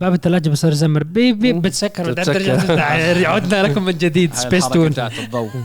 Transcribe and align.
باب 0.00 0.14
الثلاجه 0.14 0.48
بصير 0.50 0.72
يزمر 0.72 1.04
بيب 1.04 1.38
بيب 1.38 1.62
بتسكر. 1.62 2.12
بتسكر. 2.12 2.80
عدنا 3.32 3.62
لكم 3.62 3.84
من 3.84 3.98
جديد. 3.98 4.34
سبيس 4.34 4.68
تون 4.68 4.86
الضوء. 4.86 5.50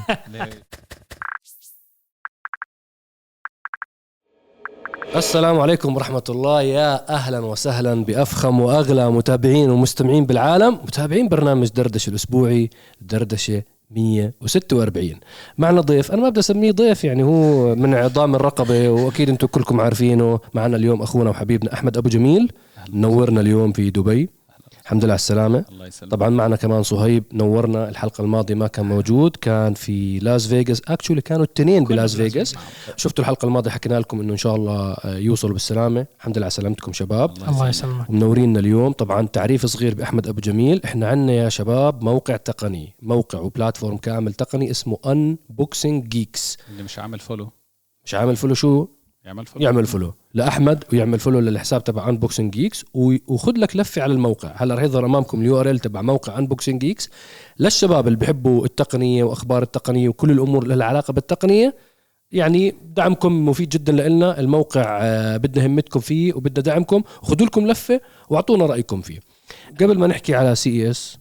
السلام 5.16 5.60
عليكم 5.60 5.96
ورحمة 5.96 6.24
الله. 6.30 6.62
يا 6.62 7.10
أهلا 7.10 7.40
وسهلا 7.40 8.06
بأفخم 8.06 8.60
وأغلى 8.60 9.12
متابعين 9.12 9.70
ومستمعين 9.70 10.26
بالعالم. 10.26 10.74
متابعين 10.74 11.28
برنامج 11.28 11.68
دردشة 11.68 12.10
الأسبوعي 12.10 12.70
دردشة 13.02 13.64
146 13.96 15.16
معنا 15.58 15.82
ضيف 15.82 16.12
أنا 16.12 16.22
ما 16.22 16.30
بدي 16.30 16.40
أسميه 16.40 16.72
ضيف 16.72 17.04
يعني 17.04 17.24
هو 17.24 17.76
من 17.76 17.94
عظام 17.94 18.36
الرقبة 18.36 18.90
وأكيد 18.90 19.30
أنتم 19.30 19.48
كلكم 19.48 19.82
عارفينه. 19.82 20.40
معنا 20.54 20.78
اليوم 20.78 21.02
أخونا 21.02 21.30
وحبيبنا 21.30 21.74
أحمد 21.74 21.98
أبو 21.98 22.10
جميل. 22.10 22.52
نورنا 22.94 23.42
اليوم 23.42 23.72
في 23.72 23.90
دبي. 23.90 24.30
الحمد 24.92 25.04
لله 25.04 25.14
على 25.14 25.20
السلامة. 25.20 25.66
الله 25.72 25.88
يسلمك. 25.88 26.12
طبعا 26.12 26.30
معنا 26.30 26.56
كمان 26.56 26.84
صهيب 26.84 27.24
نورنا 27.34 27.90
الحلقة 27.90 28.22
الماضية 28.22 28.56
ما 28.56 28.68
كان 28.68 28.86
موجود 28.86 29.36
كان 29.36 29.74
في 29.74 30.20
لاس 30.20 30.48
فيغاس. 30.48 30.82
actually 30.88 31.22
كانوا 31.22 31.44
الثنين 31.44 31.84
بلاس 31.84 32.16
فيغاس. 32.16 32.56
شفتوا 32.96 33.24
الحلقة 33.24 33.46
الماضية 33.46 33.72
حكينا 33.72 34.00
لكم 34.00 34.22
إنه 34.22 34.32
إن 34.32 34.38
شاء 34.38 34.56
الله 34.56 34.92
آه، 34.92 35.18
يوصلوا 35.18 35.54
بالسلامة. 35.54 36.06
الحمد 36.18 36.38
لله 36.38 36.46
على 36.46 36.52
سلامتكم 36.52 36.94
شباب. 36.94 37.38
الله 37.48 37.70
يسلمك. 37.70 38.10
ومنورينا 38.10 38.60
اليوم 38.60 38.92
طبعا 38.92 39.28
تعريف 39.28 39.66
صغير 39.66 39.96
بأحمد 39.96 40.28
أبو 40.28 40.42
جميل. 40.42 40.82
إحنا 40.86 41.08
عندنا 41.08 41.34
يا 41.34 41.50
شباب 41.50 42.04
موقع 42.04 42.36
تقني 42.36 42.96
موقع 43.02 43.40
و 43.40 43.46
platform 43.46 43.98
كامل 43.98 44.34
تقني 44.34 44.72
اسمه 44.72 44.98
Unboxing 45.06 46.08
Geeks 46.08 46.58
اللي 46.72 46.84
مش 46.84 47.00
عامل 47.00 47.20
follow 47.20 47.50
مش 48.06 48.14
عامل 48.14 48.36
follow 48.36 48.54
شو؟ 48.54 48.88
يعمل 49.26 49.46
follow 49.46 49.66
يعمل 49.66 49.86
follow 49.86 50.14
لأحمد 50.34 50.84
ويعمل 50.94 51.20
follow 51.20 51.40
للحساب 51.40 51.84
تبع 51.84 52.10
Unboxing 52.10 52.54
Geeks 52.54 52.86
وخذ 52.94 53.52
لك 53.58 53.76
لفة 53.76 54.02
على 54.02 54.14
الموقع. 54.14 54.54
هلا 54.56 54.76
رح 54.76 54.84
يظهر 54.84 55.06
أمامكم 55.06 55.42
ال 55.42 55.60
URL 55.60 55.80
تبع 55.80 56.02
موقع 56.02 56.38
Unboxing 56.38 56.82
Geeks 56.82 57.10
للشباب 57.60 58.08
اللي 58.08 58.18
بحبوا 58.20 58.66
التقنية 58.66 59.24
وأخبار 59.24 59.64
التقنية 59.64 60.10
وكل 60.10 60.32
الأمور 60.32 60.64
اللي 60.64 60.76
لها 60.76 60.88
علاقة 60.88 61.14
بالتقنية 61.14 61.76
يعني 62.32 62.76
دعمكم 62.84 63.50
مفيد 63.50 63.70
جدا 63.70 63.92
لنا 64.10 64.40
الموقع 64.40 65.00
آه، 65.02 65.38
بدنا 65.38 65.66
همتكم 65.66 66.00
فيه 66.00 66.34
وبدنا 66.34 66.64
دعمكم. 66.64 67.04
خذوا 67.22 67.48
لكم 67.48 67.68
لفة 67.68 68.02
واعطونا 68.30 68.66
رأيكم 68.66 69.02
فيه. 69.02 69.20
قبل 69.82 69.98
ما 69.98 70.08
نحكي 70.08 70.36
على 70.36 70.56
CES 70.56 71.18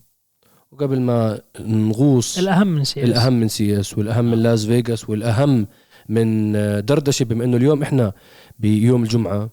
وقبل 0.72 1.00
ما 1.00 1.40
نغوص 1.60 2.38
الأهم 2.38 2.66
من 2.66 2.84
سي 2.84 3.04
الأهم 3.04 3.32
من 3.32 3.48
CES 3.48 3.98
والأهم 3.98 4.24
من 4.24 4.38
لاس 4.38 4.66
فيغاس 4.66 5.10
والأهم 5.10 5.66
من 6.10 6.56
آه، 6.56 6.80
دردشة 6.80 7.24
بما 7.24 7.44
إنه 7.44 7.56
اليوم 7.56 7.82
إحنا 7.82 8.12
بيوم 8.58 9.02
الجمعة 9.02 9.50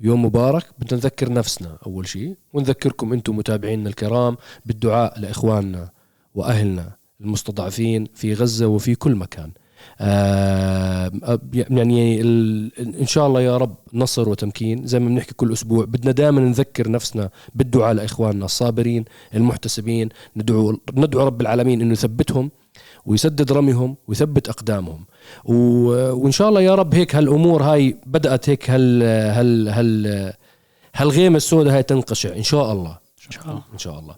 يوم 0.00 0.24
مبارك 0.24 0.64
بدنا 0.78 0.98
نذكر 1.00 1.32
نفسنا 1.32 1.78
أول 1.86 2.08
شيء 2.08 2.36
ونذكركم 2.52 3.12
أنتم 3.12 3.36
متابعينا 3.36 3.88
الكرام 3.88 4.36
بالدعاء 4.66 5.20
لإخواننا 5.20 5.90
وأهلنا 6.34 6.96
المستضعفين 7.20 8.06
في 8.14 8.34
غزة 8.34 8.66
وفي 8.66 8.94
كل 8.94 9.14
مكان. 9.14 9.50
آه 10.00 11.10
يعني 11.52 12.20
ان 12.80 13.06
شاء 13.06 13.26
الله 13.26 13.40
يا 13.40 13.56
رب 13.56 13.74
نصر 13.94 14.28
وتمكين 14.28 14.86
زي 14.86 14.98
ما 14.98 15.08
بنحكي 15.08 15.34
كل 15.34 15.52
أسبوع 15.52 15.84
بدنا 15.84 16.12
دائما 16.12 16.40
نذكر 16.40 16.90
نفسنا 16.90 17.30
بالدعاء 17.54 17.92
لإخواننا 17.94 18.44
الصابرين 18.44 19.04
المحتسبين 19.34 20.08
ندعو 20.36 20.78
ندعو 20.94 21.26
رب 21.26 21.40
العالمين 21.40 21.80
إنه 21.80 21.92
يثبتهم 21.92 22.50
ويسدد 23.06 23.52
رميهم 23.52 23.96
ويثبت 24.08 24.48
أقدامهم. 24.48 25.06
و... 25.44 25.54
وإن 26.12 26.30
شاء 26.30 26.48
الله 26.48 26.60
يا 26.60 26.74
رب 26.74 26.94
هيك 26.94 27.14
هالأمور 27.14 27.62
هاي 27.62 27.96
بدأت 28.06 28.48
هيك 28.48 28.70
هال 28.70 29.02
هال 29.02 29.68
هال 29.68 30.32
هالغيمة 30.94 31.36
السوداء 31.36 31.74
هاي 31.74 31.82
تنقشع. 31.82 32.36
إن 32.36 32.42
شاء 32.42 32.72
الله. 32.72 32.98
إن 33.26 33.30
شاء 33.30 33.44
الله. 33.44 33.62
إن 33.72 33.78
شاء 33.78 33.98
الله. 33.98 34.14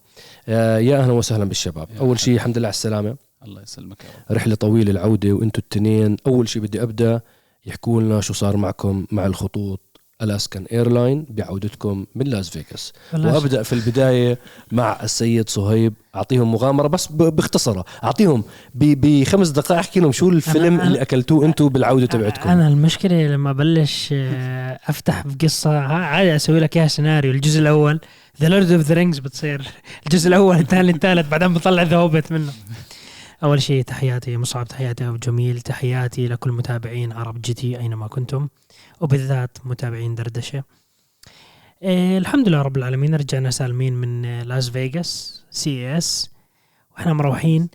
آه 0.48 0.78
يا 0.78 0.98
أهلا 0.98 1.12
وسهلا 1.12 1.44
بالشباب. 1.44 1.88
أول 2.00 2.20
شيء. 2.20 2.34
الحمد 2.34 2.58
لله 2.58 2.68
على 2.68 2.74
السلامة. 2.74 3.16
الله 3.44 3.62
يسلمك 3.62 4.04
يا 4.04 4.10
رب. 4.30 4.36
رحلة 4.36 4.54
طويلة 4.54 4.90
العودة 4.90 5.32
وأنتم 5.32 5.62
الثنين. 5.62 6.16
أول 6.26 6.48
شيء 6.48 6.62
بدي 6.62 6.82
أبدأ 6.82 7.20
يحكوا 7.66 8.00
لنا 8.00 8.20
شو 8.20 8.32
صار 8.32 8.56
معكم 8.56 9.06
مع 9.12 9.26
الخطوط. 9.26 9.80
Alaskan 10.22 10.64
Airline 10.72 11.26
بعودتكم 11.30 12.06
من 12.14 12.26
لاس 12.26 12.50
فيغاس 12.50 12.92
وأبدأ 13.14 13.62
في 13.62 13.72
البداية 13.72 14.38
مع 14.72 14.98
السيد 15.02 15.48
صهيب. 15.48 15.94
أعطيهم 16.16 16.52
مغامرة 16.52 16.86
بس 16.88 17.06
باختصرها 17.12 17.84
أعطيهم 18.04 18.44
بخمس 18.74 19.48
دقائق 19.48 19.78
احكي 19.80 20.00
لهم 20.00 20.12
شو 20.12 20.28
الفيلم 20.28 20.78
أنا- 20.80 20.82
اللي 20.82 21.02
أكلتوه 21.02 21.44
أنتم 21.44 21.68
بالعودة 21.68 22.06
تبعتكم. 22.06 22.50
أنا 22.50 22.68
المشكلة 22.68 23.26
لما 23.26 23.52
بلش 23.52 24.08
آه، 24.12 24.78
أفتح 24.86 25.26
بقصة 25.26 25.78
عادي 25.78 26.36
أسوي 26.36 26.60
لك 26.60 26.76
إياها 26.76 26.88
سيناريو. 26.88 27.30
الجزء 27.32 27.60
الأول 27.60 28.00
The 28.40 28.48
Lord 28.48 28.70
of 28.72 28.82
the 28.82 28.94
Rings 28.94 29.18
بتصير. 29.18 29.68
الجزء 30.06 30.28
الأول 30.28 30.56
الثاني 30.56 30.90
الثالث 30.90 31.28
بعدين 31.28 31.54
بطلع 31.54 31.82
The 31.82 31.96
Hobbit 31.96 32.32
منه. 32.32 32.52
أول 33.42 33.62
شيء 33.62 33.82
تحياتي 33.82 34.36
مصعب 34.36 34.68
تحياتي 34.68 35.08
أبو 35.08 35.16
جميل. 35.16 35.60
تحياتي 35.60 36.28
لكل 36.28 36.52
متابعين 36.52 37.12
عرب 37.12 37.42
GT 37.42 37.78
أينما 37.78 38.06
كنتم. 38.08 38.48
وبالذات 39.00 39.58
متابعين 39.64 40.14
دردشة. 40.14 40.64
إيه 41.82 42.18
الحمد 42.18 42.48
لله 42.48 42.62
رب 42.62 42.76
العالمين 42.76 43.14
رجعنا 43.14 43.50
سالمين 43.50 43.92
من 43.94 44.42
لاس 44.42 44.68
فيغاس 44.68 45.42
CES 45.50 46.30
وإحنا 46.96 47.12
مروحين. 47.12 47.68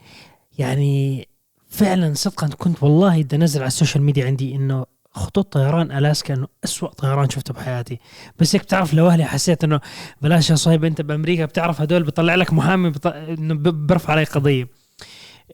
يعني 0.57 1.27
فعلا 1.69 2.13
صدقا 2.13 2.47
كنت 2.47 2.83
والله 2.83 3.23
بدي 3.23 3.35
أنزل 3.35 3.59
على 3.59 3.67
ال 3.67 3.72
social 3.72 4.03
media 4.03 4.25
عندي 4.25 4.55
إنه 4.55 4.85
خطوط 5.11 5.53
طيران 5.53 5.91
ألاسكا 5.91 6.33
إنه 6.33 6.47
اسوء 6.63 6.89
طيران 6.89 7.29
شفته 7.29 7.53
بحياتي. 7.53 7.99
بس 8.39 8.55
هيك 8.55 8.63
بتعرف 8.63 8.93
لوهلة 8.93 9.25
حسيت 9.25 9.63
إنه 9.63 9.79
بلاش 10.21 10.49
يا 10.49 10.55
صهيب 10.55 10.85
أنت 10.85 11.01
بأمريكا 11.01 11.45
بتعرف 11.45 11.81
هدول 11.81 12.03
بيطلع 12.03 12.35
لك 12.35 12.53
محامي. 12.53 12.91
إنه 13.05 13.53
ب- 13.53 13.87
برفع 13.87 14.13
علي 14.13 14.23
قضية. 14.23 14.67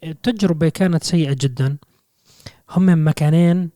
التجربة 0.03 0.69
كانت 0.69 1.03
سيئة 1.03 1.35
جدا. 1.41 1.77
هم 2.69 3.07
مكانين 3.07 3.69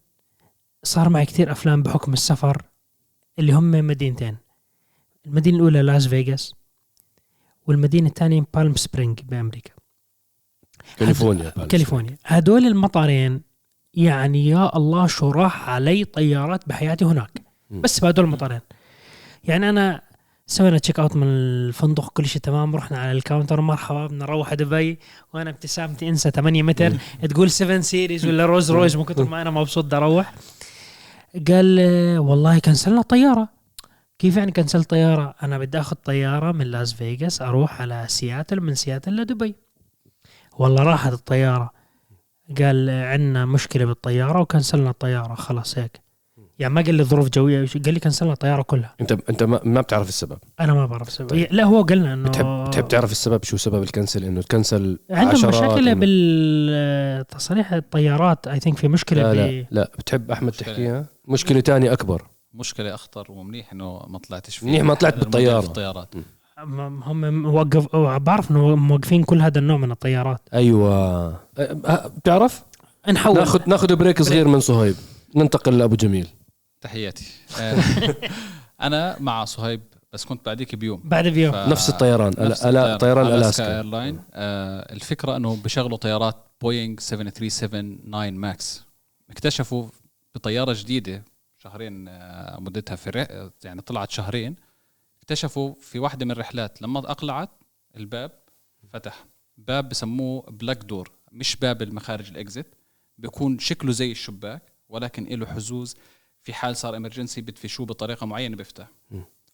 صار 0.86 1.10
معي 1.10 1.26
كثير 1.26 1.52
أفلام 1.52 1.84
بحكم 1.84 2.14
السفر 2.14 2.62
اللي 3.40 3.54
هم 3.54 3.72
مدينتين. 3.72 4.38
المدينة 5.26 5.58
الأولى 5.58 5.82
لاس 5.82 6.08
فيغاس 6.08 6.54
والمدينة 7.68 8.08
الثانية 8.08 8.46
بالم 8.54 8.76
سبرينجز 8.76 9.20
بأمريكا. 9.22 9.72
كاليفورنيا. 10.98 11.50
كاليفورنيا. 11.50 12.18
هدول 12.26 12.66
المطارين 12.66 13.42
يعني 13.94 14.48
يا 14.48 14.78
الله 14.78 15.08
شو 15.08 15.32
راح 15.32 15.70
علي 15.70 16.06
طيارات 16.06 16.70
بحياتي 16.70 17.06
هناك. 17.06 17.42
مم. 17.70 17.82
بس 17.82 18.00
بهدول 18.00 18.26
المطارين. 18.26 18.62
يعني 19.44 19.70
أنا 19.70 20.02
سوينا 20.48 20.78
check 20.78 21.00
out 21.00 21.16
من 21.16 21.28
الفندق 21.28 22.10
كل 22.10 22.26
شيء 22.26 22.42
تمام 22.42 22.76
رحنا 22.76 22.98
على 22.98 23.12
ال 23.12 23.18
counter 23.18 23.62
مرحبا 23.62 24.08
بدنا 24.08 24.26
نروح 24.26 24.54
دبي. 24.54 25.00
وأنا 25.34 25.50
ابتسامتي 25.50 26.10
انسى 26.10 26.32
8 26.32 26.64
متر. 26.64 26.94
تقول 27.30 27.52
7 27.52 27.80
Series 27.80 28.26
ولا 28.26 28.46
Rolls 28.46 28.72
Royce 28.72 28.96
من 28.96 29.04
كثر 29.06 29.24
ما 29.26 29.42
أنا 29.42 29.52
مبسوط 29.52 29.86
بدي 29.86 29.96
أروح. 29.96 30.34
قال 31.48 31.80
والله 32.18 32.60
كنسلنا 32.60 33.00
الطيارة. 33.00 33.50
كيف 34.20 34.38
يعني 34.38 34.52
cancel 34.52 34.84
طيارة 34.84 35.36
أنا 35.44 35.58
بدي 35.58 35.80
آخذ 35.80 35.96
طيارة 35.96 36.52
من 36.52 36.66
لاس 36.66 36.94
فيغاس 36.94 37.42
أروح 37.42 37.82
على 37.82 38.06
سياتل 38.08 38.62
من 38.62 38.76
سياتل 38.76 39.16
لدبي. 39.16 39.56
والله 40.58 40.84
راحت 40.84 41.14
الطيارة. 41.14 41.72
قال 42.58 42.90
عندنا 42.90 43.46
مشكلة 43.46 43.86
بالطيارة 43.86 44.42
وكنسلنا 44.42 44.90
الطيارة. 44.90 45.36
خلاص 45.36 45.78
هيك. 45.78 46.06
يعني 46.60 46.74
ما 46.74 46.82
قال 46.82 46.96
لي 46.96 47.04
ظروف 47.04 47.30
جوية 47.30 47.68
قال 47.86 47.94
لي 47.94 48.00
كنسلنا 48.00 48.34
الطيارة 48.34 48.62
كلها. 48.62 48.96
أنت 49.02 49.12
أنت 49.30 49.44
ما, 49.44 49.60
ما 49.64 49.82
بتعرف 49.82 50.10
السبب. 50.10 50.38
أنا 50.60 50.74
ما 50.74 50.86
بعرف 50.86 51.12
سبب 51.12 51.30
طيب. 51.30 51.48
لا 51.52 51.64
هو 51.64 51.82
قالنا 51.82 52.14
إنه 52.14 52.30
بتحب 52.30 52.46
بتحب 52.68 52.88
تعرف 52.88 53.12
السبب؟ 53.12 53.44
شو 53.44 53.58
سبب 53.58 53.84
ال 53.84 53.89
cancel؟ 53.89 54.24
إنه 54.24 54.42
تكنسل 54.42 55.00
عندهم 55.12 55.50
مشاكل 55.50 55.96
إنه- 55.96 55.98
بالتصاريح 55.98 57.74
الطيارات 57.74 58.48
I 58.48 58.60
think 58.60 58.78
في 58.78 58.88
مشكلة 58.88 59.22
لا 59.22 59.32
ب... 59.32 59.36
لا 59.36 59.66
لا 59.72 59.92
بتحب 60.00 60.32
أحمد. 60.32 60.52
تحكيها؟ 60.52 61.06
مشكلة 61.28 61.60
تانية 61.60 61.94
أكبر. 61.94 62.22
مشكلة 62.54 62.94
أخطر 62.96 63.32
ومنيح 63.32 63.72
إنه 63.72 64.06
ما 64.08 64.20
طلعتش 64.20 64.58
فيه. 64.58 64.68
منيح 64.68 64.82
ما 64.84 64.94
طلعت 64.94 65.14
الموديل 65.14 65.32
بالطيارة. 65.32 65.62
في 65.62 65.68
الطيارات 65.68 66.16
م- 66.64 67.04
هم 67.04 67.34
موقف 67.44 67.96
بعرف 67.96 68.52
إنه 68.52 68.76
موقفين 68.76 69.24
كل 69.24 69.42
هذا 69.42 69.60
النوع 69.60 69.78
من 69.78 69.92
الطيارات. 69.92 70.42
أيوه. 70.54 70.90
أه، 70.94 71.40
أه، 71.60 72.08
بتعرف؟ 72.08 72.64
نحول 73.12 73.36
ناخذ 73.38 73.60
ناخذ 73.70 73.96
break 73.96 74.22
صغير 74.22 74.48
من 74.48 74.60
صهيب. 74.60 74.96
ننتقل 75.36 75.78
لأبو 75.78 75.96
جميل. 75.96 76.28
تحياتي. 76.82 77.26
آه، 77.60 77.76
أنا 78.82 79.16
مع 79.20 79.46
صهيب 79.46 79.82
بس 80.14 80.26
كنت 80.26 80.46
بعديك 80.46 80.76
بيوم. 80.76 81.02
بعد 81.04 81.28
بيوم. 81.28 81.52
ف- 81.54 81.56
نفس 81.56 81.90
الطيران 81.90 82.34
نفس 82.38 82.62
ألا- 82.64 82.66
ألا 82.66 82.98
طيران 82.98 83.28
Alaska 83.28 83.76
Airline 83.78 84.20
آه 84.34 84.94
الفكرة 84.94 85.36
إنه 85.36 85.58
بشغلوا 85.64 85.98
طيارات 85.98 86.36
بوينغ 86.62 86.96
737 87.00 88.34
ماكس. 88.34 88.84
اكتشفوا 89.30 89.88
بطيارة 90.36 90.74
جديدة 90.78 91.24
شهرين 91.58 92.08
آه 92.08 92.60
مدتها 92.60 92.96
في 92.96 93.10
يعني 93.64 93.82
طلعت 93.82 94.12
شهرين 94.12 94.56
اكتشفوا 95.18 95.74
في 95.82 96.00
واحدة 96.00 96.26
من 96.26 96.32
الرحلات 96.32 96.82
لما 96.82 97.00
أقلعت 97.00 97.50
الباب 97.98 98.32
فتح. 98.94 99.26
باب 99.58 99.90
بسموه 99.90 100.42
plug 100.52 100.78
door 100.78 101.12
مش 101.32 101.56
باب 101.56 101.82
المخارج 101.82 102.32
ال 102.34 102.40
exit 102.40 102.66
بيكون 103.18 103.60
شكله 103.60 103.92
زي 103.92 104.12
الشباك 104.12 104.62
ولكن 104.90 105.40
له 105.40 105.46
حزوز 105.46 105.96
في 106.42 106.54
حال 106.54 106.78
صار 106.78 106.96
emergency 106.98 107.42
بدفشوه 107.42 107.86
بطريقة 107.86 108.26
معينة 108.26 108.56
بيفتح. 108.56 108.88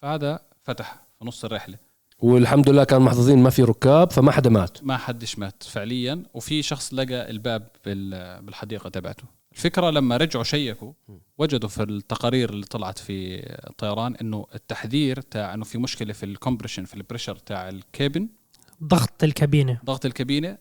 فهذا 0.01 0.39
فتح 0.63 1.03
في 1.19 1.25
نص 1.25 1.45
الرحلة. 1.45 1.77
والحمد 2.19 2.69
لله 2.69 2.83
كان 2.83 3.01
محظوظين 3.01 3.39
ما 3.43 3.49
في 3.49 3.63
ركاب 3.63 4.11
فما 4.11 4.31
حدا 4.31 4.49
مات. 4.49 4.83
ما 4.83 4.97
حدش 4.97 5.39
مات 5.39 5.63
فعليا 5.63 6.23
وفي 6.33 6.61
شخص 6.63 6.93
لقى 6.93 7.29
الباب 7.29 7.67
بال- 7.85 8.41
بالحديقة 8.41 8.89
تبعته. 8.89 9.23
الفكرة 9.51 9.89
لما 9.89 10.17
رجعوا 10.17 10.43
شيكوا 10.43 10.93
وجدوا 11.37 11.69
في 11.69 11.83
التقارير 11.83 12.49
اللي 12.49 12.65
طلعت 12.65 12.99
في 12.99 13.39
الطيران 13.69 14.15
إنه 14.15 14.47
التحذير 14.55 15.21
تاع 15.21 15.53
إنه 15.53 15.65
في 15.65 15.77
مشكلة 15.77 16.13
في 16.13 16.25
ال 16.25 16.30
compression 16.30 16.85
في 16.85 16.93
ال 16.93 16.98
pressure 16.98 17.35
تاع 17.35 17.69
ال 17.69 17.78
cabin. 17.78 18.29
ضغط 18.83 19.23
الكابينة. 19.23 19.79
ضغط 19.85 20.05
الكابينة 20.05 20.57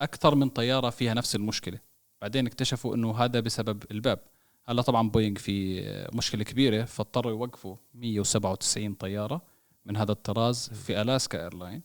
أكثر 0.00 0.34
من 0.34 0.48
طيارة 0.48 0.90
فيها 0.90 1.14
نفس 1.14 1.36
المشكلة. 1.36 1.78
بعدين 2.20 2.46
اكتشفوا 2.46 2.94
إنه 2.94 3.16
هذا 3.16 3.40
بسبب 3.40 3.82
الباب. 3.90 4.18
هلا 4.64 4.82
طبعا 4.82 5.10
بوينغ 5.10 5.38
في 5.38 5.82
مشكلة 6.14 6.44
كبيرة 6.44 6.84
فاضطروا 6.84 7.32
يوقفوا 7.32 7.76
197 7.94 8.94
طيارة 8.94 9.42
من 9.86 9.96
هذا 9.96 10.12
الطراز 10.12 10.68
في 10.68 11.00
Alaska 11.00 11.42
Airline. 11.42 11.82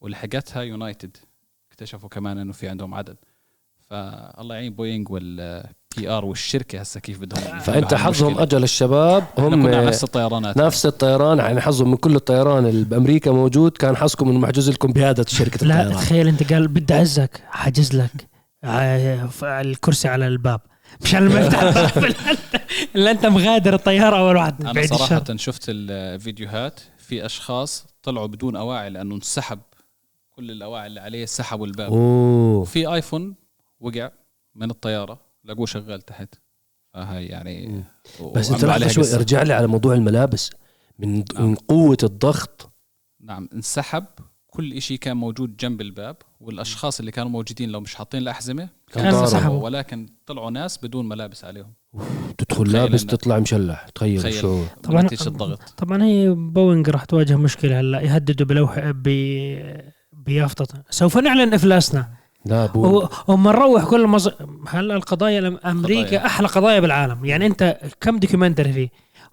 ولحقتها 0.00 0.62
يونايتد. 0.62 1.16
اكتشفوا 1.72 2.08
كمان 2.08 2.38
إنه 2.38 2.52
في 2.52 2.68
عندهم 2.68 2.94
عدد. 2.94 3.16
فالله 3.90 4.54
يعين 4.54 4.74
بوينغ 4.74 5.12
وال 5.12 6.08
PR 6.08 6.24
والشركة 6.24 6.80
هسه 6.80 7.00
كيف 7.00 7.20
بدهم 7.20 7.58
فأنت 7.58 7.94
حظهم. 7.94 8.38
أجل 8.38 8.62
الشباب 8.62 9.24
هم 9.38 9.62
كنا 9.62 9.76
على 9.76 9.86
نفس 9.86 10.04
الطيرانات 10.04 10.56
نفس 10.56 10.86
الطيران 10.86 11.38
يعني 11.38 11.60
حظهم 11.60 11.90
من 11.90 11.96
كل 11.96 12.16
الطيران 12.16 12.66
اللي 12.66 12.84
بأمريكا 12.84 13.30
موجود 13.30 13.72
كان 13.72 13.96
حظكم 13.96 14.28
إنه 14.28 14.38
محجوز 14.38 14.70
لكم 14.70 14.92
بهذا 14.92 15.24
شركة 15.28 15.66
لا 15.66 15.80
الطيران. 15.82 16.02
تخيل 16.02 16.28
أنت 16.28 16.52
قال 16.52 16.68
بدي 16.68 16.94
أعزك 16.94 17.42
حاجز 17.50 17.96
لك 17.96 18.28
ف- 19.30 19.44
الكرسي 19.44 20.08
على 20.08 20.26
الباب. 20.26 20.60
مشان 21.02 21.28
ما 21.28 21.40
يفتح 21.40 21.62
الباب 21.62 22.14
الا 22.96 23.10
أنت 23.16 23.26
مغادر 23.26 23.74
الطيارة 23.74 24.16
أول 24.18 24.36
واحد. 24.36 24.60
أنا 24.62 24.72
بعيد 24.72 24.92
الشر. 24.92 25.06
صراحة 25.06 25.36
شفت 25.36 25.64
الفيديوهات 25.68 26.80
في 26.98 27.26
أشخاص 27.26 27.86
طلعوا 28.02 28.26
بدون 28.26 28.56
أواعي 28.56 28.90
لأنه 28.90 29.14
انسحب 29.14 29.58
كل 30.36 30.50
الأواعي 30.50 30.86
اللي 30.86 31.00
عليه 31.00 31.24
سحبوا 31.26 31.66
الباب. 31.66 31.92
وفي 31.92 32.86
آيفون 32.94 33.34
وقع 33.80 34.10
من 34.54 34.70
الطيارة 34.70 35.20
لقوه 35.44 35.66
شغال 35.66 36.02
تحت. 36.02 36.34
فهي 36.94 37.26
يعني 37.26 37.84
بس 38.34 38.50
أنت 38.50 38.64
لحظه 38.64 38.88
شوي. 38.88 39.14
ارجع 39.14 39.42
لي 39.42 39.52
على 39.52 39.66
موضوع 39.66 39.94
الملابس. 39.94 40.50
من 40.98 41.24
من 41.38 41.54
قوة 41.54 41.98
الضغط. 42.02 42.72
نعم 43.20 43.48
انسحب. 43.52 44.04
كل 44.46 44.72
إشي 44.72 44.96
كان 44.96 45.16
موجود 45.16 45.56
جنب 45.56 45.80
الباب 45.80 46.16
والأشخاص 46.40 46.98
اللي 46.98 47.10
كانوا 47.10 47.30
موجودين 47.30 47.70
لو 47.70 47.80
مش 47.80 47.94
حاطين 47.94 48.22
الأحزمة 48.22 48.68
كانوا. 48.92 49.20
انسحبوا. 49.20 49.64
ولكن 49.64 50.06
طلعوا 50.26 50.50
ناس 50.50 50.78
بدون 50.78 51.08
ملابس 51.08 51.44
عليهم. 51.44 51.72
تدخل 52.38 52.72
لابس 52.72 53.06
تطلع 53.06 53.38
مشلح. 53.38 53.88
تخيل. 53.88 54.26
الشعور 54.26 54.66
طبعا 54.82 55.08
الضغط. 55.26 55.62
طبعا 55.76 56.02
هي 56.02 56.30
بوينغ 56.30 56.90
راح 56.90 57.04
تواجه 57.04 57.36
مشكلة 57.36 57.80
هلأ 57.80 58.00
يهددوا 58.00 58.46
بلوح 58.46 58.78
ب 58.80 59.08
بيافطة. 60.12 60.82
سوف 60.90 61.18
نعلن 61.18 61.54
إفلاسنا. 61.54 62.19
لا 62.44 62.66
بو 62.66 63.08
هم 63.28 63.48
نروح 63.48 63.84
كل 63.84 64.06
مز... 64.06 64.30
هلا 64.68 64.96
القضايا 64.96 65.58
أمريكا 65.64 66.06
قضايا. 66.06 66.26
أحلى 66.26 66.48
قضايا 66.48 66.80
بالعالم. 66.80 67.24
يعني 67.24 67.46
أنت 67.46 67.80
كم 68.00 68.18
documentary 68.18 68.72
فيه؟ 68.72 68.88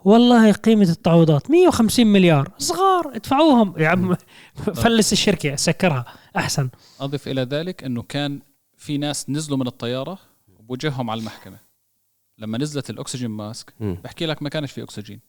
والله 0.06 0.51
قيمة 0.51 0.89
التعويضات 0.89 1.51
150 1.51 2.07
مليار. 2.07 2.51
صغار. 2.57 3.12
ادفعوهم. 3.15 3.74
يا 3.77 3.88
عم. 3.88 4.15
فلس 4.83 5.13
الشركة 5.13 5.56
سكرها. 5.56 6.06
أحسن. 6.36 6.69
أضف 7.00 7.27
إلى 7.27 7.42
ذلك 7.42 7.83
أنه 7.83 8.01
كان 8.01 8.39
في 8.77 8.98
ناس 8.98 9.30
نزلوا 9.30 9.57
من 9.57 9.68
الطيارة 9.68 10.19
وبوجههم 10.59 11.09
على 11.09 11.19
المحكمة. 11.19 11.57
لما 12.38 12.57
نزلت 12.57 12.89
الأكسجين 12.89 13.30
ماسك. 13.30 13.74
بحكي 13.80 14.25
لك 14.25 14.44
ما 14.44 14.50
كانش 14.50 14.71
في 14.71 14.83
أكسجين. 14.83 15.19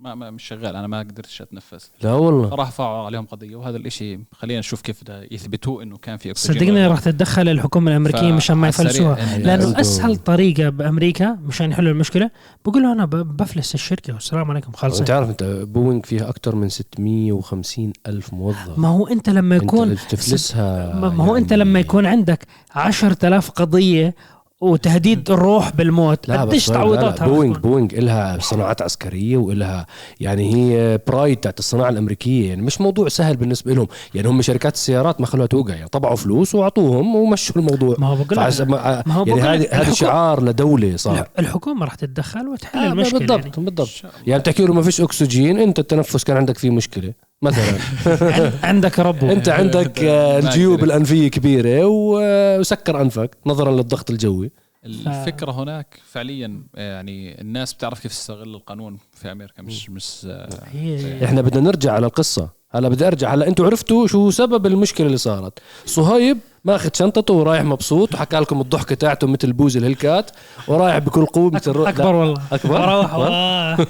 ما, 0.00 0.14
ما 0.14 0.30
مش 0.30 0.42
شغال 0.44 0.76
أنا 0.76 0.86
ما 0.86 0.98
قدرتش 0.98 1.42
أتنفس. 1.42 1.90
لا 2.02 2.12
والله. 2.14 2.48
راح 2.48 2.68
رفعوا 2.68 3.06
عليهم 3.06 3.26
قضية 3.26 3.56
وهذا 3.56 3.76
الإشي 3.76 4.18
خلينا 4.32 4.58
نشوف 4.60 4.80
كيف 4.80 5.04
ده 5.04 5.26
يثبتوه 5.30 5.82
إنه 5.82 5.96
كان 5.96 6.16
في 6.16 6.30
أكسجين 6.30 6.60
صدقني. 6.60 6.86
راح 6.86 7.00
تتدخل 7.00 7.48
الحكومة 7.48 7.90
الأمريكية 7.90 8.32
مشان 8.32 8.56
ما 8.56 8.68
يفلسوها. 8.68 9.38
لأنه 9.38 9.80
أسهل 9.80 10.16
طريقة 10.16 10.68
بأمريكا 10.68 11.38
مشان 11.46 11.70
يحلوا 11.70 11.92
المشكلة 11.92 12.30
بقول 12.64 12.82
له 12.82 12.92
أنا 12.92 13.04
ب- 13.04 13.36
بفلس 13.36 13.74
الشركة 13.74 14.14
والسلام 14.14 14.50
عليكم 14.50 14.72
خالص. 14.72 14.98
أنت 14.98 15.10
عارف 15.10 15.28
أنت 15.30 15.42
بوينغ 15.44 16.02
فيها 16.02 16.28
أكثر 16.28 16.54
من 16.56 16.68
650 16.68 17.92
ألف 18.06 18.34
موظف. 18.34 18.78
ما 18.78 18.88
هو 18.88 19.06
أنت 19.06 19.30
لما 19.30 19.56
يكون 19.56 19.90
انت 19.90 20.00
تفلسها 20.10 20.94
ما 20.94 21.24
هو 21.24 21.36
أنت 21.36 21.50
يعني- 21.50 21.62
لما 21.64 21.80
يكون 21.80 22.06
عندك 22.06 22.46
10000 22.74 23.50
قضية 23.50 24.14
وتهديد 24.60 25.30
الروح 25.30 25.76
بالموت. 25.76 26.28
لا 26.28 26.40
قديش 26.40 26.66
تعويضاتها 26.66 27.26
بوينغ؟ 27.26 27.58
بوينغ 27.58 27.88
إلها 27.92 28.38
صناعات 28.40 28.82
عسكرية 28.82 29.36
وإلها 29.36 29.86
يعني 30.20 30.54
هي 30.54 30.98
pride 31.06 31.36
تاعت 31.36 31.58
الصناعة 31.58 31.88
الأمريكية 31.88 32.48
يعني 32.48 32.62
مش 32.62 32.80
موضوع 32.80 33.08
سهل 33.08 33.36
بالنسبة 33.36 33.74
لهم. 33.74 33.86
يعني 34.14 34.28
هم 34.28 34.42
شركات 34.42 34.74
السيارات 34.74 35.20
ما 35.20 35.26
خلوها 35.26 35.46
توقع 35.46 35.74
يعني 35.74 35.88
طبعوا 35.88 36.16
فلوس 36.16 36.54
وأعطوهم 36.54 37.16
ومشوا 37.16 37.56
الموضوع. 37.56 37.96
ما 37.98 38.06
هو 38.06 38.14
بقول 38.14 38.38
ما 38.68 39.02
ما 39.06 39.14
هو 39.14 39.24
يعني 39.26 39.40
هذا 39.42 39.72
هذا 39.82 39.92
شعار 39.92 40.42
لدولة 40.44 40.96
صار. 40.96 41.14
الح- 41.14 41.26
الحكومة 41.38 41.84
راح 41.84 41.94
تتدخل 41.94 42.48
وتحل 42.48 42.78
آه 42.78 42.92
المشكلة 42.92 43.18
بالضبط 43.18 43.40
يعني. 43.56 43.64
بالضبط. 43.64 43.88
يعني 44.26 44.40
بتحكي 44.40 44.64
له 44.64 44.74
ما 44.74 44.82
فيش 44.82 45.00
أكسجين 45.00 45.58
أنت 45.58 45.78
التنفس 45.78 46.24
كان 46.24 46.36
عندك 46.36 46.58
فيه 46.58 46.70
مشكلة. 46.70 47.12
مثلا. 47.42 47.78
عن- 48.06 48.52
عندك 48.62 48.98
ربو 48.98 49.30
أنت 49.32 49.48
عندك 49.48 50.04
آه، 50.04 50.38
الجيوب. 50.48 50.84
الأنفية 50.84 51.28
كبيرة 51.28 51.84
و- 51.86 52.58
وسكر 52.60 53.00
أنفك 53.00 53.36
نظرا 53.46 53.72
للضغط 53.72 54.10
الجوي. 54.10 54.50
الفكرة 54.84 55.50
هناك 55.52 56.00
فعليا 56.12 56.62
يعني 56.74 57.40
الناس 57.40 57.72
بتعرف 57.74 58.00
كيف 58.00 58.12
تستغل 58.12 58.54
القانون 58.54 58.98
في 59.14 59.32
أمريكا 59.32 59.62
مش 59.62 59.90
مش 59.90 60.26
هي 60.72 61.24
إحنا 61.24 61.40
بدنا 61.40 61.60
نرجع 61.60 61.92
على 61.92 62.06
القصة. 62.06 62.48
هلا 62.70 62.88
بدي 62.88 63.06
أرجع. 63.06 63.34
هلا 63.34 63.48
أنتوا 63.48 63.66
عرفتوا 63.66 64.06
شو 64.06 64.30
سبب 64.30 64.66
المشكلة 64.66 65.06
اللي 65.06 65.18
صارت. 65.18 65.58
صهيب 65.86 66.38
ماخذ 66.64 66.88
شنطته 66.94 67.34
ورايح 67.34 67.62
مبسوط 67.62 68.14
وحكى 68.14 68.36
لكم 68.36 68.60
الضحكة 68.60 68.94
تاعته 68.94 69.26
مثل 69.26 69.52
بوز 69.52 69.76
الهلكات 69.76 70.30
ورايح 70.68 70.98
بكل 70.98 71.26
قوة 71.26 71.50
مثل 71.50 71.86
أكبر 71.86 72.14
والله؟ 72.14 72.34
روح 72.64 73.14
أكبر؟ 73.14 73.86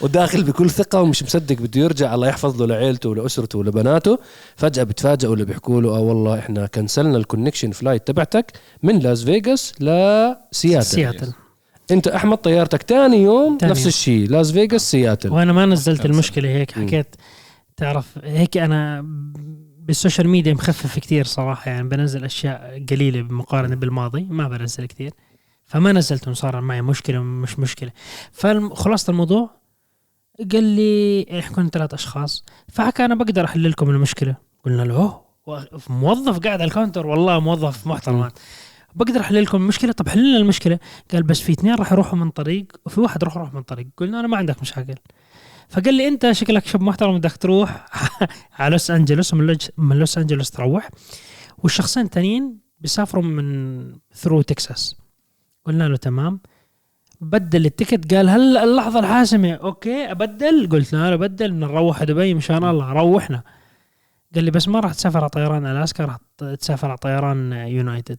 وداخل 0.00 0.42
بكل 0.42 0.70
ثقة 0.70 1.02
ومش 1.02 1.22
مصدق 1.22 1.56
بده 1.56 1.80
يرجع 1.80 2.14
الله 2.14 2.28
يحفظ 2.28 2.62
له 2.62 2.66
لعيلته 2.66 3.08
ولأسرته 3.08 3.58
ولبناته. 3.58 4.18
فجأة 4.56 4.82
بتفاجئوا 4.82 5.34
اللي 5.34 5.44
بيحكوا 5.44 5.80
له 5.80 5.88
آه 5.96 6.00
والله 6.00 6.38
إحنا 6.38 6.66
كنسلنا 6.66 7.16
ال 7.16 7.21
connection 7.21 7.70
flight 7.70 8.06
تبعتك 8.06 8.52
من 8.82 8.98
لاس 8.98 9.24
فيغاس 9.24 9.72
لسياتل 9.80 10.84
سياتل 10.84 11.32
أنت 11.90 12.08
أحمد 12.08 12.38
طيارتك 12.38 12.82
تاني 12.82 13.22
يوم 13.22 13.58
تاني 13.58 13.72
نفس. 13.72 13.86
الشيء 13.86 14.28
لاس 14.28 14.52
فيغاس 14.52 14.90
سياتل 14.90 15.32
وأنا 15.32 15.52
ما 15.52 15.66
نزلت 15.66 16.06
المشكلة 16.06 16.48
هيك. 16.48 16.70
حكيت 16.70 17.16
تعرف 17.76 18.18
هيك 18.24 18.56
أنا 18.56 19.04
بال 19.78 19.90
social 19.90 20.28
media 20.28 20.54
مخفف 20.54 20.98
كتير 20.98 21.24
صراحة 21.24 21.70
يعني 21.70 21.88
بنزل 21.88 22.24
أشياء 22.24 22.84
قليلة 22.90 23.22
بمقارنة 23.22 23.76
بالماضي 23.76 24.26
ما 24.30 24.48
بنزل 24.48 24.86
كتير. 24.86 25.12
فما 25.64 25.92
نزلت 25.92 26.28
صار 26.28 26.60
معي 26.60 26.82
مشكلة 26.82 27.18
مش 27.22 27.58
مشكلة. 27.58 27.90
فخلاصه 28.32 29.10
الموضوع 29.10 29.50
قال 30.52 30.64
لي 30.64 31.26
إحنا 31.38 31.56
كنا 31.56 31.68
ثلاث 31.68 31.94
أشخاص. 31.94 32.44
فحكى 32.68 33.04
أنا 33.04 33.14
بقدر 33.14 33.44
أحل 33.44 33.70
لكم 33.70 33.90
المشكلة. 33.90 34.36
قلنا 34.64 34.82
له 34.82 35.20
"أوه، 35.48 35.68
موظف 35.88 36.38
قاعد 36.38 36.60
على 36.60 36.64
ال 36.64 36.69
counter. 36.69 37.06
والله 37.06 37.40
موظف 37.40 37.86
محترم. 37.86 38.28
بقدر 38.94 39.20
أحل 39.20 39.42
لكم 39.42 39.56
المشكلة؟ 39.58 39.92
طب 39.92 40.08
حل 40.08 40.28
لنا 40.28 40.36
المشكلة. 40.38 40.78
قال 41.12 41.22
بس 41.22 41.40
في 41.40 41.52
اثنين 41.52 41.74
راح 41.74 41.92
يروحوا 41.92 42.18
من 42.18 42.30
طريق 42.30 42.66
وفي 42.86 43.00
واحد 43.00 43.24
راح 43.24 43.36
يروح 43.36 43.54
من 43.54 43.62
طريق. 43.62 43.86
قلنا 43.96 44.20
أنا 44.20 44.28
ما 44.28 44.36
عندك 44.36 44.60
مشاكل. 44.60 44.94
فقال 45.68 45.94
لي 45.94 46.08
أنت 46.08 46.32
شكلك 46.32 46.66
شاب 46.66 46.82
محترم 46.82 47.18
بدك 47.18 47.36
تروح 47.36 47.86
على 48.58 48.72
لوس 48.72 48.90
أنجلوس 48.90 49.34
من 49.78 49.98
لوس 49.98 50.18
أنجلوس 50.18 50.50
تروح. 50.50 50.90
والشخصين 51.58 52.04
التانيين 52.04 52.58
بيسافروا 52.80 53.22
من 53.22 53.96
through 54.14 54.42
تكساس 54.42 54.96
قلنا 55.64 55.84
له 55.88 55.96
تمام. 55.96 56.40
بدل 57.22 57.66
ال 57.66 57.72
ticket. 57.72 58.14
قال 58.14 58.28
هلا 58.28 58.64
اللحظة 58.64 58.98
الحاسمة؟ 59.00 59.52
okay 59.52 60.10
أبدل. 60.10 60.68
قلت 60.72 60.92
له 60.92 61.08
أنا 61.08 61.16
بدل 61.16 61.50
بدنا 61.52 61.66
نروح 61.66 62.04
دبي 62.04 62.34
مشان 62.34 62.64
الله 62.64 62.92
روحنا. 62.92 63.42
قال 64.34 64.44
لي 64.44 64.50
بس 64.50 64.68
ما 64.68 64.80
راح 64.80 64.94
تسافر 64.94 65.18
على 65.18 65.28
طيران 65.28 65.66
ألاسكا 65.66 66.04
راح 66.04 66.16
تسافر 66.58 66.88
على 66.88 66.96
طيران 66.98 67.52
يونايتد. 67.52 68.18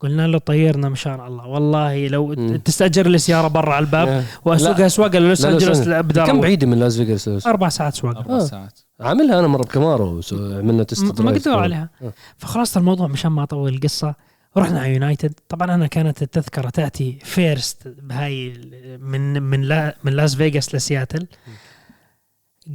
قلنا 0.00 0.26
له 0.26 0.38
طيرنا 0.38 0.88
مشان 0.88 1.20
الله. 1.26 1.46
والله 1.46 2.08
لو 2.08 2.26
مم. 2.26 2.56
تستأجر 2.56 3.06
لي 3.06 3.18
سيارة 3.18 3.48
برا 3.48 3.72
على 3.74 3.84
الباب. 3.84 4.24
واسوقها 4.44 4.88
سواقه 4.88 5.18
لوس 5.18 5.44
انجلوس 5.44 5.88
كم. 6.26 6.40
بعيدة 6.40 6.66
من 6.66 6.78
لاس 6.78 6.96
فيغاس؟ 7.00 7.46
أربع 7.46 7.68
ساعات 7.68 7.94
سواقه 7.94 8.18
أربع 8.20 8.34
آه. 8.36 8.38
ساعات. 8.38 8.78
عاملها 9.00 9.38
أنا 9.38 9.46
مرة 9.46 9.62
بكامارو 9.62 10.20
سو- 10.20 10.58
عملنا 10.58 10.82
test 10.82 11.04
ما 11.04 11.12
drive. 11.12 11.42
قدروا 11.42 11.60
عليها. 11.62 11.88
آه. 12.02 12.12
فخلاص 12.36 12.76
الموضوع 12.76 13.06
مشان 13.06 13.32
ما 13.32 13.42
أطول 13.42 13.74
القصة. 13.74 14.14
رحنا 14.56 14.80
على 14.80 14.92
يونايتد. 14.94 15.34
طبعا 15.48 15.74
أنا 15.74 15.86
كانت 15.86 16.22
التذكرة 16.22 16.70
تاعتي 16.70 17.18
first 17.24 17.88
بهاي 17.88 18.52
من 19.00 19.42
من 19.42 19.62
لا 19.62 19.96
من 20.04 20.12
لاس 20.12 20.34
فيغاس 20.34 20.74
لسياتل. 20.74 21.26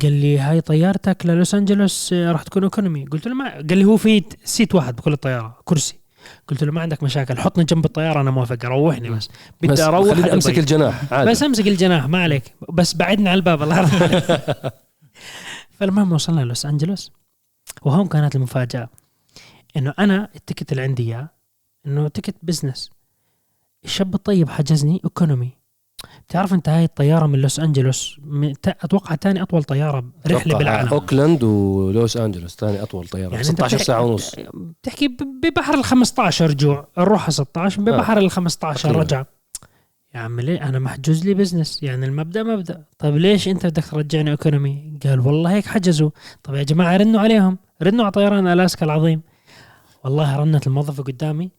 قال 0.01 0.11
لي 0.11 0.39
هاي 0.39 0.61
طيارتك 0.61 1.25
للوس 1.25 1.55
أنجلوس 1.55 2.13
آه، 2.13 2.31
راح 2.31 2.43
تكون 2.43 2.63
economy 2.63 3.05
قلت 3.05 3.27
له 3.27 3.33
ما 3.33 3.53
قال 3.53 3.77
لي 3.77 3.85
هو 3.85 3.97
في 3.97 4.23
seat 4.43 4.75
واحد 4.75 4.95
بكل 4.95 5.13
الطيارة 5.13 5.57
كرسي. 5.65 5.99
قلت 6.47 6.63
له 6.63 6.71
ما 6.71 6.81
عندك 6.81 7.03
مشاكل 7.03 7.37
حطني 7.37 7.63
جنب 7.63 7.85
الطيارة 7.85 8.21
أنا 8.21 8.31
موافق 8.31 8.65
روحني 8.65 9.09
بس. 9.09 9.27
بس 9.61 9.69
بدي 9.71 9.83
أروح 9.83 10.17
على 10.17 10.33
أمسك. 10.33 10.59
الجناح 10.59 11.13
عادي. 11.13 11.31
بس 11.31 11.43
أمسك 11.43 11.67
الجناح 11.67 12.07
ما 12.07 12.23
عليك. 12.23 12.43
بس 12.73 12.95
بعدنا 12.95 13.29
على 13.29 13.37
الباب 13.37 13.63
الله 13.63 13.79
يرحمه. 13.79 14.41
فالمهم 15.79 16.11
وصلنا 16.11 16.41
لوس 16.41 16.65
أنجلوس. 16.65 17.11
وهون 17.81 18.07
كانت 18.07 18.35
المفاجأة 18.35 18.89
إنه 19.77 19.93
أنا 19.99 20.29
ال 20.35 20.40
ticket 20.40 20.71
اللي 20.71 20.83
عندي 20.83 21.03
إياه 21.03 21.34
إنه 21.87 22.07
ticket 22.07 22.35
business 22.43 22.89
الشاب 23.85 24.15
الطيب 24.15 24.49
حجزني 24.49 25.01
economy 25.05 25.49
بتعرف 26.27 26.53
أنت 26.53 26.69
هاي 26.69 26.83
الطيارة 26.83 27.25
من 27.25 27.39
لوس 27.39 27.59
انجلوس 27.59 28.19
أتوقع 28.67 29.15
تاني 29.15 29.41
أطول 29.41 29.63
طيارة 29.63 30.05
رحلة 30.27 30.57
بالعالم. 30.57 30.89
أوكلاند 30.89 31.43
ولوس 31.43 32.17
انجلوس 32.17 32.55
ثاني 32.55 32.81
أطول 32.83 33.07
طيارة 33.07 33.23
يعني 33.23 33.35
يعني 33.35 33.49
أنت 33.49 33.57
16 33.57 33.75
بتحكي- 33.75 33.83
ساعة 33.85 34.01
ونص. 34.01 34.35
بتحكي 34.53 35.17
ببحر 35.43 35.73
ال 35.73 35.83
15 35.83 36.49
رجوع 36.49 36.87
الروحه 36.97 37.31
16 37.31 37.81
ببحر 37.81 38.17
ال 38.17 38.31
15 38.31 38.83
تقريباً. 38.83 39.01
رجع. 39.03 39.25
يا 40.15 40.19
عم 40.19 40.39
ليه؟ 40.39 40.63
أنا 40.69 40.79
محجوز 40.79 41.25
لي 41.25 41.33
business 41.33 41.83
يعني 41.83 42.05
المبدأ 42.05 42.43
مبدأ. 42.43 42.83
طيب 42.99 43.15
ليش 43.17 43.47
أنت 43.47 43.65
بدك 43.65 43.85
ترجعني 43.85 44.31
economy 44.31 44.99
قال 45.03 45.19
والله 45.19 45.51
هيك 45.53 45.65
حجزوا. 45.65 46.09
طيب 46.43 46.55
يا 46.55 46.63
جماعة 46.63 46.97
رنوا 46.97 47.21
عليهم. 47.21 47.57
رنوا 47.83 48.03
على 48.03 48.11
طيران 48.11 48.47
ألاسكا 48.47 48.85
العظيم. 48.85 49.21
والله 50.03 50.35
رنت 50.37 50.67
الموظفه 50.67 51.03
قدامي. 51.03 51.51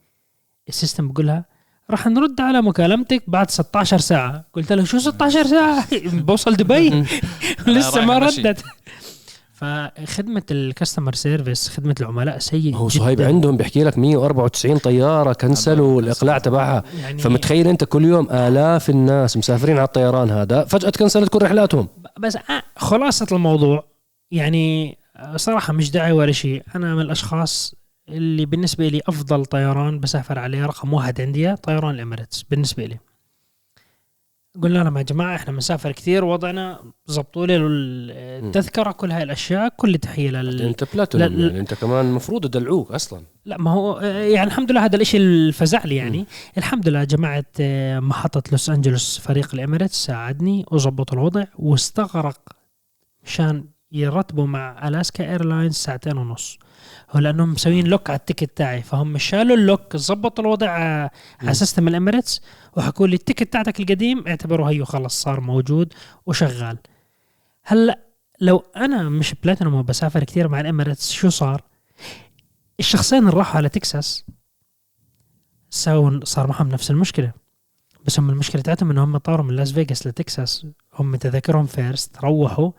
ال 0.68 0.74
system 0.74 1.08
بقول 1.08 1.26
لها 1.26 1.44
راح 1.90 2.06
نرد 2.06 2.40
على 2.40 2.62
مكالمتك 2.62 3.22
بعد 3.26 3.50
16 3.50 3.98
ساعة. 3.98 4.44
قلت 4.52 4.72
له 4.72 4.84
شو 4.84 4.98
16 4.98 5.46
ساعة؟ 5.46 5.84
بوصل 6.26 6.54
دبي؟ 6.56 6.90
لسه 7.66 8.04
ما. 8.04 8.18
ردت. 8.18 8.64
فخدمة 9.52 10.42
ال 10.50 10.57
customer 10.57 11.14
service 11.14 11.68
خدمة 11.68 11.94
العملاء 12.00 12.38
سيء 12.38 12.74
هو. 12.76 12.88
صهيب 12.88 13.20
عندهم 13.22 13.56
بيحكي 13.56 13.84
لك 13.84 13.98
194 13.98 14.78
طيارة 14.78 15.32
كنسلوا 15.32 16.00
الإقلاع 16.02 16.38
تبعها. 16.38 16.82
يعني 17.00 17.18
فمتخيل 17.18 17.68
أنت 17.68 17.84
كل 17.84 18.04
يوم 18.04 18.30
آلاف 18.30 18.90
الناس 18.90 19.36
مسافرين 19.36 19.76
على 19.76 19.84
الطيران 19.86 20.30
هذا 20.30 20.64
فجأة 20.64 20.90
تكنسلت 20.90 21.28
كل 21.28 21.42
رحلاتهم. 21.42 21.88
بس 22.20 22.36
آه، 22.36 22.62
خلاصة 22.76 23.26
الموضوع 23.32 23.84
يعني 24.30 24.98
صراحة 25.36 25.72
مش 25.72 25.90
داعي 25.90 26.12
ولا 26.12 26.32
شيء. 26.32 26.62
أنا 26.74 26.94
من 26.94 27.00
الأشخاص 27.00 27.74
اللي 28.08 28.46
بالنسبة 28.46 28.88
لي 28.88 29.00
أفضل 29.06 29.44
طيران 29.44 30.00
بسافر 30.00 30.38
عليه 30.38 30.66
رقم 30.66 30.92
واحد 30.94 31.20
عندي 31.20 31.56
طيران 31.56 31.94
الإماراتس 31.94 32.42
بالنسبة 32.42 32.84
لي. 32.86 32.98
قلنا 34.62 34.78
لهم 34.78 34.98
يا 34.98 35.02
جماعة 35.02 35.36
إحنا 35.36 35.52
بنسافر 35.52 35.92
كثير 35.92 36.24
وضعنا 36.24 36.80
زبطوا 37.06 37.46
لي 37.46 37.56
التذكرة 37.56 38.92
كل 38.92 39.10
هاي 39.12 39.22
الأشياء 39.22 39.68
كل 39.76 39.98
تحية 39.98 40.30
لل... 40.30 40.62
أنت 40.62 40.84
بلاتينوم 40.94 41.28
لا- 41.28 41.34
لا. 41.36 41.46
يعني 41.46 41.60
أنت 41.60 41.74
كمان 41.74 42.06
المفروض 42.06 42.44
يدلعوك 42.44 42.92
أصلا. 42.92 43.22
لا 43.44 43.56
ما 43.58 43.70
هو 43.70 43.92
آه، 43.98 44.04
يعني 44.04 44.46
الحمد 44.46 44.70
لله 44.72 44.84
هذا 44.84 44.96
الإشي 44.96 45.16
اللي 45.16 45.52
فزع 45.52 45.84
لي 45.84 45.96
يعني. 45.96 46.26
الحمد 46.58 46.88
لله 46.88 47.04
جماعة 47.04 47.44
آه، 47.60 48.00
محطة 48.00 48.42
لوس 48.52 48.70
أنجلوس 48.70 49.18
فريق 49.18 49.54
الإماراتس 49.54 50.04
ساعدني 50.04 50.64
وظبطوا 50.70 51.18
الوضع 51.18 51.44
واستغرق 51.58 52.40
مشان 53.24 53.64
يرتبوا 53.92 54.46
مع 54.46 54.88
ألاسكا 54.88 55.30
إيرلاينز 55.30 55.74
ساعتين 55.74 56.16
ونص. 56.16 56.58
هو 57.10 57.20
لأنهم 57.20 57.52
مسويين 57.52 57.86
lock 57.86 58.10
على 58.10 58.18
ال 58.18 58.24
ticket 58.24 58.56
تاعي. 58.56 58.82
فهم 58.82 59.18
شالوا 59.18 59.56
ال 59.56 59.64
lock 59.64 59.96
ظبطوا 59.96 60.44
الوضع 60.44 60.70
على 60.70 61.10
على 61.40 61.54
system 61.54 61.88
الإماراتس 61.88 62.40
وحكوا 62.76 63.06
لي 63.06 63.14
ال 63.14 63.20
ticket 63.20 63.52
تاعتك 63.52 63.80
القديم 63.80 64.28
اعتبره 64.28 64.64
هيو 64.64 64.84
خلص 64.84 65.22
صار 65.22 65.40
موجود 65.40 65.92
وشغال. 66.26 66.78
هلأ 67.62 67.98
لو 68.40 68.64
أنا 68.76 69.08
مش 69.08 69.34
بلاتينوم 69.34 69.74
وبسافر 69.74 70.24
كثير 70.24 70.48
مع 70.48 70.60
الإماراتس 70.60 71.10
شو 71.12 71.28
صار؟ 71.28 71.62
الشخصين 72.80 73.18
اللي 73.18 73.30
راحوا 73.30 73.56
على 73.56 73.68
تكساس 73.68 74.24
سووا 75.70 76.24
صار 76.24 76.46
معهم 76.46 76.68
نفس 76.68 76.90
المشكلة. 76.90 77.32
بس 78.04 78.20
هم 78.20 78.30
المشكلة 78.30 78.62
تاعتهم 78.62 78.90
انهم 78.90 79.10
هم 79.10 79.16
طاروا 79.16 79.46
من 79.46 79.56
لاس 79.56 79.72
فيغاس 79.72 80.06
لتكساس. 80.06 80.66
هم 80.94 81.16
تذاكرهم 81.16 81.66
first 81.66 82.18
روحوا 82.24 82.70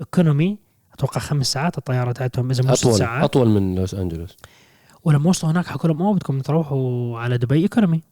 economy 0.00 0.58
أتوقع 0.98 1.20
خمس 1.20 1.52
ساعات 1.52 1.78
الطيارة 1.78 2.12
تاعتهم 2.12 2.50
إذا 2.50 2.64
مو 2.64 2.74
ست 2.74 2.88
ساعات. 2.88 3.24
أطول 3.24 3.48
من 3.48 3.74
لوس 3.74 3.94
أنجلوس. 3.94 4.36
ولما 5.04 5.28
وصلوا 5.28 5.52
هناك 5.52 5.66
حكوا 5.66 5.88
لهم 5.90 6.02
أوه 6.02 6.14
بدكم 6.14 6.40
تروحوا 6.40 7.18
على 7.18 7.38
دبي 7.38 7.54
ايكونومي 7.62 8.02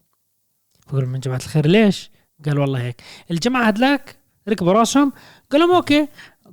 لهم 0.92 1.14
يا 1.14 1.20
جماعة 1.20 1.38
الخير 1.38 1.66
ليش؟ 1.66 2.10
قال 2.46 2.58
والله 2.58 2.80
هيك. 2.82 3.02
الجماعة 3.30 3.64
هدلاك 3.66 4.16
ركبوا 4.48 4.72
راسهم 4.72 5.12
قال 5.50 5.60
لهم 5.60 5.72
أوكي. 5.74 6.08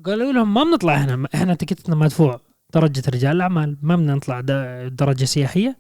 قالوا 0.06 0.32
لهم 0.34 0.54
ما 0.54 0.64
بنطلع 0.64 0.94
هنا 0.96 1.28
إحنا 1.36 1.54
تكتنا 1.54 1.96
مدفوع 1.96 2.40
درجة 2.74 3.04
رجال 3.10 3.36
الأعمال 3.36 3.78
ما 3.82 3.96
بدنا 3.96 4.16
نطلع 4.16 4.42
د- 4.42 4.96
درجة 4.96 5.26
سياحية. 5.26 5.78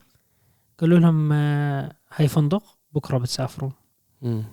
قالوا 0.79 0.99
لهم 0.99 1.29
آه، 1.33 1.95
هاي 2.15 2.27
فندق 2.27 2.63
بكرة 2.91 3.17
بتسافروا. 3.17 3.69
مم. 4.21 4.43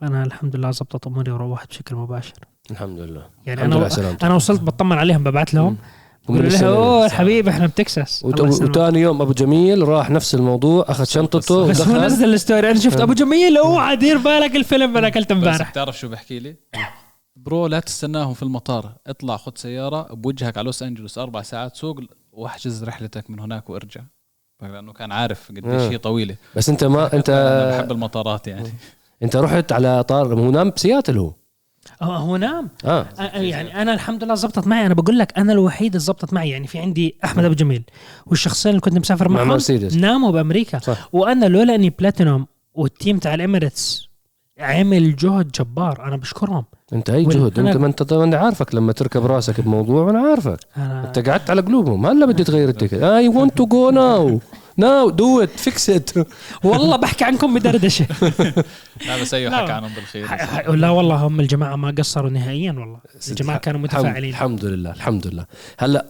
فأنا 0.00 0.22
الحمد 0.22 0.56
لله 0.56 0.70
زبطت 0.70 1.06
أموري 1.06 1.30
وروحت 1.32 1.68
بشكل 1.68 1.96
مباشر. 1.96 2.34
الحمد 2.70 2.98
لله. 2.98 3.26
يعني 3.46 3.60
الحمد 3.60 3.72
لله 3.72 3.82
أنا 3.82 3.88
سلامتك. 3.88 4.24
أنا 4.24 4.34
وصلت 4.34 4.60
بطمن 4.60 4.98
عليهم 4.98 5.24
ببعث 5.24 5.54
لهم. 5.54 5.76
بقول 6.28 6.52
له 6.52 6.66
أوه. 6.66 7.08
حبيبي 7.08 7.50
إحنا 7.50 7.66
بتكساس. 7.66 8.24
وتاني 8.24 9.00
يوم 9.00 9.22
أبو 9.22 9.32
جميل 9.32 9.88
راح 9.88 10.10
نفس 10.10 10.34
الموضوع 10.34 10.84
أخذ 10.88 11.04
شنطته 11.04 11.66
بس 11.66 11.80
هو 11.80 11.96
نزل 11.96 12.34
ال 12.34 12.39
story. 12.39 12.70
أنا 12.70 12.78
شفت 12.80 13.00
أبو 13.00 13.12
جميل 13.12 13.56
اوعى 13.56 13.96
دير 13.96 14.18
بالك 14.18 14.56
الفيلم 14.56 14.96
أنا 14.96 15.06
أكلته 15.06 15.34
بس 15.34 15.44
امبارح. 15.44 15.70
بتعرف 15.70 15.98
شو 15.98 16.08
بحكي 16.08 16.38
لي؟ 16.38 16.56
bro 17.36 17.66
لا 17.66 17.80
تستناهم 17.80 18.34
في 18.34 18.42
المطار. 18.42 18.92
اطلع 19.06 19.36
خد 19.36 19.58
سيارة 19.58 20.14
بوجهك 20.14 20.58
على 20.58 20.64
لوس 20.64 20.82
أنجلوس 20.82 21.18
أربع 21.18 21.42
ساعات 21.42 21.76
سوق 21.76 22.00
واحجز 22.32 22.84
رحلتك 22.84 23.30
من 23.30 23.40
هناك 23.40 23.70
وارجع. 23.70 24.00
لأنه 24.62 24.92
كان 24.92 25.12
عارف 25.12 25.48
قديش 25.48 25.64
آه. 25.64 25.90
هي 25.90 25.98
طويلة. 25.98 26.36
بس 26.56 26.68
أنت 26.68 26.84
ما 26.84 27.12
انت 27.12 27.30
بحب 27.74 27.92
المطارات 27.92 28.48
يعني. 28.48 28.72
أنت 29.22 29.36
رحت 29.36 29.72
على 29.72 30.04
طار 30.04 30.34
هو 30.34 30.50
نام 30.50 30.70
بسياتل 30.70 31.18
هو. 31.18 31.32
هو 32.02 32.12
هو 32.12 32.36
نام 32.36 32.68
أ- 32.84 32.86
يعني 33.34 33.82
أنا 33.82 33.94
الحمد 33.94 34.24
لله 34.24 34.34
زبطت 34.34 34.66
معي. 34.66 34.86
أنا 34.86 34.94
بقول 34.94 35.18
لك 35.18 35.38
أنا 35.38 35.52
الوحيد 35.52 35.86
اللي 35.94 35.98
زبطت 36.04 36.32
معي. 36.32 36.50
يعني 36.50 36.66
في 36.66 36.78
عندي 36.78 37.16
أحمد 37.24 37.44
أبو 37.44 37.54
جميل. 37.54 37.82
والشخصين 38.26 38.70
اللي 38.70 38.80
كنت 38.80 38.98
مسافر 38.98 39.28
مع 39.28 39.36
معهم 39.36 39.48
مرسيدس. 39.48 39.94
ناموا 39.96 40.30
بأمريكا. 40.30 40.78
صح. 40.78 41.08
وأنا 41.12 41.46
لولا 41.46 41.74
إني 41.74 41.90
بلاتينوم 41.90 42.46
وال 42.74 42.89
team 42.89 43.18
تاع 43.18 43.34
الإميريتس 43.34 44.08
عمل 44.58 45.16
جهد 45.16 45.50
جبار. 45.52 46.04
أنا 46.04 46.16
بشكرهم. 46.16 46.64
انت 46.92 47.10
اي 47.10 47.24
جهد 47.24 47.58
انت 47.58 47.76
ما 47.76 47.86
انت 47.86 48.12
أنا 48.12 48.36
عارفك 48.36 48.74
لما 48.74 48.92
تركب 48.92 49.26
راسك 49.26 49.60
بموضوع 49.60 50.02
وأنا 50.02 50.18
عارفك. 50.18 50.58
أنا 50.76 51.06
أنت 51.06 51.28
قعدت 51.28 51.50
على 51.50 51.60
قلوبهم 51.60 52.06
هلا 52.06 52.26
بدي 52.26 52.44
تغير 52.44 52.68
ال 52.68 52.71
ticket. 52.71 52.94
I 52.94 53.28
want 53.28 53.56
to 53.56 53.66
go 53.66 53.90
now 53.90 54.40
now 54.76 55.10
do 55.10 55.42
it 55.42 55.50
fix 55.50 55.90
it 55.90 56.10
والله 56.64 56.96
بحكي 56.96 57.24
عنكم 57.24 57.54
بدردشة. 57.54 58.06
لا 59.06 59.22
بس 59.22 59.34
لا. 59.34 59.56
حكى 59.56 59.72
عنهم 59.72 59.90
بالخير. 59.94 60.26
لا 60.76 60.90
والله 60.90 61.16
هم 61.16 61.40
الجماعة 61.40 61.76
ما 61.76 61.94
قصروا 61.98 62.30
نهائيا 62.30 62.72
والله. 62.72 63.00
الجماعة 63.28 63.58
كانوا 63.58 63.80
متفاعلين. 63.80 64.30
الحمد 64.30 64.64
لله 64.64 64.90
الحمد 64.90 65.26
لله. 65.26 65.46
هلا 65.78 66.06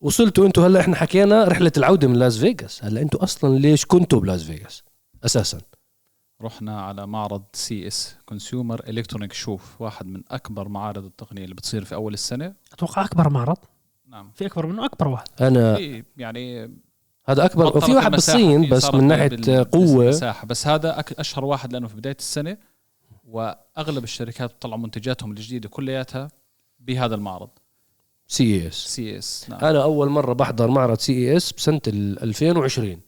وصلتوا 0.00 0.46
أنتوا 0.46 0.66
هلا 0.66 0.80
إحنا 0.80 0.96
حكينا 0.96 1.44
رحلة 1.44 1.72
العودة 1.76 2.08
من 2.08 2.16
لاس 2.16 2.38
فيغاس 2.38 2.84
هلا 2.84 3.00
أنتوا 3.02 3.22
أصلا 3.22 3.58
ليش 3.58 3.84
كنتوا 3.86 4.20
بلاس 4.20 4.42
فيغاس؟ 4.42 4.82
أساسا. 5.24 5.58
رحنا 6.42 6.80
على 6.82 7.06
معرض 7.06 7.42
سي 7.52 7.86
اس 7.86 8.16
Consumer 8.26 8.82
Electronics 8.88 9.32
Show 9.32 9.80
واحد 9.80 10.06
من 10.06 10.22
أكبر 10.30 10.68
معارض 10.68 11.04
التقنية 11.04 11.44
اللي 11.44 11.54
بتصير 11.54 11.84
في 11.84 11.94
أول 11.94 12.14
السنة. 12.14 12.54
أتوقع 12.72 13.04
أكبر 13.04 13.28
معرض. 13.30 13.56
نعم. 14.08 14.30
في 14.34 14.46
أكبر 14.46 14.66
منه 14.66 14.84
أكبر 14.84 15.08
واحد. 15.08 15.26
أنا 15.40 15.74
في 15.74 16.04
يعني 16.16 16.70
هذا 17.24 17.44
أكبر 17.44 17.76
وفي 17.76 17.92
واحد 17.94 18.10
بالصين 18.10 18.62
في 18.64 18.70
بس 18.70 18.94
من 18.94 19.06
ناحية 19.06 19.28
بال- 19.28 19.64
قوة. 19.70 19.98
بالمساحة. 19.98 20.46
بس 20.46 20.66
هذا 20.66 20.96
أك- 21.02 21.18
أشهر 21.18 21.44
واحد 21.44 21.72
لأنه 21.72 21.88
في 21.88 21.96
بداية 21.96 22.16
السنة 22.18 22.56
وأغلب 23.24 24.04
الشركات 24.04 24.50
بتطلعوا 24.54 24.80
منتجاتهم 24.80 25.30
الجديدة 25.30 25.68
كلياتها 25.68 26.28
بهذا 26.80 27.14
المعرض. 27.14 27.48
سي 28.28 28.68
اس 28.68 28.74
سي 28.74 29.18
اس 29.18 29.46
نعم. 29.50 29.64
أنا 29.64 29.82
أول 29.82 30.08
مرة 30.08 30.32
بحضر 30.32 30.68
معرض 30.70 30.98
سي 30.98 31.36
اس 31.36 31.52
بسنة 31.52 31.80
ال 31.86 32.22
2020 32.22 33.00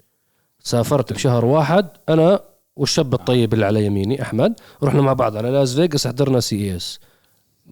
سافرت 0.58 1.12
بشهر 1.12 1.44
واحد. 1.44 1.88
أنا 2.08 2.40
والشاب 2.76 3.14
الطيب 3.14 3.54
اللي 3.54 3.66
على 3.66 3.86
يميني 3.86 4.22
أحمد. 4.22 4.54
رحنا 4.82 5.02
مع 5.02 5.12
بعض 5.12 5.36
على 5.36 5.50
لاس 5.50 5.74
فيغاس 5.74 6.06
حضرنا 6.06 6.40
سي 6.40 6.56
إي 6.56 6.76
إس. 6.76 7.00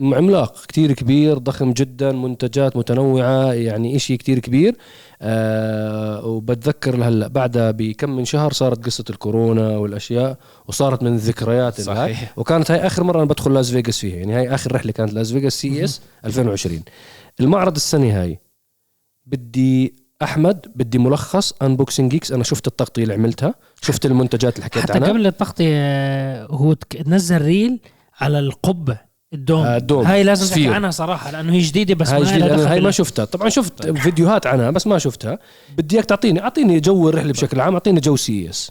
عملاق 0.00 0.66
كتير 0.66 0.92
كبير 0.92 1.38
ضخم 1.38 1.72
جدا 1.72 2.12
منتجات 2.12 2.76
متنوعة 2.76 3.52
يعني 3.52 3.96
إشي 3.96 4.16
كتير 4.16 4.38
كبير. 4.38 4.76
آه 5.22 6.26
وبتذكر 6.26 7.04
هلا 7.04 7.28
بعدها 7.28 7.70
بكم 7.70 8.10
من 8.10 8.24
شهر 8.24 8.52
صارت 8.52 8.84
قصة 8.84 9.04
الكورونا 9.10 9.76
والأشياء 9.76 10.38
وصارت 10.68 11.02
من 11.02 11.14
الذكريات 11.14 11.80
صحيح. 11.80 12.38
وكانت 12.38 12.70
هاي 12.70 12.86
آخر 12.86 13.02
مرة 13.04 13.16
أنا 13.18 13.24
بدخل 13.24 13.54
لاس 13.54 13.70
فيغاس 13.70 13.98
فيها 13.98 14.16
يعني 14.16 14.34
هاي 14.34 14.54
آخر 14.54 14.72
رحلة 14.74 14.92
كانت 14.92 15.12
لاس 15.12 15.32
فيغاس 15.32 15.52
سي 15.60 15.84
إس 15.84 16.00
2020 16.24 16.82
المعرض 17.40 17.76
السنة 17.76 18.22
هاي 18.22 18.38
بدي 19.26 20.01
أحمد 20.22 20.66
بدي 20.74 20.98
ملخص 20.98 21.52
انبوكسنج 21.62 22.10
جيكس 22.10 22.32
أنا 22.32 22.44
شفت 22.44 22.66
التغطية 22.66 23.02
اللي 23.02 23.14
عملتها 23.14 23.54
شفت 23.82 24.06
المنتجات 24.06 24.54
اللي 24.54 24.64
حكيت 24.64 24.82
حتى 24.82 24.92
عنها. 24.92 25.08
قبل 25.08 25.26
التغطية 25.26 25.66
آه، 25.76 26.46
هو 26.50 26.76
نزل 27.06 27.42
reel 27.42 27.80
على 28.20 28.38
القبة 28.38 28.98
ال 29.32 29.38
dome, 29.38 29.64
آه، 29.64 29.76
ال 29.76 29.81
dome. 29.81 30.06
هاي 30.06 30.24
لازم. 30.24 30.48
تحكي 30.48 30.68
عنها 30.68 30.90
صراحة 30.90 31.30
لأنه 31.30 31.52
هي 31.52 31.58
جديدة 31.58 31.94
بس 31.94 32.08
هاي 32.08 32.20
ما 32.20 32.26
جديد 32.26 32.38
لها 32.40 32.48
أنا 32.48 32.56
دخل. 32.56 32.66
هاي 32.70 32.80
ما 32.80 32.90
شفتها. 32.90 33.24
طبعا 33.24 33.48
شفت 33.48 33.86
فيديوهات 33.90 34.46
عنها 34.46 34.70
بس 34.70 34.86
ما 34.86 34.98
شفتها. 34.98 35.38
بدي 35.76 35.96
إياك 35.96 36.04
تعطيني 36.04 36.42
أعطيني 36.42 36.80
جو 36.80 37.08
الرحلة 37.08 37.32
بشكل 37.32 37.60
عام 37.60 37.72
أعطيني 37.72 38.00
جو 38.00 38.16
سي 38.16 38.50
اس 38.50 38.70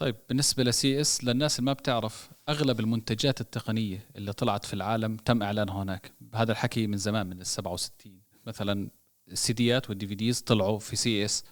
طيب 0.00 0.16
بالنسبة 0.28 0.62
لسي 0.62 1.00
اس 1.00 1.24
للناس 1.24 1.58
اللي 1.58 1.66
ما 1.66 1.72
بتعرف 1.72 2.30
أغلب 2.48 2.80
المنتجات 2.80 3.40
التقنية 3.40 4.06
اللي 4.16 4.32
طلعت 4.32 4.64
في 4.64 4.74
العالم 4.74 5.16
تم 5.16 5.42
إعلانها 5.42 5.82
هناك. 5.82 6.12
هذا 6.34 6.52
الحكي 6.52 6.86
من 6.86 6.96
زمان 6.96 7.26
من 7.26 7.40
ال 7.40 7.46
67 7.46 8.20
مثلا 8.46 8.90
السيديات 9.32 9.90
وال 9.90 10.06
DVDs 10.06 10.40
طلعوا 10.40 10.78
في 10.78 10.96
سي 10.96 11.24
اس 11.24 11.44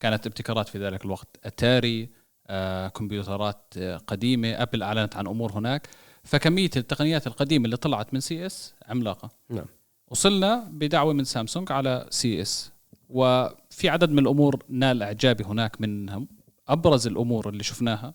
كانت 0.00 0.26
ابتكارات 0.26 0.68
في 0.68 0.78
ذلك 0.78 1.04
الوقت. 1.04 1.28
أتاري 1.44 2.08
آه، 2.46 2.88
كمبيوترات 2.88 3.74
آه، 3.76 3.96
قديمة. 3.96 4.48
أبل 4.48 4.82
أعلنت 4.82 5.16
عن 5.16 5.26
أمور 5.26 5.52
هناك. 5.52 5.88
فكمية 6.24 6.70
التقنيات 6.76 7.26
القديمة 7.26 7.64
اللي 7.64 7.76
طلعت 7.76 8.14
من 8.14 8.20
سي 8.20 8.46
اس 8.46 8.74
عملاقة. 8.86 9.30
نعم. 9.50 9.66
وصلنا 10.08 10.68
بدعوة 10.70 11.12
من 11.12 11.24
سامسونج 11.24 11.72
على 11.72 12.06
سي 12.10 12.42
اس 12.42 12.72
وفي 13.08 13.88
عدد 13.88 14.10
من 14.10 14.18
الأمور 14.18 14.62
نال 14.68 15.02
إعجابي 15.02 15.44
هناك 15.44 15.80
منهم 15.80 16.28
أبرز 16.68 17.06
الأمور 17.06 17.48
اللي 17.48 17.62
شفناها 17.62 18.14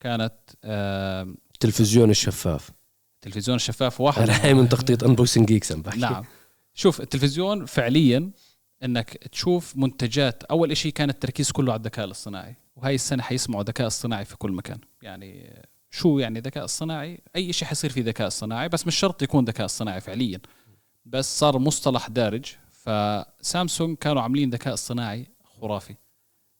كانت 0.00 0.34
آه، 0.64 1.34
التلفزيون 1.54 2.10
الشفاف. 2.10 2.70
التلفزيون 3.14 3.56
الشفاف 3.56 4.00
واحد. 4.00 4.30
هاي 4.42 4.54
من 4.54 4.68
تخطيط 4.68 5.04
انبوكسنج 5.04 5.46
جيكس 5.46 5.72
نعم. 5.72 6.24
شوف 6.74 7.00
التلفزيون 7.00 7.66
فعليا 7.66 8.30
إنك 8.84 9.10
تشوف 9.10 9.76
منتجات 9.76 10.44
أول 10.44 10.76
شيء 10.76 10.92
كان 10.92 11.10
التركيز 11.10 11.50
كله 11.50 11.72
على 11.72 11.78
الذكاء 11.78 12.04
الاصطناعي 12.04 12.56
وهي 12.76 12.94
السنة 12.94 13.22
حيسمعوا 13.22 13.62
ذكاء 13.62 13.86
اصطناعي 13.86 14.24
في 14.24 14.36
كل 14.36 14.52
مكان. 14.52 14.78
يعني 15.02 15.62
شو 15.90 16.18
يعني 16.18 16.40
ذكاء 16.40 16.64
اصطناعي؟ 16.64 17.20
أي 17.36 17.52
شيء 17.52 17.68
حيصير 17.68 17.90
فيه 17.90 18.02
ذكاء 18.02 18.26
اصطناعي 18.26 18.68
بس 18.68 18.86
مش 18.86 18.96
شرط 18.96 19.22
يكون 19.22 19.44
ذكاء 19.44 19.66
اصطناعي 19.66 20.00
فعليا. 20.00 20.40
بس 21.04 21.38
صار 21.38 21.58
مصطلح 21.58 22.08
دارج 22.08 22.44
فسامسونج 22.70 23.96
كانوا 23.96 24.22
عاملين 24.22 24.50
ذكاء 24.50 24.74
اصطناعي 24.74 25.26
خرافي 25.42 25.94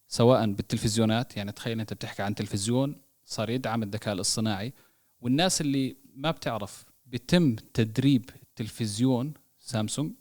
سواء 0.08 0.46
بالتلفزيونات 0.46 1.36
يعني 1.36 1.52
تخيل 1.52 1.80
أنت 1.80 1.92
بتحكي 1.92 2.22
عن 2.22 2.34
تلفزيون 2.34 3.00
صار 3.24 3.50
يدعم 3.50 3.82
الذكاء 3.82 4.14
الاصطناعي. 4.14 4.72
والناس 5.20 5.60
اللي 5.60 5.96
ما 6.14 6.30
بتعرف 6.30 6.84
بيتم 7.06 7.56
تدريب 7.74 8.30
التلفزيون 8.42 9.34
سامسونج 9.58 10.12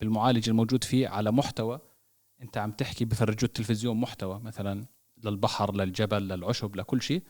بالمعالج 0.00 0.48
الموجود 0.48 0.84
فيه 0.84 1.08
على 1.08 1.32
محتوى. 1.32 1.80
انت 2.42 2.56
عم 2.56 2.72
تحكي 2.72 3.04
بفرجوا 3.04 3.48
التلفزيون 3.48 3.96
محتوى 3.96 4.40
مثلا 4.40 4.86
للبحر 5.24 5.74
للجبل 5.74 6.28
للعشب 6.28 6.76
لكل 6.76 7.02
شيء 7.02 7.22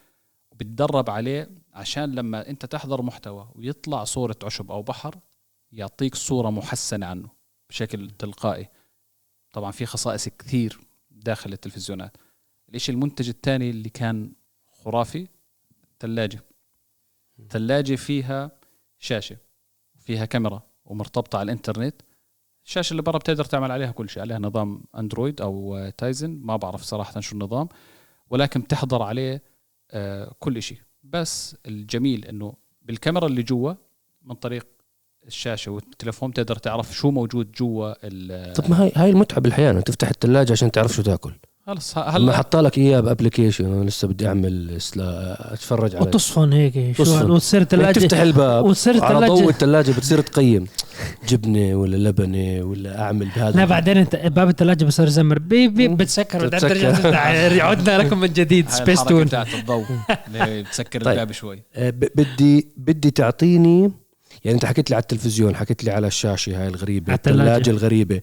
وبتدرب 0.51 1.11
عليه 1.11 1.51
عشان 1.73 2.15
لما 2.15 2.49
انت 2.49 2.67
تحضر 2.67 3.03
محتوى 3.03 3.49
ويطلع 3.55 4.05
صورة 4.05 4.37
عشب 4.43 4.71
أو 4.73 4.83
بحر 4.83 5.19
يعطيك 5.73 6.15
صورة 6.15 6.51
محسنة 6.51 7.07
عنه 7.07 7.29
بشكل 7.69 8.11
تلقائي. 8.11 8.69
طبعا 9.53 9.71
في 9.71 9.87
خصائص 9.87 10.29
كثير 10.29 10.81
داخل 11.11 11.53
التلفزيونات. 11.53 12.17
الإشي 12.69 12.93
المنتج 12.93 13.29
الثاني 13.29 13.71
اللي 13.71 13.89
كان 13.89 14.33
خرافي 14.67 15.29
ثلاجة 16.01 16.45
ثلاجة 17.51 17.95
فيها 17.95 18.51
شاشة 18.99 19.37
فيها 19.99 20.25
كاميرا 20.25 20.63
ومرتبطة 20.85 21.39
على 21.39 21.53
الإنترنت. 21.53 22.03
الشاشة 22.67 22.91
اللي 22.91 23.03
برا 23.03 23.19
بتقدر 23.19 23.45
تعمل 23.45 23.71
عليها 23.71 23.91
كل 23.91 24.09
شيء 24.09 24.23
عليها 24.23 24.39
نظام 24.39 24.85
اندرويد 24.99 25.41
أو 25.41 25.89
تايزن 25.99 26.31
ما 26.43 26.57
بعرف 26.57 26.83
صراحة 26.83 27.21
شو 27.21 27.35
النظام 27.35 27.69
ولكن 28.31 28.61
بتحضر 28.61 29.03
عليه 29.03 29.43
آه، 29.91 30.35
كل 30.39 30.63
شيء. 30.63 30.79
بس 31.03 31.57
الجميل 31.67 32.25
إنه 32.25 32.55
بالكاميرا 32.83 33.27
اللي 33.27 33.43
جوا 33.43 33.75
من 34.23 34.35
طريق 34.35 34.67
الشاشة 35.27 35.71
والتليفون 35.73 36.33
تقدر 36.33 36.57
تعرف 36.57 36.93
شو 36.93 37.11
موجود 37.11 37.53
جوا 37.53 37.93
طب 38.53 38.71
ما 38.71 38.83
هاي 38.83 38.93
هاي 38.97 39.11
المتعة 39.11 39.41
بالحياة 39.41 39.71
انك 39.71 39.83
تفتح 39.83 40.09
الثلاجه 40.09 40.53
عشان 40.53 40.71
تعرف 40.71 40.93
شو 40.93 41.03
تاكل. 41.03 41.33
خلص 41.67 41.99
هلا. 41.99 42.37
حط 42.37 42.57
لك 42.57 42.79
إياه 42.79 43.01
بأبلكيشن 43.01 43.65
أنا 43.73 43.85
لسه 43.85 44.09
بدي 44.09 44.29
أعمل 44.29 44.81
سلا 44.81 45.53
أتفرج 45.55 45.97
على 45.97 46.07
وتصفن 46.07 46.53
هيك 46.53 46.97
شو 46.97 47.05
تصفن. 47.05 47.31
وتصير 47.31 47.65
ثلاجه 47.65 47.99
تفتح 47.99 48.19
الباب. 48.19 48.65
وتصير 48.65 49.05
على 49.05 49.27
ضوء 49.27 49.37
ثلاجه 49.39 49.51
الثلاجه 49.51 49.93
بتصير 49.93 50.21
تقيم. 50.21 50.67
جبنة 51.29 51.75
ولا 51.77 51.97
لبنة 52.09 52.65
ولا 52.65 53.01
أعمل 53.01 53.27
بهذا 53.37 53.57
لا 53.57 53.65
بعدين 53.65 53.97
انت 53.97 54.17
باب 54.17 54.49
الثلاجه 54.49 54.85
بصير 54.85 55.07
يزمر 55.07 55.39
بيب 55.39 55.75
بيب 55.75 55.97
بتسكر 55.97 56.45
عدنا 57.63 57.99
لكم 58.03 58.21
من 58.21 58.33
جديد 58.33 58.69
سبيس 58.71 59.05
تون. 59.05 59.25
بتاعت 59.25 59.55
الضوء. 59.55 59.85
بتسكر 60.35 61.01
طيب. 61.05 61.13
الباب 61.13 61.33
شوي؟ 61.33 61.63
آه، 61.75 61.91
ب- 61.91 62.09
بدي 62.15 62.69
بدي 62.77 63.11
تعطيني 63.11 63.81
يعني 64.45 64.55
انت 64.55 64.65
حكيت 64.67 64.91
لي 64.91 64.97
على 64.97 65.03
التلفزيون 65.03 65.57
حكيت 65.57 65.85
لي 65.85 65.91
على 65.91 66.07
الشاشة 66.07 66.63
هاي 66.63 66.69
الغريبة. 66.69 67.15
الثلاجه 67.15 67.71
الغريبة. 67.71 68.21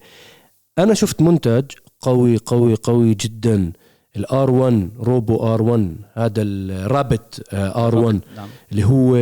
أنا 0.78 0.94
شفت 0.94 1.20
منتج 1.22 1.64
قوي 2.06 2.36
قوي 2.36 2.74
قوي 2.74 3.14
جدا. 3.14 3.72
ال 4.16 4.50
R1 4.50 4.90
روبو 5.00 5.36
R1 5.36 5.96
هذا 6.14 6.42
ال 6.42 7.42
Rabbit 7.52 7.94
R1 7.98 8.20
نعم. 8.36 8.48
اللي 8.72 8.84
هو 8.84 9.14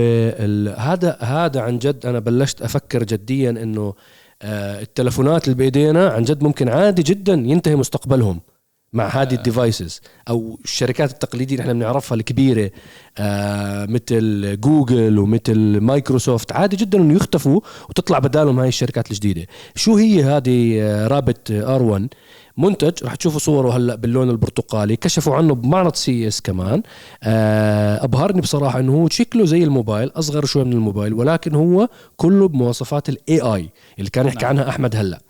هذا 0.88 1.10
هذا 1.20 1.60
عن 1.60 1.78
جد 1.78 2.06
أنا 2.06 2.18
بلشت 2.18 2.62
أفكر 2.62 3.02
جديا 3.04 3.50
إنه 3.50 3.94
آه، 4.42 4.82
التلفونات 4.82 5.44
اللي 5.44 5.54
بايدينا 5.54 6.08
عن 6.08 6.22
جد 6.22 6.42
ممكن 6.42 6.68
عادي 6.68 7.02
جدا 7.02 7.32
ينتهي 7.32 7.76
مستقبلهم. 7.76 8.40
مع 8.92 9.06
هذه 9.08 9.34
ال 9.34 9.43
devices 9.43 10.00
أو 10.28 10.58
الشركات 10.64 11.10
التقليدية 11.10 11.54
اللي 11.54 11.62
إحنا 11.62 11.72
بنعرفها 11.72 12.16
الكبيرة 12.16 12.70
آه 13.18 13.86
مثل 13.86 14.56
جوجل 14.60 15.18
ومثل 15.18 15.80
مايكروسوفت 15.80 16.52
عادي 16.52 16.76
جدا 16.76 16.98
إنه 16.98 17.14
يختفوا 17.14 17.60
وتطلع 17.88 18.18
بدالهم 18.18 18.58
هاي 18.60 18.68
الشركات 18.68 19.10
الجديدة. 19.10 19.46
شو 19.74 19.96
هي 19.96 20.22
هذه 20.24 20.82
آه، 20.82 21.06
Rabbit 21.06 21.50
R1 21.50 22.08
منتج 22.56 23.04
رح 23.04 23.14
تشوفوا 23.14 23.38
صوره 23.40 23.76
هلأ 23.76 23.94
باللون 23.94 24.30
البرتقالي 24.30 24.96
كشفوا 24.96 25.34
عنه 25.34 25.54
بمعرض 25.54 25.94
سي 25.94 26.28
اس 26.28 26.40
كمان. 26.40 26.82
آه 27.22 28.04
أبهرني 28.04 28.40
بصراحة 28.40 28.80
إنه 28.80 28.92
هو 28.94 29.08
شكله 29.08 29.44
زي 29.44 29.64
الموبايل 29.64 30.10
أصغر 30.16 30.44
شوي 30.44 30.64
من 30.64 30.72
الموبايل 30.72 31.14
ولكن 31.14 31.54
هو 31.54 31.88
كله 32.16 32.48
بمواصفات 32.48 33.08
ال 33.08 33.40
AI 33.40 33.68
اللي 33.98 34.10
كان 34.10 34.26
يحكي 34.26 34.44
نعم. 34.44 34.48
عنها 34.48 34.68
أحمد 34.68 34.96
هلأ. 34.96 35.20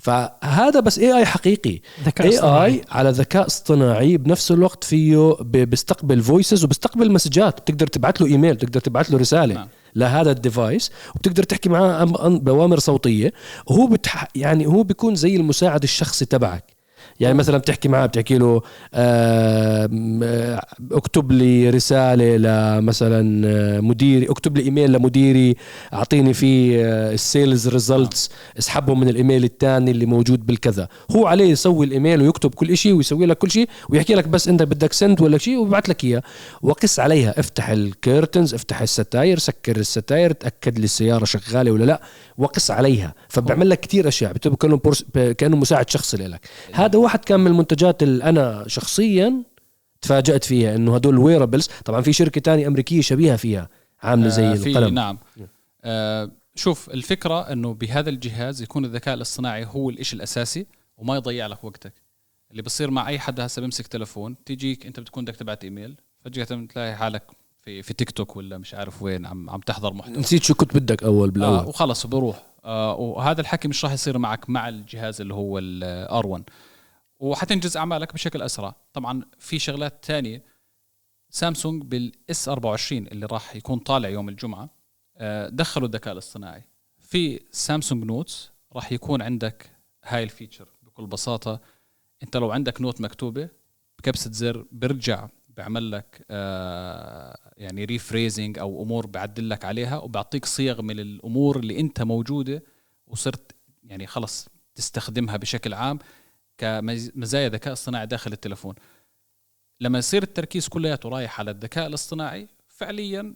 فهذا 0.00 0.80
بس 0.80 0.98
AI 0.98 1.26
حقيقي. 1.26 1.80
ذكاء 2.04 2.26
AI 2.26 2.82
على 2.90 3.10
ذكاء 3.10 3.46
اصطناعي 3.46 4.16
بنفس 4.16 4.50
الوقت 4.52 4.84
فيه 4.84 5.36
بيستقبل 5.40 6.22
voices 6.22 6.64
وبيستقبل 6.64 7.12
messages 7.12 7.60
بتقدر 7.60 7.86
تبعت 7.86 8.20
له 8.20 8.26
ايميل 8.26 8.54
بتقدر 8.54 8.80
تبعت 8.80 9.10
له 9.10 9.18
رسالة 9.18 9.54
نعم. 9.54 9.68
لهذا 9.94 10.30
ال 10.30 10.39
device 10.39 10.90
وبتقدر 11.14 11.42
تحكي 11.42 11.68
معاه 11.68 12.04
باوامر 12.28 12.78
صوتية. 12.78 13.32
وهو 13.66 13.86
بتح 13.86 14.28
يعني 14.34 14.66
هو 14.66 14.82
بيكون 14.82 15.14
زي 15.14 15.36
المساعد 15.36 15.82
الشخصي 15.82 16.24
تبعك. 16.24 16.73
يعني 17.20 17.34
مثلا 17.34 17.58
بتحكي 17.58 17.88
معاه 17.88 18.06
بتحكي 18.06 18.38
له 18.38 18.62
آم، 18.94 20.20
آه، 20.22 20.66
اكتب 20.92 21.32
لي 21.32 21.70
رسالة 21.70 22.36
لمثلا 22.36 23.42
آه، 23.48 23.80
مديري 23.80 24.26
اكتب 24.30 24.56
لي 24.56 24.64
إيميل 24.64 24.92
لمديري 24.92 25.54
أعطيني 25.92 26.34
فيه 26.34 26.84
آه، 26.84 27.12
ال 27.12 27.21
sales 27.21 27.68
results 27.68 28.30
اسحبه 28.58 28.94
من 28.94 29.08
الإيميل 29.08 29.44
الثاني 29.44 29.90
اللي 29.90 30.06
موجود 30.06 30.46
بالكذا. 30.46 30.88
هو 31.10 31.26
عليه 31.26 31.44
يسوي 31.50 31.86
الإيميل 31.86 32.22
ويكتب 32.22 32.54
كل 32.54 32.76
شيء 32.76 32.92
ويسوي 32.92 33.26
لك 33.26 33.38
كل 33.38 33.50
شيء 33.50 33.68
ويحكي 33.88 34.14
لك 34.14 34.28
بس 34.28 34.48
أنت 34.48 34.62
بدك 34.62 34.92
send 34.92 35.20
ولا 35.20 35.38
شيء 35.38 35.58
وببعث 35.58 35.88
لك 35.88 36.04
إياه. 36.04 36.22
وقس 36.62 37.00
عليها 37.00 37.40
افتح 37.40 37.68
ال 37.68 37.78
curtains 37.78 38.54
افتح 38.54 38.82
الستاير 38.82 39.38
سكر 39.38 39.76
الستاير 39.76 40.32
تأكد 40.32 40.78
لي 40.78 40.84
السيارة 40.84 41.24
شغالة 41.24 41.70
ولا 41.70 41.84
لا. 41.84 42.00
وقس 42.38 42.70
عليها. 42.70 43.14
فبعمل 43.28 43.70
لك 43.70 43.80
كثير 43.80 44.08
أشياء 44.08 44.32
بتبقى 44.32 44.56
كأنه. 44.56 44.80
كأنه 45.32 45.56
مساعد 45.56 45.90
شخصي 45.90 46.16
لك. 46.16 46.40
هذا 46.72 47.03
واحد 47.04 47.18
كان 47.18 47.40
من 47.40 47.46
المنتجات 47.46 48.02
اللي 48.02 48.24
أنا 48.24 48.64
شخصيا 48.66 49.42
تفاجأت 50.00 50.44
فيها 50.44 50.76
إنه 50.76 50.94
هدول 50.94 51.18
wearables 51.18 51.66
طبعا 51.84 52.00
في 52.00 52.12
شركة 52.12 52.40
تانية 52.40 52.66
أمريكية 52.66 53.00
شبيهة 53.00 53.36
فيها 53.36 53.68
عاملة 54.02 54.28
زي 54.28 54.46
آه، 54.46 54.54
في 54.54 54.68
القلم. 54.70 54.94
نعم. 54.94 55.18
آه 55.84 56.30
شوف 56.54 56.90
الفكرة 56.90 57.40
إنه 57.52 57.74
بهذا 57.74 58.10
الجهاز 58.10 58.62
يكون 58.62 58.84
الذكاء 58.84 59.14
الاصطناعي 59.14 59.64
هو 59.64 59.90
الإشي 59.90 60.16
الأساسي 60.16 60.66
وما 60.98 61.16
يضيع 61.16 61.46
لك 61.46 61.64
وقتك. 61.64 61.92
اللي 62.50 62.62
بصير 62.62 62.90
مع 62.90 63.08
أي 63.08 63.18
حدا 63.18 63.46
هسه 63.46 63.60
بيمسك 63.60 63.86
تلفون 63.86 64.36
تيجيك 64.46 64.86
أنت 64.86 65.00
بتكون 65.00 65.24
بدك 65.24 65.36
تبعت 65.36 65.64
إيميل 65.64 65.94
فجأة 66.24 66.44
تلاقي 66.44 66.96
حالك 66.96 67.22
في 67.64 67.82
في 67.82 67.94
تيك 67.94 68.10
توك 68.10 68.36
ولا 68.36 68.58
مش 68.58 68.74
عارف 68.74 69.02
وين 69.02 69.26
عم 69.26 69.50
عم 69.50 69.60
تحضر 69.60 69.92
محتوى. 69.94 70.16
نسيت 70.16 70.42
شو 70.42 70.54
كنت 70.54 70.76
بدك 70.76 71.02
أول 71.02 71.30
بالأول. 71.30 71.58
آه 71.58 71.68
وخلص 71.68 72.06
بروح. 72.06 72.46
آه 72.64 72.94
وهذا 72.94 73.40
الحكي 73.40 73.68
مش 73.68 73.84
راح 73.84 73.92
يصير 73.92 74.18
معك 74.18 74.50
مع 74.50 74.68
الجهاز 74.68 75.20
اللي 75.20 75.34
هو 75.34 75.58
ال 75.58 76.26
R1 76.26 76.42
وحتنجز 77.18 77.76
أعمالك 77.76 78.14
بشكل 78.14 78.42
أسرع. 78.42 78.74
طبعا 78.92 79.22
في 79.38 79.58
شغلات 79.58 80.04
تانية. 80.04 80.42
سامسونج 81.30 81.82
بال 81.82 82.48
S24 82.48 83.06
اللي 83.06 83.26
راح 83.26 83.56
يكون 83.56 83.78
طالع 83.78 84.08
يوم 84.08 84.28
الجمعة 84.28 84.70
آه 85.16 85.48
دخلوا 85.48 85.86
الذكاء 85.88 86.12
الاصطناعي. 86.12 86.62
في 86.98 87.40
سامسونج 87.50 88.04
Notes 88.04 88.50
راح 88.72 88.92
يكون 88.92 89.22
عندك 89.22 89.70
هاي 90.04 90.22
ال 90.22 90.28
feature 90.28 90.68
بكل 90.82 91.06
بساطة. 91.06 91.60
أنت 92.22 92.36
لو 92.36 92.50
عندك 92.52 92.80
note 92.80 93.00
مكتوبة 93.00 93.48
بكبسة 93.98 94.32
زر 94.32 94.66
بيرجع 94.72 95.28
بيعمل 95.48 95.90
لك 95.90 96.26
آه 96.30 97.38
يعني 97.56 97.84
rephrasing 97.84 98.58
أو 98.58 98.82
أمور 98.82 99.06
بعدل 99.06 99.48
لك 99.50 99.64
عليها 99.64 99.98
وبيعطيك 99.98 100.44
صيغ 100.46 100.82
من 100.82 101.00
الأمور 101.00 101.58
اللي 101.58 101.80
أنت 101.80 102.02
موجودة 102.02 102.62
وصرت 103.06 103.52
يعني 103.82 104.06
خلص 104.06 104.48
تستخدمها 104.74 105.36
بشكل 105.36 105.74
عام. 105.74 105.98
كمزايا 106.58 107.48
ذكاء 107.48 107.72
اصطناعي 107.72 108.06
داخل 108.06 108.32
التلفون. 108.32 108.74
لما 109.80 109.98
يصير 109.98 110.22
التركيز 110.22 110.68
كلياته 110.68 111.08
رايح 111.08 111.40
على 111.40 111.50
الذكاء 111.50 111.86
الاصطناعي 111.86 112.48
فعليا 112.68 113.34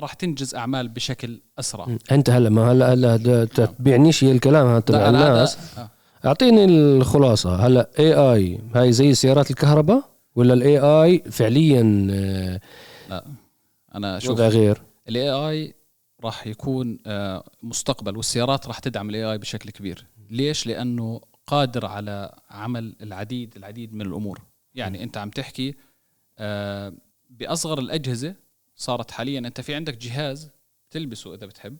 راح 0.00 0.12
تنجز 0.12 0.54
أعمال 0.54 0.88
بشكل 0.88 1.40
أسرع. 1.58 1.96
أنت 2.12 2.30
هلا 2.30 2.50
ما 2.50 2.72
هلا 2.72 2.92
هلا 2.92 3.16
د- 3.16 3.46
تبيعنيش 3.48 4.24
الكلام 4.24 4.66
هذا 4.66 4.80
تبع 4.80 5.08
الناس 5.08 5.78
آه. 5.78 5.90
أعطيني 6.24 6.64
الخلاصة. 6.64 7.56
هلا 7.66 7.90
AI 7.98 8.60
هاي 8.74 8.92
زي 8.92 9.14
سيارات 9.14 9.50
الكهرباء 9.50 10.10
ولا 10.34 10.54
ال 10.54 10.78
AI 10.78 11.22
فعليا 11.30 12.06
آه، 12.10 12.60
لا 13.10 13.24
أنا 13.94 14.18
شوف 14.18 14.30
وضع 14.30 14.48
غير 14.48 14.82
ال 15.08 15.30
AI 15.30 15.74
راح 16.24 16.46
يكون 16.46 16.98
آه، 17.06 17.44
مستقبل 17.62 18.16
والسيارات 18.16 18.66
راح 18.66 18.78
تدعم 18.78 19.10
ال 19.10 19.24
AI 19.24 19.38
بشكل 19.38 19.70
كبير. 19.70 20.06
ليش؟ 20.30 20.66
لأنه 20.66 21.20
قادر 21.46 21.86
على 21.86 22.38
عمل 22.50 22.96
العديد 23.02 23.56
العديد 23.56 23.94
من 23.94 24.06
الأمور. 24.06 24.40
يعني 24.74 25.02
أنت 25.02 25.16
عم 25.16 25.30
تحكي 25.30 25.74
آه، 26.38 26.92
بأصغر 27.30 27.78
الأجهزة 27.78 28.34
صارت 28.76 29.10
حاليا 29.10 29.38
أنت 29.38 29.60
في 29.60 29.74
عندك 29.74 29.96
جهاز 29.96 30.50
تلبسه 30.90 31.34
إذا 31.34 31.46
بتحب 31.46 31.76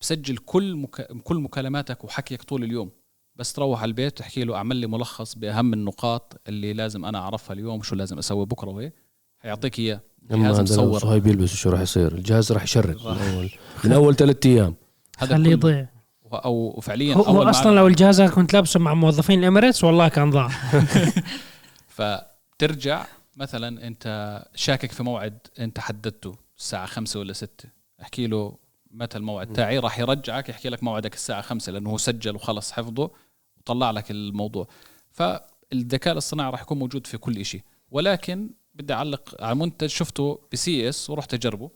بسجل 0.00 0.36
كل 0.36 0.76
مك... 0.76 1.02
كل 1.22 1.36
مكالماتك 1.36 2.04
وحكيك 2.04 2.42
طول 2.42 2.64
اليوم. 2.64 2.90
بس 3.36 3.52
تروح 3.52 3.82
على 3.82 3.88
البيت 3.88 4.18
تحكي 4.18 4.44
له 4.44 4.56
أعمل 4.56 4.76
لي 4.76 4.86
ملخص 4.86 5.34
بأهم 5.34 5.72
النقاط 5.72 6.40
اللي 6.48 6.72
لازم 6.72 7.04
أنا 7.04 7.18
أعرفها 7.18 7.54
اليوم 7.54 7.82
شو 7.82 7.96
لازم 7.96 8.18
أسوي 8.18 8.46
بكرة 8.46 8.70
وهيك. 8.70 8.92
حيعطيك 9.38 9.78
إياه. 9.78 10.00
أما 10.32 10.42
جهاز 10.42 10.60
مصور. 10.60 10.98
صهيب 10.98 11.26
يلبس 11.26 11.54
شو 11.54 11.70
راح 11.70 11.80
يصير؟ 11.80 12.14
الجهاز 12.14 12.52
راح 12.52 12.62
يشرد. 12.62 12.96
من. 12.96 13.06
اول 13.06 13.50
من 13.84 13.92
أول 13.92 14.16
ثلاث 14.16 14.46
أيام. 14.46 14.74
هذا 15.18 15.34
خليه 15.34 15.50
يضيع. 15.50 15.88
أو 16.32 16.80
فعليا 16.80 17.14
هو, 17.14 17.22
أول 17.22 17.50
أصلا 17.50 17.74
لو 17.74 17.86
الجهاز 17.86 18.22
كنت 18.22 18.52
لابسه 18.54 18.80
مع 18.80 18.94
موظفين 18.94 19.38
الـ 19.38 19.43
Emirates 19.43 19.84
والله 19.84 20.08
كان 20.08 20.30
ضاع. 20.30 20.48
فترجع 21.96 23.06
مثلا 23.36 23.86
أنت 23.86 24.44
شاكك 24.54 24.92
في 24.92 25.02
موعد 25.02 25.38
أنت 25.58 25.80
حددته 25.80 26.36
الساعة 26.58 26.86
خمسة 26.86 27.20
ولا 27.20 27.32
ستة. 27.32 27.68
أحكي 28.02 28.26
له 28.26 28.56
متى 28.90 29.18
الموعد 29.18 29.52
تاعي 29.52 29.78
راح 29.78 29.98
يرجعك 29.98 30.48
يحكي 30.48 30.68
لك 30.68 30.82
موعدك 30.82 31.14
الساعة 31.14 31.40
خمسة 31.40 31.72
لأنه 31.72 31.90
هو 31.90 31.96
سجل 31.98 32.34
وخلص 32.34 32.72
حفظه 32.72 33.10
وطلع 33.58 33.90
لك 33.90 34.10
الموضوع. 34.10 34.68
فالذكاء 35.10 36.12
الاصطناعي 36.12 36.50
راح 36.50 36.62
يكون 36.62 36.78
موجود 36.78 37.06
في 37.06 37.18
كل 37.18 37.38
إشي. 37.38 37.62
ولكن 37.90 38.50
بدي 38.74 38.92
أعلق 38.92 39.42
على 39.42 39.54
منتج 39.54 39.86
شفته 39.86 40.40
ب 40.52 40.88
CES 40.88 41.10
ورحت 41.10 41.34
أجربه. 41.34 41.70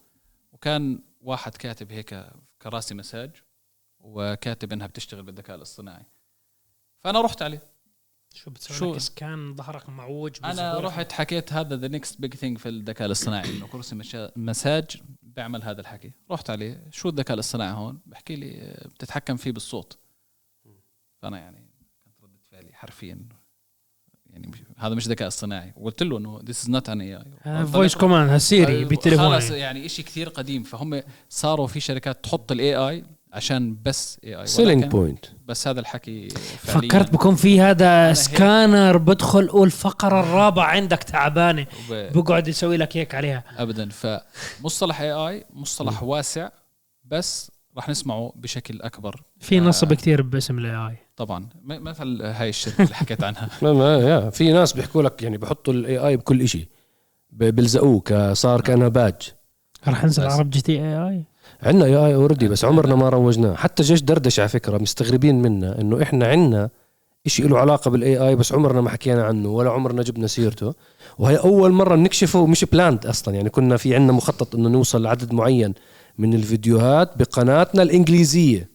وكان 0.53 0.99
واحد 1.21 1.57
كاتب 1.57 1.93
هيك 1.93 2.27
كراسي 2.63 2.95
مساج. 2.95 3.31
وكاتب 4.03 4.73
إنها 4.73 4.87
بتشتغل 4.87 5.23
بالذكاء 5.23 5.57
الاصطناعي. 5.57 6.05
فأنا 6.99 7.21
رحت 7.21 7.43
عليه. 7.43 7.63
شو 8.35 8.51
بتسوي؟ 8.51 8.77
شو؟ 8.77 8.97
scan 8.97 9.55
ظهرك 9.55 9.89
معوج 9.89 10.37
أنا. 10.45 10.81
رحت 10.81 11.13
حكيت 11.13 11.53
هذا 11.53 11.77
the 11.77 11.89
next 11.89 12.21
big 12.21 12.35
thing 12.35 12.59
في 12.59 12.69
الذكاء 12.69 13.07
الاصطناعي 13.07 13.51
إنه 13.51 13.67
كرسي 13.67 13.95
مشا- 13.95 14.33
مساج 14.37 15.03
بيعمل 15.23 15.63
هذا 15.63 15.81
الحكي. 15.81 16.13
رحت 16.31 16.51
عليه. 16.51 16.85
شو 16.91 17.09
الذكاء 17.09 17.35
الاصطناعي 17.35 17.73
هون؟ 17.73 18.01
بحكي 18.07 18.37
لي 18.37 18.77
بتتحكم 18.95 19.37
فيه 19.37 19.51
بالصوت. 19.53 19.99
فأنا 21.23 21.39
يعني 21.39 21.71
كانت 22.05 22.21
ردة 22.23 22.39
فعلي 22.51 22.73
حرفيا 22.73 23.29
يعني 24.27 24.47
مش 24.47 24.63
هذا 24.77 24.95
مش 24.95 25.09
ذكاء 25.09 25.29
اصطناعي. 25.29 25.73
وقلت 25.77 26.03
له 26.03 26.19
إنه 26.19 26.41
this 26.45 26.63
is 26.63 26.71
not 26.71 26.89
an 26.89 27.01
AI 27.01 27.67
voice 27.67 27.95
command 27.97 28.37
Siri 28.37 28.85
خلص 28.85 28.99
بتليفوني 28.99 29.61
يعني 29.61 29.89
شيء 29.89 30.05
كثير 30.05 30.29
قديم. 30.29 30.63
فهم 30.63 31.03
صاروا 31.29 31.67
في 31.67 31.81
شركات 31.81 32.25
تحط 32.25 32.53
ال 32.53 32.77
AI 32.77 33.05
عشان 33.33 33.77
بس 33.85 34.21
AI 34.25 34.35
selling 34.41 34.85
point 34.85 35.25
بس 35.47 35.69
هذا 35.69 35.81
الحكي 35.81 36.29
فعليا. 36.29 36.89
فكرت 36.89 37.13
بكون 37.13 37.35
في 37.35 37.61
هذا. 37.61 38.13
سكانر 38.13 38.97
بدخل 38.97 39.51
والفقره 39.51 40.21
الرابعة 40.21 40.67
عندك 40.67 41.03
تعبانة. 41.03 41.67
وب- 41.91 42.13
بقعد 42.19 42.49
يسوي 42.49 42.77
لك 42.77 42.97
هيك 42.97 43.15
عليها. 43.15 43.45
ابدا. 43.59 43.89
فمصطلح 43.89 45.01
AI 45.01 45.45
مصطلح 45.53 46.03
واسع 46.03 46.49
بس 47.05 47.51
راح 47.77 47.89
نسمعه 47.89 48.33
بشكل 48.37 48.83
أكبر. 48.83 49.23
في 49.41 49.59
آه. 49.59 49.61
نصب 49.61 49.93
كثير 49.95 50.23
باسم 50.23 50.59
ال 50.59 50.77
AI 50.77 50.97
طبعا. 51.17 51.39
م- 51.41 51.49
مثل 51.85 52.23
هاي 52.23 52.49
الشركة 52.49 52.83
اللي 52.85 52.95
حكيت 52.95 53.25
عنها. 53.25 53.49
ما 53.63 53.73
ما 53.73 53.95
يا 53.99 54.31
في 54.31 54.53
ناس 54.53 54.73
بيحكوا 54.73 55.03
لك 55.03 55.23
يعني 55.23 55.39
بحطوا 55.39 55.73
ال 55.75 55.99
AI 55.99 56.17
بكل 56.17 56.49
شيء 56.49 56.69
بيلزقوه 57.31 58.01
ك- 58.01 58.33
صار 58.33 58.61
كانه 58.61 58.89
باج 58.89 59.15
رح 59.89 60.03
ننزل 60.05 60.27
بس. 60.27 60.33
عرب 60.33 60.51
جي 60.51 60.61
تي 60.61 60.73
AI 60.73 61.25
عندنا 61.63 61.85
AI 61.85 61.97
already 61.97 62.49
بس 62.49 62.65
عمرنا 62.65 62.95
ما 62.95 63.09
روجناه. 63.09 63.55
حتى 63.55 63.83
جيش 63.83 64.03
دردش 64.03 64.41
على 64.41 64.49
فكرة 64.49 64.79
مستغربين 64.79 65.43
منا 65.43 65.81
إنه 65.81 66.03
إحنا 66.03 66.27
عندنا 66.27 66.71
شيء 67.27 67.49
له 67.49 67.59
علاقة 67.59 67.91
بال 67.91 68.19
AI 68.29 68.37
بس 68.37 68.53
عمرنا 68.53 68.81
ما 68.81 68.91
حكينا 68.91 69.25
عنه 69.25 69.49
ولا 69.49 69.71
عمرنا 69.71 70.03
جبنا 70.03 70.27
سيرته. 70.27 70.75
وهي 71.19 71.37
أول 71.37 71.73
مرة 71.73 71.97
نكشفه 71.97 72.47
مش 72.47 72.65
planned 72.65 73.07
أصلا. 73.07 73.35
يعني 73.35 73.51
كنا 73.51 73.77
في 73.77 73.95
عندنا 73.95 74.13
مخطط 74.13 74.55
إنه 74.55 74.69
نوصل 74.69 75.03
لعدد 75.03 75.33
معين 75.35 75.75
من 76.19 76.35
الفيديوهات 76.35 77.19
بقناتنا 77.19 77.83
الإنجليزية. 77.83 78.72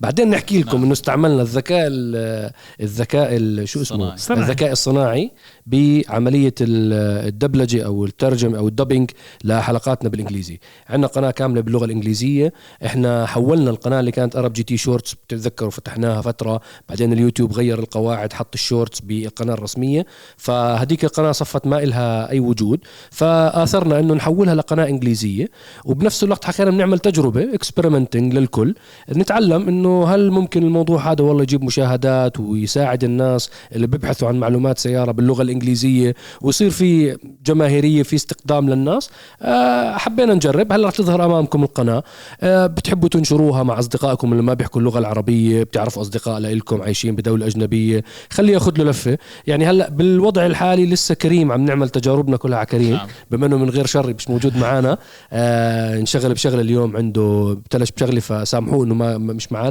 بعدين 0.00 0.30
نحكي 0.30 0.60
لكم 0.60 0.76
نعم. 0.76 0.82
إنه 0.84 0.92
استعملنا 0.92 1.42
الذكاء 1.42 1.86
ال- 1.86 2.50
الذكاء 2.80 3.36
ال- 3.36 3.68
شو 3.68 3.82
اسمه؟ 3.82 3.96
الصناعي. 3.96 4.18
صناعي. 4.18 4.42
الذكاء 4.42 4.72
الصناعي 4.72 5.30
بعملية 5.66 6.54
ال- 6.60 7.26
الدبلجة 7.28 7.84
أو 7.84 8.04
الترجمة 8.04 8.58
أو 8.58 8.68
ال 8.68 8.73
dubbing 8.73 9.10
لحلقاتنا 9.44 10.08
بالإنجليزي. 10.08 10.58
عندنا 10.88 11.06
قناة 11.06 11.30
كاملة 11.30 11.60
باللغة 11.60 11.84
الإنجليزية. 11.84 12.52
إحنا 12.84 13.26
حولنا 13.26 13.70
القناة 13.70 14.00
اللي 14.00 14.10
كانت 14.10 14.36
أرب 14.36 14.52
جي 14.52 14.62
تي 14.62 14.76
shorts 14.76 15.14
بتتذكروا 15.14 15.70
فتحناها 15.70 16.20
فترة. 16.20 16.60
بعدين 16.88 17.12
اليوتيوب 17.12 17.52
غير 17.52 17.78
القواعد 17.78 18.32
حط 18.32 18.54
ال 18.54 18.61
shorts 18.61 19.00
بالقناه 19.00 19.54
الرسمية. 19.54 20.06
فهديك 20.36 21.04
القناة 21.04 21.32
صفت 21.32 21.66
ما 21.66 21.82
إلها 21.82 22.30
أي 22.30 22.40
وجود. 22.40 22.80
فآثرنا 23.10 23.98
إنه 24.00 24.14
نحولها 24.14 24.54
لقناة 24.54 24.86
إنجليزية. 24.86 25.48
وبنفس 25.84 26.24
الوقت 26.24 26.44
حكينا 26.44 26.70
بنعمل 26.70 26.98
تجربة 26.98 27.54
experimenting 27.54 28.34
للكل. 28.34 28.74
نتعلم 29.16 29.68
إنه 29.76 30.04
هل 30.04 30.30
ممكن 30.30 30.62
الموضوع 30.62 31.12
هذا 31.12 31.24
والله 31.24 31.42
يجيب 31.42 31.64
مشاهدات 31.64 32.40
ويساعد 32.40 33.04
الناس 33.04 33.50
اللي 33.74 33.86
بيبحثوا 33.86 34.28
عن 34.28 34.40
معلومات 34.40 34.78
سيارة 34.78 35.12
باللغة 35.12 35.42
الإنجليزية 35.42 36.14
ويصير 36.40 36.70
في 36.70 37.16
جماهيرية 37.46 38.02
في 38.02 38.16
استقدام 38.16 38.70
للناس؟ 38.70 39.10
آه، 39.42 39.96
حبينا 39.96 40.34
نجرب. 40.34 40.72
هلا 40.72 40.88
رح 40.88 40.94
تظهر 40.94 41.24
أمامكم 41.24 41.62
القناة. 41.64 42.02
آه، 42.40 42.66
بتحبوا 42.66 43.08
تنشروها 43.08 43.62
مع 43.62 43.78
أصدقائكم 43.78 44.32
اللي 44.32 44.42
ما 44.42 44.54
بيحكوا 44.54 44.80
اللغة 44.80 44.98
العربية 44.98 45.62
بتعرفوا 45.62 46.02
أصدقاء 46.02 46.38
لكم 46.40 46.82
عايشين 46.82 47.14
بدولة 47.14 47.46
أجنبية. 47.46 48.04
خليه 48.30 48.52
ياخذ 48.54 48.78
له 48.78 48.84
لفة. 48.90 49.18
يعني 49.46 49.66
هلا 49.66 49.90
بالوضع 49.90 50.46
الحالي 50.46 50.86
لسه 50.86 51.14
كريم 51.14 51.52
عم 51.52 51.64
نعمل 51.64 51.88
تجاربنا 51.88 52.36
كلها 52.36 52.58
على 52.58 52.66
كريم 52.66 52.92
نعم. 52.92 53.06
بما 53.30 53.46
إنه 53.46 53.56
من 53.58 53.70
غير 53.70 53.86
شر 53.86 54.14
مش 54.14 54.30
موجود 54.30 54.56
معنا 54.56 54.98
آه 55.32 55.98
انشغل 55.98 56.32
بشغله 56.34 56.60
اليوم 56.60 56.96
عنده 56.96 57.56
بتلش 57.64 57.90
بشغلة 57.90 58.20
فسامحوه 58.20 58.84
إنه 58.84 58.94
ما 58.94 59.18
ما- 59.18 59.32
مش 59.32 59.52
معنا 59.52 59.65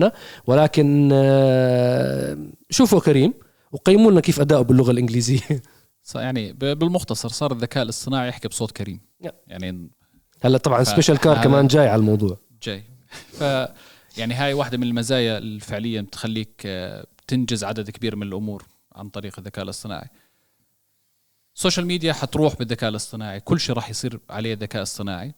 ولكن 0.48 1.10
آه 1.14 2.38
شوفوا 2.70 3.00
كريم 3.00 3.34
وقيموا 3.72 4.12
لنا 4.12 4.22
كيف 4.22 4.40
أداؤه 4.40 4.62
باللغة 4.62 4.92
الإنجليزية. 4.92 5.42
يعني 6.16 6.54
بالمختصر 6.54 7.30
صار 7.30 7.52
الذكاء 7.52 7.84
الاصطناعي 7.84 8.30
يحكي 8.30 8.48
بصوت 8.48 8.72
كريم. 8.72 9.00
يعني 9.48 9.90
هلأ 10.42 10.58
طبعا 10.58 10.84
سبيشال 10.84 11.18
كار 11.18 11.44
كمان 11.44 11.68
جاي 11.68 11.88
على 11.88 12.00
الموضوع. 12.00 12.38
جاي. 12.64 12.84
ف 13.32 13.42
يعني 14.18 14.34
هاي 14.34 14.54
واحدة 14.54 14.78
من 14.78 14.84
المزايا 14.84 15.38
اللي 15.38 15.60
فعليا 15.60 16.02
بتخليك 16.02 16.62
آه، 16.66 17.06
تنجز 17.28 17.64
عدد 17.64 17.90
كبير 17.90 18.16
من 18.16 18.28
الأمور 18.28 18.66
عن 18.96 19.10
طريق 19.10 19.40
الذكاء 19.40 19.64
الاصطناعي. 19.64 20.08
ال 21.56 21.60
social 21.60 21.86
media 21.86 22.14
حتروح 22.14 22.56
بالذكاء 22.56 22.90
الاصطناعي. 22.90 23.40
كل 23.40 23.60
شيء 23.60 23.76
راح 23.76 23.90
يصير 23.90 24.20
عليه 24.30 24.54
ذكاء 24.54 24.82
اصطناعي. 24.82 25.34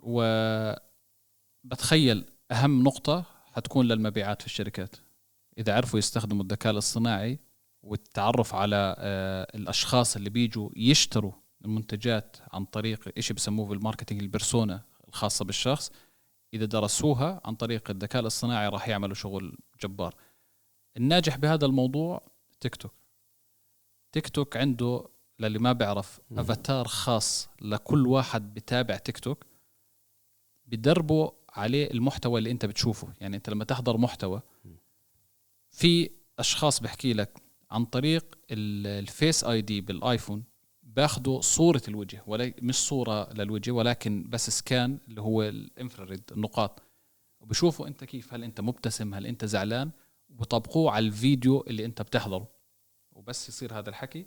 وبتخيل 0.00 0.74
أهم 2.50 2.82
نقطة 2.82 3.24
حتكون 3.58 3.88
للمبيعات 3.88 4.42
في 4.42 4.46
الشركات. 4.46 4.96
إذا 5.58 5.76
عرفوا 5.76 5.98
يستخدموا 5.98 6.42
الذكاء 6.42 6.72
الاصطناعي 6.72 7.38
والتعرف 7.82 8.54
على 8.54 8.94
آه، 8.98 9.46
الأشخاص 9.54 10.16
اللي 10.16 10.30
بيجوا 10.30 10.70
يشتروا 10.76 11.32
المنتجات 11.64 12.36
عن 12.52 12.64
طريق 12.64 13.12
إشي 13.18 13.34
بسموه 13.34 13.66
بال 13.66 13.76
marketing 13.76 14.22
ال 14.22 14.30
persona 14.30 14.82
الخاصة 15.08 15.44
بالشخص 15.44 15.92
إذا 16.54 16.64
درسوها 16.64 17.40
عن 17.44 17.54
طريق 17.54 17.90
الذكاء 17.90 18.22
الاصطناعي 18.22 18.68
راح 18.68 18.88
يعملوا 18.88 19.14
شغل 19.14 19.58
جبار. 19.82 20.14
الناجح 20.96 21.36
بهذا 21.36 21.66
الموضوع 21.66 22.22
تيك 22.60 22.76
توك. 22.76 22.94
تيك 24.12 24.28
توك 24.28 24.56
عنده 24.56 25.08
للي 25.38 25.58
ما 25.58 25.72
بيعرف. 25.72 26.20
أفاتار 26.32 26.88
خاص 26.88 27.48
لكل 27.60 28.06
واحد 28.06 28.54
بتابع 28.54 28.96
تيك 28.96 29.18
توك 29.18 29.46
بدربوا 30.66 31.37
عليه 31.58 31.90
المحتوى 31.90 32.38
اللي 32.38 32.50
انت 32.50 32.66
بتشوفه. 32.66 33.08
يعني 33.20 33.36
انت 33.36 33.50
لما 33.50 33.64
تحضر 33.64 33.96
محتوى 33.96 34.42
في 35.70 36.10
أشخاص 36.38 36.80
بحكي 36.80 37.12
لك 37.12 37.42
عن 37.70 37.84
طريق 37.84 38.38
ال- 38.50 38.86
الـ 38.86 39.44
Face 39.44 39.60
ID 39.62 39.80
بالآيفون 39.80 40.44
باخذوا 40.82 41.40
صورة 41.40 41.82
الوجه 41.88 42.22
ولا 42.26 42.52
مش 42.62 42.74
صورة 42.76 43.32
للوجه 43.32 43.70
ولكن 43.70 44.24
بس 44.28 44.50
scan 44.50 44.98
اللي 45.08 45.20
هو 45.20 45.42
ال 45.42 45.51
infrared 45.51 46.22
النقاط. 46.32 46.82
وبشوفوا 47.40 47.86
انت 47.86 48.04
كيف 48.04 48.34
هل 48.34 48.44
انت 48.44 48.60
مبتسم 48.60 49.14
هل 49.14 49.26
انت 49.26 49.44
زعلان؟ 49.44 49.90
وبطبقوه 50.28 50.92
على 50.92 51.06
الفيديو 51.06 51.64
اللي 51.66 51.84
انت 51.84 52.02
بتحضره. 52.02 52.48
وبس 53.12 53.48
يصير 53.48 53.78
هذا 53.78 53.88
الحكي. 53.90 54.26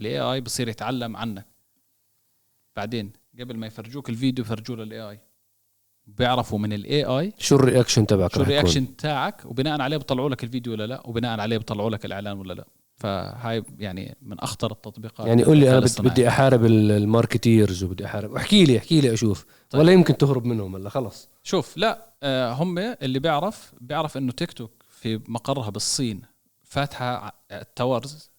ال 0.00 0.20
AI 0.20 0.40
بصير 0.40 0.68
يتعلم 0.68 1.16
عنك. 1.16 1.46
بعدين 2.76 3.12
قبل 3.40 3.56
ما 3.56 3.66
يفرجوك 3.66 4.08
الفيديو 4.10 4.44
فرجوه 4.44 4.76
لل 4.76 5.00
AI 5.10 5.20
بيعرفوا 6.06 6.58
من 6.58 6.72
ال 6.72 7.04
AI 7.04 7.32
شو 7.38 7.56
ال 7.56 7.62
reaction 7.62 8.06
تبعك 8.06 8.34
شو؟ 8.34 8.40
ال 8.40 8.46
reaction 8.46 8.96
تاعك 8.96 9.42
وبناء 9.44 9.80
عليه 9.80 9.96
بيطلعوا 9.96 10.28
لك 10.28 10.44
الفيديو 10.44 10.72
ولا 10.72 10.86
لا 10.86 11.06
وبناء 11.06 11.40
عليه 11.40 11.58
بيطلعوا 11.58 11.90
لك 11.90 12.04
الإعلان 12.04 12.38
ولا 12.38 12.52
لا 12.52 12.64
فهاي 12.96 13.62
يعني 13.78 14.16
من 14.22 14.40
أخطر 14.40 14.72
التطبيقات 14.72 15.26
يعني 15.26 15.44
قول 15.44 15.56
لي 15.58 15.70
أنا 15.78 15.86
بدي. 15.98 16.28
أحارب 16.28 16.64
ال- 16.64 16.90
marketers 16.90 17.84
وبدي 17.84 18.06
أحارب 18.06 18.34
احكي 18.34 18.64
لي 18.64 18.78
احكي 18.78 19.00
لي 19.00 19.12
أشوف 19.12 19.46
طيب. 19.70 19.80
ولا 19.82 19.92
يمكن 19.92 20.16
تهرب 20.16 20.44
منهم 20.44 20.76
هلا 20.76 20.88
خلص 20.90 21.28
شوف 21.42 21.76
لا 21.76 22.12
آه، 22.22 22.52
هم 22.52 22.78
اللي 22.78 23.18
بيعرف 23.18 23.72
بيعرف 23.80 24.16
إنه 24.16 24.32
تيك 24.32 24.52
توك 24.52 24.70
في 24.88 25.20
مقرها 25.28 25.70
بالصين 25.70 26.22
فاتحة 26.64 27.42
ال 27.52 27.63
towers 27.63 28.30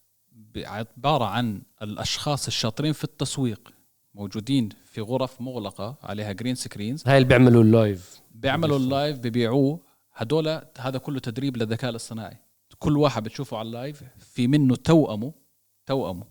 عباره 0.56 1.24
عن 1.24 1.62
الأشخاص 1.82 2.46
الشاطرين 2.46 2.92
في 2.92 3.04
التسويق 3.04 3.72
موجودين 4.14 4.68
في 4.84 5.00
غرف 5.00 5.40
مغلقة 5.40 5.96
عليها 6.02 6.32
green 6.32 6.54
screens 6.54 7.02
هاي 7.06 7.16
اللي 7.16 7.28
بيعملوا 7.28 7.62
ال 7.62 7.74
live 7.74 8.20
بيعملوا 8.34 8.76
ال 8.76 8.84
live 8.84 9.18
ببيعوه. 9.18 9.80
هدول 10.14 10.60
هذا 10.78 10.98
كله 10.98 11.20
تدريب 11.20 11.56
للذكاء 11.56 11.90
الاصطناعي. 11.90 12.36
كل 12.78 12.96
واحد 12.96 13.24
بتشوفه 13.24 13.56
على 13.56 13.66
ال 13.66 13.73
live 13.73 14.02
في 14.18 14.46
منه 14.46 14.76
توأمه 14.76 15.32
توأمه. 15.86 16.26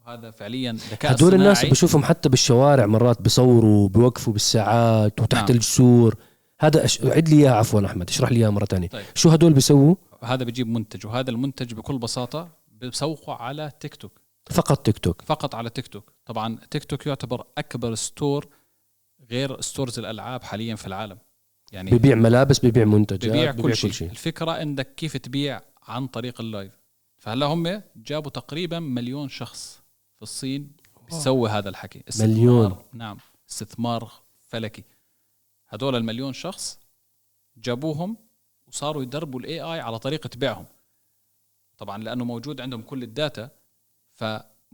وهذا 0.00 0.30
فعليا 0.30 0.72
ذكاء 0.72 1.12
هدول 1.12 1.34
الناس 1.34 1.56
اصطناعي. 1.56 1.70
بشوفهم 1.70 2.04
حتى 2.04 2.28
بالشوارع 2.28 2.86
مرات 2.86 3.22
بصوروا 3.22 3.88
بيوقفوا 3.88 4.32
بالساعات 4.32 5.20
وتحت 5.20 5.42
نعم. 5.44 5.56
الجسور. 5.56 6.16
هذا 6.60 6.84
أش... 6.84 7.04
عد 7.04 7.28
لي 7.28 7.36
اياها 7.36 7.54
عفوا 7.54 7.86
أحمد 7.86 8.10
اشرح 8.10 8.32
لي 8.32 8.38
اياها 8.38 8.50
مرة 8.50 8.64
ثانية 8.64 8.88
طيب. 8.88 9.04
شو 9.14 9.28
هدول 9.28 9.52
بيسووا؟ 9.52 9.94
هذا 10.22 10.44
بيجيب 10.44 10.66
منتج 10.66 11.06
وهذا 11.06 11.30
المنتج 11.30 11.74
بكل 11.74 11.98
بساطة 11.98 12.48
بسوقه 12.82 13.32
على 13.32 13.72
تيك 13.80 13.94
توك 13.94 14.20
فقط 14.50 14.86
تيك 14.86 14.98
توك 14.98 15.22
فقط 15.22 15.54
على 15.54 15.70
تيك 15.70 15.86
توك 15.86 16.13
طبعا 16.26 16.58
تيك 16.70 16.84
توك 16.84 17.06
يعتبر 17.06 17.46
أكبر 17.58 17.94
store 17.94 18.48
غير 19.30 19.60
stores 19.60 19.98
الألعاب 19.98 20.42
حاليا 20.42 20.74
في 20.74 20.86
العالم. 20.86 21.18
يعني 21.72 21.90
ببيع 21.90 22.14
ملابس 22.14 22.64
ببيع 22.66 22.84
منتجات 22.84 23.30
ببيع 23.30 23.52
كل 23.52 23.76
شيء. 23.76 24.10
الفكرة 24.10 24.62
انك 24.62 24.94
كيف 24.94 25.16
تبيع 25.16 25.60
عن 25.82 26.06
طريق 26.06 26.40
ال 26.40 26.45
live. 26.45 26.72
فهلا 27.18 27.46
هم 27.46 27.82
جابوا 27.96 28.30
تقريبا 28.30 28.78
مليون 28.78 29.28
شخص 29.28 29.82
في 30.16 30.22
الصين 30.22 30.72
بيسوي 31.10 31.50
هذا 31.50 31.68
الحكي. 31.68 32.02
استثمار- 32.08 32.28
مليون. 32.28 32.76
نعم. 32.92 33.18
استثمار 33.50 34.12
فلكي. 34.48 34.84
هدول 35.68 35.96
المليون 35.96 36.32
شخص 36.32 36.78
جابوهم 37.56 38.16
وصاروا 38.66 39.02
يدربوا 39.02 39.40
ال 39.40 39.60
AI 39.60 39.80
على 39.80 39.98
طريقة 39.98 40.30
بيعهم. 40.36 40.64
طبعا 41.78 42.02
لأنه 42.02 42.24
موجود 42.24 42.60
عندهم 42.60 42.82
كل 42.82 43.02
ال 43.02 43.12
data 43.12 43.50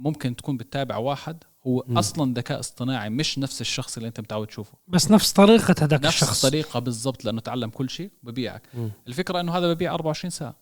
فممكن 0.04 0.36
تكون 0.36 0.56
بتتابع 0.56 0.96
واحد 0.96 1.36
هو 1.66 1.84
مم. 1.88 1.98
أصلا 1.98 2.34
ذكاء 2.34 2.60
اصطناعي 2.60 3.10
مش 3.10 3.38
نفس 3.38 3.60
الشخص 3.60 3.96
اللي 3.96 4.08
أنت 4.08 4.20
متعود 4.20 4.46
تشوفه 4.46 4.72
بس 4.88 5.10
نفس 5.10 5.32
طريقة 5.32 5.74
هذاك 5.80 6.04
نفس 6.04 6.14
الشخص 6.22 6.44
الطريقة 6.44 6.80
بالضبط 6.80 7.24
لأنه 7.24 7.40
تعلم 7.40 7.70
كل 7.70 7.90
شيء 7.90 8.10
ببيعك 8.22 8.62
مم. 8.74 8.90
الفكرة 9.08 9.40
إنه 9.40 9.52
هذا 9.58 9.72
ببيع 9.74 9.94
24 9.94 10.30
ساعة 10.30 10.54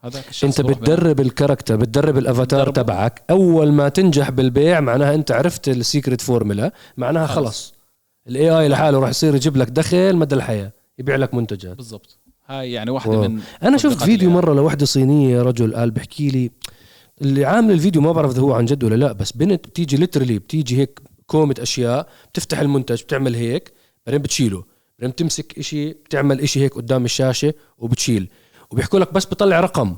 هذاك 0.00 0.28
الشخص 0.28 0.44
أنت 0.44 0.70
بتدرب 0.70 1.20
ال 1.20 1.26
character 1.26 1.76
بتدرب 1.76 2.18
الأفاتار. 2.18 2.70
تبعك 2.70 3.22
أول 3.30 3.72
ما 3.72 3.88
تنجح 3.88 4.30
بالبيع 4.30 4.80
معناها 4.80 5.14
أنت 5.14 5.32
عرفت 5.32 5.68
ال 5.68 5.75
secret 5.75 6.20
formula 6.20 6.72
معناها 6.96 7.26
خلص. 7.26 7.36
خلص 7.36 7.74
ال 8.28 8.50
AI 8.50 8.68
لحاله 8.68 8.98
راح 8.98 9.08
يصير 9.08 9.34
يجيب 9.34 9.56
لك 9.56 9.68
دخل 9.68 10.16
مدى 10.16 10.34
الحياة 10.34 10.72
يبيع 10.98 11.16
لك 11.16 11.34
منتجات 11.34 11.76
بالضبط 11.76 12.18
هاي 12.46 12.72
يعني 12.72 12.90
واحدة 12.90 13.12
wow. 13.18 13.28
من 13.28 13.40
أنا 13.62 13.76
شفت 13.78 14.02
فيديو. 14.02 14.30
مرة 14.30 14.54
لوحده 14.54 14.86
صينية 14.86 15.42
رجل 15.42 15.74
قال 15.74 15.90
بحكي 15.90 16.28
لي 16.28 16.50
اللي 17.22 17.44
عامل 17.44 17.70
الفيديو 17.70 18.02
ما 18.02 18.12
بعرف 18.12 18.30
إذا 18.30 18.42
هو 18.42 18.52
عن 18.52 18.64
جد 18.64 18.84
ولا 18.84 18.94
لا 18.94 19.12
بس 19.12 19.32
بنت 19.32 19.68
بتيجي 19.68 19.96
literally 19.96 20.38
بتيجي 20.38 20.78
هيك 20.78 21.00
كومة 21.26 21.54
أشياء 21.58 22.08
بتفتح 22.32 22.58
المنتج 22.58 23.02
بتعمل 23.02 23.34
هيك 23.34 23.72
بعدين 24.06 24.22
بتشيله. 24.22 24.64
بعدين 24.98 25.10
بتمسك 25.10 25.58
إشي 25.58 25.92
بتعمل 25.92 26.40
إشي 26.40 26.60
هيك 26.60 26.74
قدام 26.74 27.04
الشاشة 27.04 27.54
وبتشيل. 27.78 28.28
وبيحكوا 28.70 28.98
لك 29.00 29.12
بس 29.12 29.26
بطلع 29.26 29.60
رقم. 29.60 29.96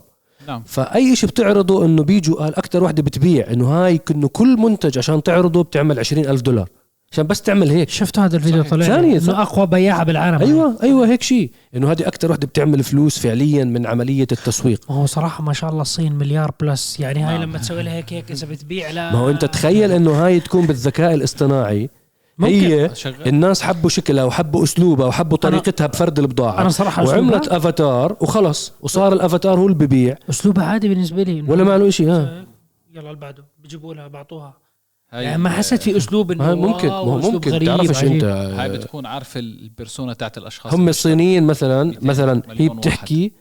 نعم. 0.49 0.63
فأي 0.67 1.17
شيء 1.17 1.29
بتعرضه 1.29 1.85
إنه 1.85 2.03
بيجوا 2.03 2.37
قال 2.37 2.57
أكثر 2.57 2.85
وحدة 2.85 3.03
بتبيع 3.03 3.51
إنه 3.53 3.69
هاي 3.69 4.01
انه 4.11 4.29
كل 4.29 4.57
منتج 4.57 4.99
عشان 4.99 5.23
تعرضه 5.23 5.63
بتعمل 5.63 5.99
عشرين 5.99 6.27
ألف 6.27 6.41
دولار. 6.41 6.69
عشان 7.13 7.27
بس 7.27 7.43
تعمل 7.43 7.71
هيك. 7.71 7.89
شفت 7.89 8.19
هذا 8.19 8.37
الفيديو 8.37 8.61
صحيح. 8.61 8.71
طلع؟ 8.71 8.87
ثانية، 8.87 9.19
إنه 9.19 9.43
أقوى 9.43 9.67
بياعه 9.67 10.05
بالعالم. 10.05 10.39
أيوه 10.39 10.77
أيوه 10.83 11.07
هيك 11.07 11.23
شيء 11.23 11.51
إنه 11.77 11.93
هذه 11.93 12.09
أكثر 12.09 12.31
وحدة 12.31 12.47
بتعمل 12.47 12.83
فلوس 12.83 13.19
فعليا 13.19 13.65
من 13.65 13.87
عملية 13.87 14.27
التسويق. 14.33 14.91
ما 14.91 14.97
هو 14.97 15.07
صراحة 15.07 15.45
ما 15.45 15.53
شاء 15.53 15.71
الله 15.71 15.83
الصين 15.83 16.13
مليار 16.13 16.51
plus. 16.61 17.01
يعني 17.01 17.23
هاي. 17.23 17.39
لما 17.39 17.59
تسوي 17.59 17.83
لها 17.83 17.93
هيك 17.93 18.13
هيك 18.13 18.31
إذا 18.31 18.47
بتبيع 18.47 18.91
لا. 18.91 19.13
ما 19.13 19.19
هو 19.19 19.31
أنت 19.31 19.45
تخيل 19.45 19.93
إنه 19.93 20.11
هاي 20.11 20.41
تكون 20.41 20.67
بالذكاء 20.67 21.15
الاصطناعي. 21.15 21.91
ممكن. 22.39 22.55
هي 22.55 22.91
شغال. 22.95 23.29
الناس 23.29 23.63
حبوا 23.63 23.91
شكلها 23.91 24.25
وحبوا 24.25 24.65
أسلوبها 24.65 25.07
وحبوا 25.07 25.37
طريقتها 25.37 25.87
بفرد 25.87 26.19
البضاعة. 26.19 26.61
أنا 26.61 26.69
صراحة 26.69 27.05
وعملت 27.05 27.35
أسلوبها, 27.35 27.57
أفاتار 27.57 28.17
وخلص. 28.21 28.73
وصار 28.81 29.13
الأفاتار 29.13 29.59
هو 29.59 29.67
اللي 29.67 29.79
ببيع. 29.79 30.17
أسلوبها 30.31 30.65
عادي 30.65 30.89
بالنسبة 30.89 31.23
لي. 31.23 31.43
ولا 31.43 31.65
ما 31.65 31.79
له 31.79 31.91
شيء 31.91 32.11
ها. 32.11 32.47
يلا 32.95 33.11
اللي 33.11 33.21
بعده. 33.21 33.45
بيجيبوا 33.63 33.95
لها 33.95 34.09
بعطوها. 34.09 34.66
يعني 35.13 35.43
ما 35.43 35.49
حسيت 35.51 35.83
في 35.83 35.97
أسلوب 35.97 36.33
إنه 36.33 36.55
ممكن 36.55 36.89
ما 36.89 36.95
واو، 36.99 37.05
هو 37.11 37.19
أسلوب 37.19 37.35
ممكن. 37.35 37.51
غريب، 37.51 37.67
تعرفش. 37.69 38.05
أنت؟ 38.05 38.25
هاي 38.25 38.69
بتكون 38.69 39.07
عارف 39.07 39.37
البيرسونا 39.37 40.13
تاعت 40.15 40.39
الأشخاص 40.39 40.75
هم 40.75 40.89
الصينيين 40.89 41.43
مثلا 41.45 41.85
200 41.85 42.07
مثلا 42.07 42.43
هي 42.51 42.69
بتحكي 42.69 43.33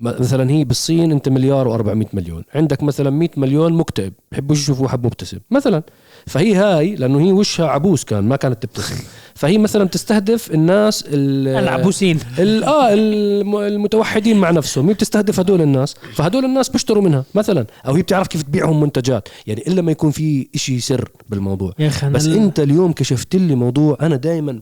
م- 0.00 0.08
مثلا 0.08 0.50
هي 0.50 0.64
بالصين 0.64 1.12
أنت 1.12 1.28
مليار 1.28 1.78
و400 1.78 2.06
مليون. 2.14 2.44
عندك 2.54 2.82
مثلا 2.82 3.10
100 3.10 3.28
مليون 3.36 3.72
مكتئب 3.72 4.12
بحبوش 4.32 4.60
يشوفوا 4.62 4.88
حب 4.88 5.06
مبتسم 5.06 5.38
مثلا. 5.50 5.82
فهي 6.28 6.54
هاي 6.54 6.94
لأنه 6.94 7.20
هي 7.20 7.32
وشها 7.32 7.66
عبوس 7.66 8.04
كان 8.04 8.24
ما 8.24 8.36
كانت 8.36 8.62
تبتسم. 8.62 8.94
فهي 9.34 9.58
مثلا 9.58 9.84
تستهدف 9.88 10.50
الناس 10.54 11.04
ال- 11.08 11.48
العبوسين. 11.48 12.18
ال- 12.38 12.64
آه 12.64 12.94
الم- 12.94 13.56
المتوحدين 13.56 14.36
مع 14.36 14.50
نفسهم. 14.50 14.88
هي 14.88 14.94
بتستهدف 14.94 15.40
هدول 15.40 15.62
الناس 15.62 15.94
فهدول 16.14 16.44
الناس 16.44 16.68
بيشتروا 16.68 17.02
منها 17.02 17.24
مثلا. 17.34 17.66
أو 17.86 17.94
هي 17.94 18.02
بتعرف 18.02 18.28
كيف 18.28 18.42
تبيعهم 18.42 18.80
منتجات. 18.80 19.28
يعني 19.46 19.62
إلا 19.66 19.82
ما 19.82 19.92
يكون 19.92 20.10
في 20.10 20.48
إشي 20.54 20.80
سر 20.80 21.08
بالموضوع. 21.28 21.72
بس 22.12 22.26
ال- 22.26 22.36
أنت 22.36 22.60
اليوم 22.60 22.92
كشفت 22.92 23.36
لي 23.36 23.54
موضوع 23.54 23.96
أنا 24.00 24.16
دائما 24.16 24.60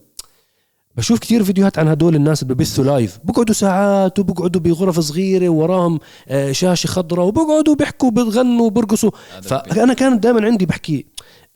بشوف 0.96 1.18
كثير 1.18 1.44
فيديوهات 1.44 1.78
عن 1.78 1.88
هدول 1.88 2.14
الناس 2.14 2.42
اللي 2.42 2.54
ببثوا 2.54 2.84
live 2.84 3.18
بقعدوا 3.24 3.54
ساعات 3.54 4.18
وبقعدوا 4.18 4.60
بغرف 4.60 5.00
صغيرة 5.00 5.48
وراهم 5.48 5.98
آه، 6.28 6.52
شاشة 6.52 6.86
خضراء 6.86 7.26
وبقعدوا 7.26 7.74
بيحكوا 7.74 8.10
بيغنوا 8.10 8.66
وبيرقصوا 8.66 9.10
هذا 9.36 9.62
فأنا 9.70 9.94
كان 9.94 10.20
دائما 10.20 10.44
عندي 10.46 10.66
بحكي 10.66 11.06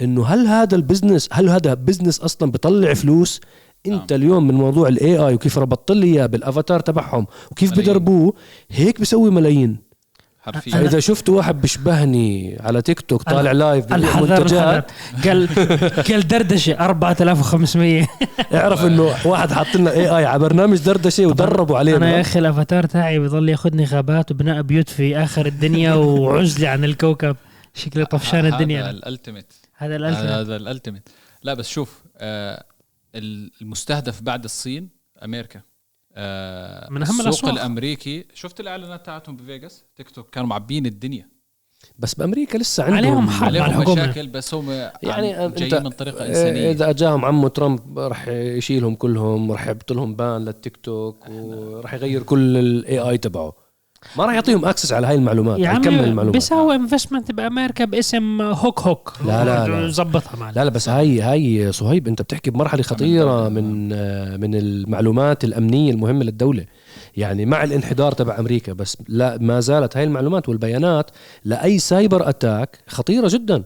إنه 0.03 0.27
هل 0.27 0.47
هذا 0.47 0.77
ال 0.77 0.82
business 0.82 1.29
هل 1.33 1.49
هذا 1.49 1.75
business 1.75 2.21
أصلا 2.21 2.51
بيطلع 2.51 2.95
فلوس؟ 2.95 3.41
أنت 3.87 4.13
نعم. 4.13 4.23
اليوم 4.23 4.47
من 4.47 4.55
موضوع 4.55 4.89
ال 4.89 5.17
AI 5.17 5.35
وكيف 5.35 5.59
ربطت 5.59 5.91
لي 5.91 6.07
إياه 6.07 6.27
بالأفاتار 6.27 6.81
تبعهم 6.81 7.27
وكيف 7.51 7.71
ملايين. 7.71 7.89
بدربوه 7.89 8.35
هيك 8.71 8.99
بيسوي 8.99 9.31
ملايين. 9.31 9.91
حرفيا. 10.43 10.73
فاذا 10.73 11.01
شفت 11.01 11.29
واحد 11.29 11.61
بيشبهني 11.61 12.57
على 12.61 12.83
تيك 12.83 13.01
توك 13.01 13.23
طالع 13.23 13.53
live 13.53 13.85
ببيع 13.85 13.97
الحذر 13.97 14.41
منتجات. 14.41 14.91
الحذر 15.15 15.29
قال 15.29 15.49
قال 16.09 16.29
دردشة 16.29 16.73
4500 16.73 18.07
اعرف 18.55 18.85
إنه 18.85 19.15
واحد 19.25 19.53
حاط 19.53 19.77
لنا 19.77 19.93
AI 19.93 20.25
على 20.25 20.39
برنامج 20.39 20.79
دردشة 20.79 21.27
ودربوا 21.27 21.79
علينا 21.79 21.97
أنا 21.97 22.17
يا 22.17 22.21
أخي 22.21 22.39
الأفاتار 22.39 22.87
تاعي 22.87 23.19
بيضل 23.19 23.49
ياخذني 23.49 23.85
غابات 23.85 24.31
وبناء 24.31 24.63
بيوت 24.63 24.89
في 24.89 25.17
آخر 25.17 25.47
الدنيا 25.47 25.95
وعزلي 26.05 26.67
عن 26.67 26.85
الكوكب. 26.85 27.37
شكلي 27.75 28.05
طفشان 28.05 28.47
الدنيا. 28.47 28.91
ال 28.91 28.97
ultimate 28.97 29.53
هذا 29.81 29.97
ال 29.97 30.00
ultimate 30.00 30.31
هذا 30.31 30.57
ال 30.57 30.62
ultimate 30.62 31.09
لا 31.43 31.55
بس 31.55 31.69
شوف 31.69 32.03
آه 32.17 32.65
المستهدف 33.15 34.23
بعد 34.23 34.45
الصين 34.45 34.89
أمريكا 35.25 35.61
آه 36.15 36.91
من 36.91 37.03
أهم 37.03 37.11
السوق 37.11 37.27
الأسواق. 37.27 37.53
الأمريكي 37.53 38.25
شفت 38.35 38.61
الإعلانات 38.61 39.07
تاعتهم 39.07 39.37
بفيغاس 39.37 39.85
تيك 39.97 40.11
توك 40.11 40.31
كانوا 40.31 40.49
معبين 40.49 40.87
الدنيا 40.87 41.29
بس 41.99 42.15
بأمريكا 42.15 42.59
لسه 42.59 42.85
عندهم 42.85 42.97
عليهم 42.99 43.31
حق. 43.31 43.41
مع 43.41 43.47
عليهم 43.47 43.65
الحكومة. 43.65 44.03
مشاكل 44.03 44.27
بس 44.29 44.55
هم 44.55 44.71
يعني 45.03 45.45
انت 45.45 45.59
جايين 45.59 45.85
من 45.85 45.91
طريقة 45.91 46.25
آه، 46.25 46.29
إنسانية 46.29 46.71
إذا 46.71 46.91
أجاهم 46.91 47.25
عمو 47.25 47.49
ترامب 47.49 47.99
راح 47.99 48.29
يشيلهم 48.29 48.95
كلهم 48.95 49.53
راح 49.53 49.67
يحط 49.67 49.93
لهم 49.93 50.15
ban 50.17 50.45
للتيك 50.45 50.77
توك 50.77 51.29
وراح 51.29 51.95
يغير 51.95 52.23
كل 52.23 52.57
ال 52.57 52.99
AI 52.99 53.19
تبعه 53.19 53.53
ما 54.17 54.25
راح 54.25 54.35
يعطيهم 54.35 54.65
access 54.65 54.93
على 54.93 55.07
هاي 55.07 55.15
المعلومات 55.15 55.59
يا 55.59 55.73
يكمل 55.73 55.95
عمي 55.95 56.05
المعلومات 56.05 56.33
بيساوي 56.33 56.75
investment 56.75 57.33
بأمريكا 57.33 57.85
باسم 57.85 58.43
هوك 58.43 58.81
هوك. 58.81 59.13
لا، 59.27 59.45
لا، 59.45 59.89
لا. 59.89 60.25
معنا. 60.39 60.53
لا 60.57 60.65
لا 60.65 60.71
بس 60.71 60.89
هاي 60.89 61.21
هاي 61.21 61.73
صهيب 61.73 62.09
انت 62.09 62.23
بتحكي 62.23 62.51
بمرحلة 62.51 62.83
خطيرة 62.83 63.49
من 63.49 63.89
من 64.41 64.55
المعلومات 64.55 65.45
الأمنية 65.45 65.93
المهمة 65.93 66.25
للدولة. 66.25 66.65
يعني 67.17 67.47
مع 67.47 67.65
الانحدار 67.65 68.13
تبع 68.13 68.39
أمريكا 68.39 68.73
بس 68.73 68.97
لا 69.09 69.39
ما 69.41 69.61
زالت 69.61 69.97
هاي 69.97 70.05
المعلومات 70.05 70.49
والبيانات 70.49 71.11
لأي 71.45 71.79
سايبر 71.79 72.29
اتاك 72.29 72.79
خطيرة 72.87 73.29
جدا. 73.29 73.63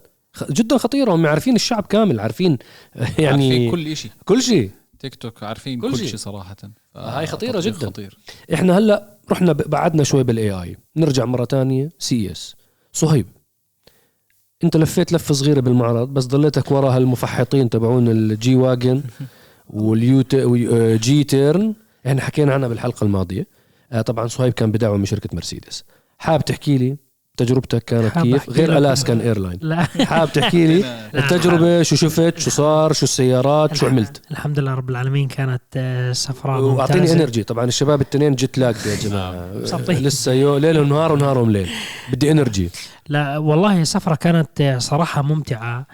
جدا 0.50 0.78
خطيرة. 0.78 1.14
هم 1.14 1.26
عارفين 1.26 1.54
الشعب 1.54 1.86
كامل 1.86 2.20
عارفين 2.20 2.58
يعني 3.18 3.48
يعني 3.48 3.70
كل 3.70 3.96
شيء 3.96 4.10
كل 4.24 4.42
شيء. 4.42 4.70
تيك 5.04 5.14
توك 5.14 5.42
عارفين 5.42 5.80
كل 5.80 5.90
كل, 5.92 5.98
شيء. 6.08 6.16
صراحة. 6.16 6.56
هاي 6.96 7.26
خطيرة 7.26 7.60
تطبيق 7.60 7.76
جداً. 7.76 7.86
خطير. 7.86 8.18
إحنا 8.54 8.78
هلأ 8.78 9.18
رحنا 9.30 9.52
بعدنا 9.52 10.02
شوي 10.04 10.24
بالاي 10.24 10.50
اي 10.50 10.76
نرجع 10.96 11.24
مرة 11.24 11.44
تانية. 11.44 11.88
سي 11.98 12.32
اس 12.32 12.54
صهيب 12.92 13.26
أنت 14.64 14.76
لفيت 14.76 15.12
لفة 15.12 15.34
صغيرة 15.34 15.60
بالمعرض 15.60 16.08
بس 16.08 16.26
ضليتك 16.26 16.70
ورا 16.70 16.96
هالمفحطين 16.96 17.70
تبعون 17.70 18.08
الجي 18.08 18.54
واجن 18.56 19.02
واليو 19.66 20.22
ت- 20.22 20.34
وي- 20.34 20.98
جي 20.98 21.24
تيرن 21.24 21.74
إحنا 22.06 22.20
حكينا 22.20 22.54
عنها 22.54 22.68
بالحلقة 22.68 23.04
الماضية. 23.04 23.46
آه، 23.92 24.00
طبعا 24.00 24.26
صهيب 24.26 24.52
كان 24.52 24.72
بدعوه 24.72 24.96
من 24.96 25.04
شركة 25.04 25.28
مرسيدس 25.32 25.84
حاب 26.18 26.44
تحكي 26.44 26.78
لي 26.78 26.96
تجربتك 27.36 27.84
كانت 27.84 28.18
كيف؟ 28.18 28.50
غير. 28.50 28.78
الاسكان 28.78 29.20
ايرلاين 29.20 29.58
لا. 29.62 29.82
حاب 30.04 30.32
تحكي 30.32 30.66
لي 30.66 31.08
التجربة 31.14 31.82
شو 31.82 31.96
شفت 31.96 32.38
شو 32.38 32.50
صار 32.50 32.92
شو 32.92 33.04
السيارات 33.04 33.76
شو 33.76 33.86
عملت؟ 33.86 34.22
الحمد 34.30 34.58
لله 34.58 34.74
رب 34.74 34.90
العالمين 34.90 35.28
كانت 35.28 35.62
آه، 35.76 36.12
سفرة 36.12 36.60
وأعطيني 36.60 37.12
انرجي 37.12 37.42
طبعا 37.42 37.64
الشباب 37.64 38.00
التنين 38.00 38.34
جيت 38.34 38.58
لاج 38.58 38.74
يا 38.86 38.96
جماعة. 39.08 39.64
صبي. 39.64 39.94
لسه 39.94 40.32
يو 40.32 40.56
ليل 40.56 40.78
ونهار 40.78 41.12
ونهارهم 41.12 41.50
ليل 41.50 41.68
بدي 42.12 42.30
انرجي 42.30 42.70
لا 43.08 43.38
والله 43.38 43.84
سفرة 43.84 44.14
كانت 44.14 44.60
آه، 44.60 44.78
صراحة 44.78 45.22
ممتعة. 45.22 45.86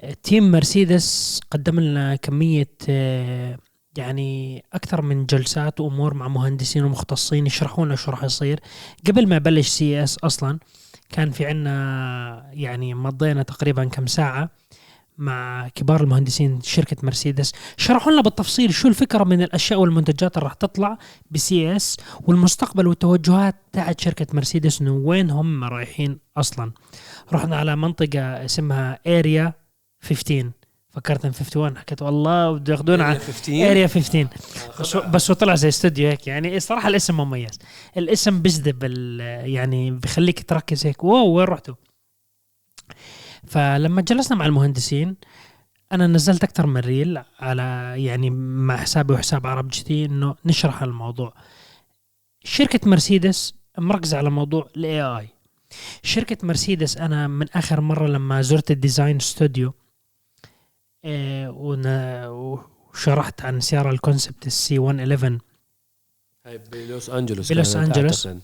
آه، 0.00 0.16
team 0.22 0.50
مرسيدس 0.50 1.40
قدم 1.50 1.80
لنا 1.80 2.16
كمية 2.16 2.68
آه، 2.88 3.58
يعني 3.96 4.64
أكثر 4.74 5.02
من 5.02 5.26
جلسات 5.26 5.80
وأمور 5.80 6.14
مع 6.14 6.28
مهندسين 6.28 6.84
ومختصين 6.84 7.46
يشرحوا 7.46 7.84
لنا 7.86 7.96
شو 7.96 8.10
راح 8.10 8.24
يصير. 8.24 8.60
قبل 9.06 9.26
ما 9.28 9.36
يبلش 9.36 9.68
CES 9.68 10.16
أصلا 10.24 10.58
كان 11.08 11.30
في 11.30 11.46
عنا 11.46 12.50
يعني 12.52 12.94
مضينا 12.94 13.42
تقريبا 13.42 13.84
كم 13.84 14.06
ساعة 14.06 14.50
مع 15.18 15.68
كبار 15.68 16.00
المهندسين 16.00 16.60
شركة 16.60 16.96
مرسيدس. 17.02 17.52
شرحوا 17.76 18.12
لنا 18.12 18.22
بالتفصيل 18.22 18.74
شو 18.74 18.88
الفكرة 18.88 19.24
من 19.24 19.42
الأشياء 19.42 19.80
والمنتجات 19.80 20.36
اللي 20.36 20.44
راح 20.44 20.54
تطلع 20.54 20.98
ب 21.30 21.76
CES 21.76 21.96
والمستقبل 22.22 22.86
والتوجهات 22.86 23.54
تاعت 23.72 24.00
شركة 24.00 24.26
مرسيدس 24.32 24.80
انه 24.80 24.92
وين 24.92 25.30
هم 25.30 25.64
رايحين 25.64 26.18
أصلا. 26.36 26.72
رحنا 27.32 27.56
على 27.56 27.76
منطقة 27.76 28.44
اسمها 28.44 28.98
Area 29.06 29.52
15 30.02 30.50
فكرت 30.96 31.24
ان 31.24 31.30
51 31.32 31.78
حكيت 31.78 32.02
والله 32.02 32.52
بده 32.52 32.72
ياخذونا 32.72 33.04
على 33.04 33.18
Area 33.48 33.86
15 33.86 34.28
بس 34.80 34.96
هو- 34.96 35.10
بس 35.10 35.32
طلع 35.32 35.54
زي 35.54 35.68
استوديو 35.68 36.08
هيك 36.08 36.26
يعني 36.26 36.56
الصراحة 36.56 36.88
الاسم 36.88 37.16
مميز. 37.16 37.58
الاسم 37.96 38.38
بجذب 38.42 38.84
يعني 39.44 39.90
بخليك 39.90 40.42
تركز 40.48 40.86
هيك. 40.86 41.04
wow 41.04 41.26
وين 41.28 41.46
رحتوا؟ 41.46 41.74
فلما 43.46 44.02
جلسنا 44.02 44.36
مع 44.38 44.46
المهندسين 44.46 45.16
أنا 45.92 46.06
نزلت 46.06 46.44
أكثر 46.44 46.66
من 46.66 46.80
reel 46.80 47.22
على 47.40 47.94
يعني 47.96 48.30
مع 48.30 48.76
حسابي 48.76 49.14
وحساب 49.14 49.46
عرب 49.46 49.68
GT 49.68 50.04
إنه 50.04 50.34
نشرح 50.44 50.82
الموضوع. 50.82 51.34
شركة 52.44 52.90
مرسيدس 52.90 53.54
مركزة 53.78 54.18
على 54.18 54.30
موضوع 54.30 54.68
ال 54.76 55.02
AI 55.02 55.28
شركة 56.02 56.46
مرسيدس 56.46 56.96
أنا 56.96 57.26
من 57.28 57.46
آخر 57.54 57.80
مرة 57.80 58.06
لما 58.06 58.42
زرت 58.42 58.70
ال 58.70 58.77
design 58.77 59.18
studio 59.18 59.68
آه، 59.68 59.85
وشرحت 62.28 63.44
عن 63.44 63.60
سيارة 63.60 63.90
ال 63.90 63.97
concept 63.97 64.46
ال 64.46 64.62
C 64.62 64.78
111 64.78 65.38
هاي 66.46 66.58
بلوس 66.58 67.10
أنجلوس 67.10 67.52
بلوس. 67.52 67.76
أعتقد. 67.76 68.40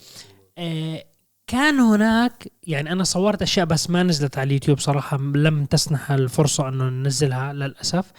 آه، 0.58 1.04
كان 1.46 1.80
هناك 1.80 2.52
يعني 2.62 2.92
أنا 2.92 3.04
صورت 3.04 3.42
أشياء 3.42 3.66
بس 3.66 3.90
ما 3.90 4.02
نزلت 4.02 4.38
على 4.38 4.46
اليوتيوب 4.46 4.78
صراحة 4.78 5.16
لم 5.16 5.64
تسنح 5.64 6.10
الفرصة 6.10 6.68
أنه 6.68 6.88
ننزلها 6.88 7.52
للأسف 7.52 8.12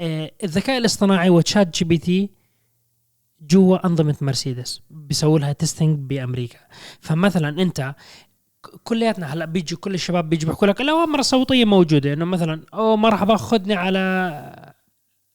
آه، 0.00 0.30
الذكاء 0.44 0.78
الاصطناعي 0.78 1.30
و 1.30 1.76
ChatGPT 1.78 2.30
جوا 3.40 3.86
أنظمة 3.86 4.16
مرسيدس 4.20 4.82
بيسووا 4.90 5.38
لها 5.38 5.52
testing 5.52 5.98
بأمريكا 5.98 6.58
فمثلا 7.00 7.62
أنت 7.62 7.94
كلياتنا 8.84 9.26
هلا 9.26 9.44
بيجي 9.44 9.76
كل 9.76 9.94
الشباب 9.94 10.28
بيجي 10.30 10.46
بيحكوا 10.46 10.68
لك 10.68 10.80
الاوامر 10.80 11.18
الصوتيه 11.18 11.64
موجودة 11.64 12.12
إنه 12.12 12.24
مثلا 12.24 12.62
أو 12.74 12.96
مرحبا 12.96 13.36
خذني 13.36 13.74
على 13.74 14.74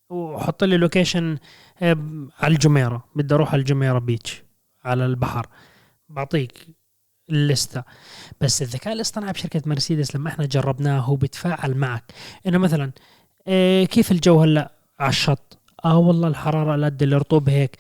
وحط 0.10 0.64
لي 0.64 0.78
location 0.78 1.38
آه، 1.82 1.98
على 2.40 2.54
الجميرة 2.54 3.04
بدي 3.16 3.36
أروح 3.36 3.54
على 3.54 3.60
الجميرة 3.60 4.00
beach 4.00 4.44
على 4.84 5.06
البحر. 5.06 5.48
بعطيك 6.10 6.68
الليسته 7.30 7.84
بس 8.42 8.62
الذكاء 8.62 8.94
الاصطناعي 8.94 9.34
بشركة 9.34 9.62
مرسيدس 9.66 10.16
لما 10.16 10.30
إحنا 10.30 10.46
جربناه 10.46 11.00
هو 11.00 11.16
بيتفاعل 11.16 11.78
معك. 11.78 12.04
إنه 12.48 12.58
مثلا 12.58 12.92
إيه 13.48 13.86
كيف 13.86 14.12
الجو 14.12 14.42
هلأ 14.42 14.72
على 15.00 15.10
الشط؟ 15.10 15.58
آه 15.86 15.98
والله 15.98 16.28
الحرارة 16.28 16.72
على 16.72 16.86
قد 16.86 17.04
الرطوبه 17.04 17.52
هيك. 17.52 17.78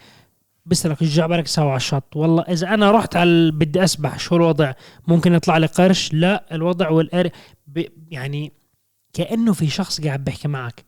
بسألك 0.65 1.01
إيش 1.01 1.15
جعبالك 1.15 1.47
سوا 1.47 1.63
على 1.69 1.75
الشط 1.77 2.15
والله 2.15 2.41
إذا 2.43 2.73
أنا 2.73 2.91
رحت 2.91 3.15
على 3.15 3.51
بدي 3.51 3.83
أسبح 3.83 4.19
شو 4.19 4.35
الوضع؟ 4.35 4.73
ممكن 5.07 5.33
يطلع 5.33 5.57
لي 5.57 5.65
قرش؟ 5.65 6.13
لا 6.13 6.55
الوضع 6.55 6.89
والاري 6.89 7.31
ب- 7.67 7.87
يعني 8.11 8.51
كأنه 9.13 9.53
في 9.53 9.67
شخص 9.67 10.01
قاعد 10.01 10.23
بيحكي 10.23 10.47
معك 10.47 10.85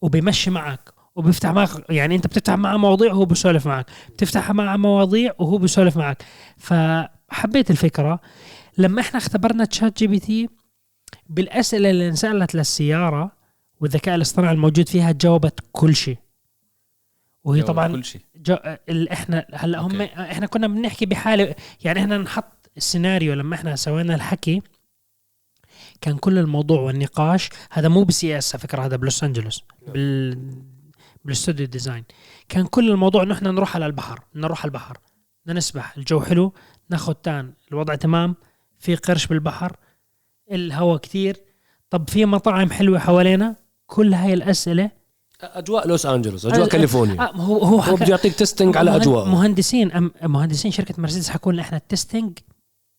وبيمشي 0.00 0.50
معك 0.50 0.92
وبيفتح 1.16 1.50
معك 1.50 1.68
يعني 1.90 2.14
أنت 2.14 2.26
بتفتح 2.26 2.54
معه 2.54 2.76
مواضيع 2.76 3.12
وهو 3.12 3.24
بيسولف 3.24 3.66
معك. 3.66 3.86
بتفتح 4.10 4.50
معه 4.50 4.76
مواضيع 4.76 5.32
وهو 5.38 5.58
بيسولف 5.58 5.96
معك. 5.96 6.22
فحبيت 6.56 7.70
الفكرة. 7.70 8.20
لما 8.78 9.00
إحنا 9.00 9.18
اختبرنا 9.18 9.64
ChatGPT 9.64 10.48
بالأسئلة 11.28 11.90
اللي 11.90 12.08
انسألت 12.08 12.54
للسيارة 12.54 13.32
والذكاء 13.80 14.14
الاصطناعي 14.14 14.54
الموجود 14.54 14.88
فيها 14.88 15.12
جاوبت 15.12 15.60
كل 15.72 15.96
شيء. 15.96 16.18
وهي 17.44 17.62
طبعا 17.62 17.88
كل 17.88 18.04
شيء. 18.04 18.20
إحنا 19.12 19.46
هلأ 19.54 19.78
هم 19.78 20.00
okay. 20.00 20.14
إحنا 20.14 20.46
كنا 20.46 20.66
بنحكي 20.66 21.06
بحالة 21.06 21.54
يعني 21.84 22.00
إحنا 22.00 22.18
نحط 22.18 22.70
السيناريو 22.76 23.34
لما 23.34 23.54
إحنا 23.54 23.76
سوينا 23.76 24.14
الحكي 24.14 24.62
كان 26.00 26.16
كل 26.16 26.38
الموضوع 26.38 26.80
والنقاش 26.80 27.50
هذا 27.70 27.88
مو 27.88 28.04
ب 28.04 28.38
CES 28.38 28.54
على 28.54 28.62
فكرة 28.62 28.84
هذا 28.84 28.96
بلوس 28.96 29.24
أنجلوس 29.24 29.64
بال 29.88 30.38
بال 31.24 31.35
studio 31.35 31.66
design 31.66 32.04
كان 32.48 32.66
كل 32.66 32.90
الموضوع 32.90 33.22
انه 33.22 33.34
إحنا 33.34 33.50
نروح 33.50 33.76
على 33.76 33.86
البحر 33.86 34.20
نروح 34.34 34.60
على 34.60 34.68
البحر 34.68 34.98
بدنا 35.44 35.58
نسبح 35.58 35.96
الجو 35.96 36.20
حلو 36.20 36.54
ناخذ 36.90 37.12
tan 37.12 37.52
الوضع 37.72 37.94
تمام 37.94 38.36
في 38.78 38.94
قرش 38.94 39.26
بالبحر 39.26 39.76
الهواء 40.52 40.98
كتير 40.98 41.36
طب 41.90 42.10
في 42.10 42.24
مطاعم 42.24 42.70
حلوة 42.70 42.98
حوالينا 42.98 43.56
كل 43.86 44.14
هاي 44.14 44.34
الأسئلة 44.34 44.90
أجواء 45.40 45.88
لوس 45.88 46.06
أنجلوس 46.06 46.46
أجواء 46.46 46.64
آه، 46.64 46.68
كاليفورنيا. 46.68 47.20
آه 47.20 47.32
هو 47.32 47.58
هو 47.58 47.80
هو 47.80 47.96
بده 47.96 48.06
يعطيك 48.06 48.34
testing 48.34 48.76
على 48.76 48.96
اجواء 48.96 49.24
مهندسين 49.28 49.92
أم 49.92 50.10
مهندسين 50.22 50.70
شركة 50.70 50.94
مرسيدس 50.98 51.28
حكوا 51.30 51.52
لنا 51.52 51.62
إحنا 51.62 51.76
ال 51.76 51.84
testing 51.84 52.38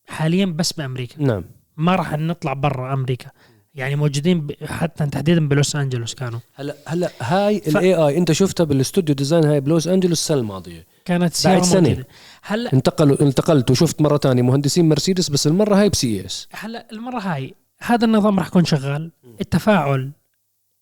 حاليا 0.08 0.45
بس 0.45 0.73
بأمريكا. 0.73 1.21
نعم. 1.23 1.45
ما 1.78 1.95
راح 1.95 2.13
نطلع 2.13 2.54
برا 2.54 2.93
أمريكا. 2.93 3.32
يعني 3.75 3.95
موجودين 3.95 4.47
ب... 4.47 4.54
حتى 4.63 5.06
تحديدا 5.06 5.47
بلوس 5.47 5.75
أنجلوس 5.75 6.15
كانوا. 6.15 6.39
هلا 6.56 6.75
هلا 6.88 7.10
هاي 7.19 7.58
ال 7.67 7.95
AI 7.95 8.17
أنت 8.17 8.32
شفتها 8.32 8.63
بال 8.63 8.77
studio 8.77 9.15
design 9.15 9.45
هاي 9.45 9.62
بلوس 9.62 9.88
أنجلوس 9.88 10.19
السنة 10.19 10.38
الماضيه 10.38 10.86
كانت 11.06 11.34
سياره 11.34 11.62
سنة. 11.62 11.89
موجودة. 11.89 12.08
هلا 12.41 12.73
انتقلوا 12.73 13.21
انتقلت 13.21 13.71
وشفت 13.71 14.02
مرة 14.02 14.17
تانية 14.17 14.41
مهندسين 14.41 14.89
مرسيدس 14.89 15.30
بس 15.30 15.47
المرة 15.47 15.75
هاي 15.75 15.89
ب 15.89 16.26
CES. 16.26 16.48
هلا 16.52 16.88
المرة 16.91 17.19
هاي 17.19 17.54
هذا 17.82 18.06
النظام 18.06 18.39
راح 18.39 18.47
يكون 18.47 18.65
شغال. 18.65 19.12
التفاعل 19.41 20.12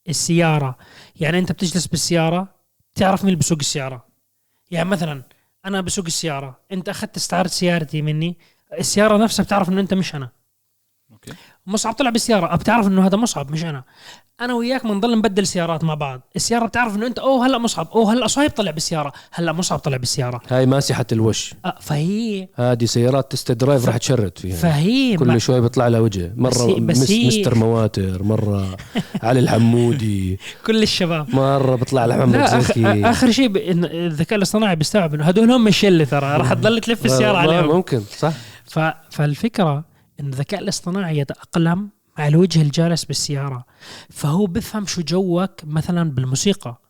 السيارة. 0.10 0.78
يعني 1.16 1.40
أنت 1.40 1.52
بتجلس 1.52 1.88
بالسيارة 1.88 2.48
تعرف 2.96 3.26
مين 3.26 3.36
بسوق 3.36 3.58
السيارة. 3.60 4.08
يعني 4.72 4.90
مثلا 4.90 5.24
أنا 5.66 5.82
بسوق 5.82 6.06
السيارة 6.06 6.60
أنت 6.72 6.90
أخذت 6.90 7.18
استعارة 7.18 7.48
سيارتي 7.48 8.02
مني 8.02 8.38
السيارة 8.80 9.18
نفسها 9.18 9.44
بتعرف 9.44 9.70
إنه 9.70 9.82
أنت 9.82 9.94
مش 9.94 10.16
أنا. 10.16 10.37
okay. 11.30 11.40
مصعب 11.68 11.94
طلع 11.94 12.10
بالسيارة. 12.10 12.56
بتعرف 12.56 12.88
إنه 12.88 13.08
هذا 13.08 13.18
مصعب 13.18 13.52
مش 13.52 13.64
أنا. 13.64 13.84
أنا 14.42 14.54
وياك 14.54 14.84
بنضل 14.84 15.18
نبدل 15.18 15.48
سيارات 15.48 15.84
مع 15.84 15.94
بعض. 15.94 16.22
السيارة 16.36 16.66
بتعرف 16.66 16.96
إنه 16.96 17.08
أنت 17.08 17.20
أوه 17.20 17.46
هلا 17.48 17.58
مصعب 17.58 17.88
أوه 17.96 18.14
هلا 18.14 18.28
صهيب 18.28 18.52
طلع 18.52 18.72
بالسيارة. 18.72 19.14
هلا 19.34 19.52
مصعب 19.52 19.80
طلع 19.80 19.98
بالسيارة. 19.98 20.42
هاي 20.50 20.66
ماسحه 20.66 21.06
الوش. 21.12 21.54
أه 21.66 21.76
فهي. 21.82 22.48
هذه 22.56 22.86
سيارات 22.86 23.32
test 23.32 23.52
drive 23.52 23.86
راح 23.86 23.98
تشرد 23.98 24.38
فيها. 24.38 24.56
فهي 24.56 25.18
كل 25.18 25.42
شوي 25.42 25.62
بيطلع 25.62 25.88
لها 25.88 26.00
وجه. 26.00 26.34
بس 26.38 26.58
مرة 26.58 26.68
هي- 26.70 26.80
بس 26.80 27.12
هي- 27.12 27.28
مستر 27.28 27.56
مواتر 27.56 28.24
مرة 28.24 28.78
علي 29.24 29.40
الحمودي. 29.40 30.40
كل 30.66 30.84
الشباب. 30.84 31.36
مرة 31.36 31.76
بيطلع 31.76 32.06
لها 32.06 32.18
محمد 32.18 32.36
لا 32.36 32.58
آخ... 32.58 32.62
زكي. 32.68 33.06
آخر 33.10 33.32
شيء 33.32 33.48
ب... 33.48 33.58
الذكاء 33.58 34.38
الاصطناعي 34.38 34.76
بيستوعب 34.76 35.14
إنه 35.14 35.24
هدول 35.24 35.52
هم 35.52 35.68
الشله 35.68 36.04
ترى. 36.06 36.38
راح 36.38 36.54
تضل 36.54 36.80
تلف 36.80 37.06
السيارة 37.06 37.38
عليهم. 37.38 37.68
ممكن 37.76 38.02
صح. 38.18 38.34
ف... 38.66 38.80
فالفكرة 39.10 39.84
إن 40.20 40.28
الذكاء 40.28 40.60
الاصطناعي 40.60 41.18
يتأقلم 41.18 41.90
مع 42.18 42.28
الوجه 42.28 42.62
الجالس 42.62 43.06
بالسيارة 43.06 43.66
فهو 44.10 44.46
بفهم 44.46 44.86
شو 44.86 45.02
جوك 45.02 45.52
مثلا 45.64 46.12
بالموسيقى. 46.12 46.82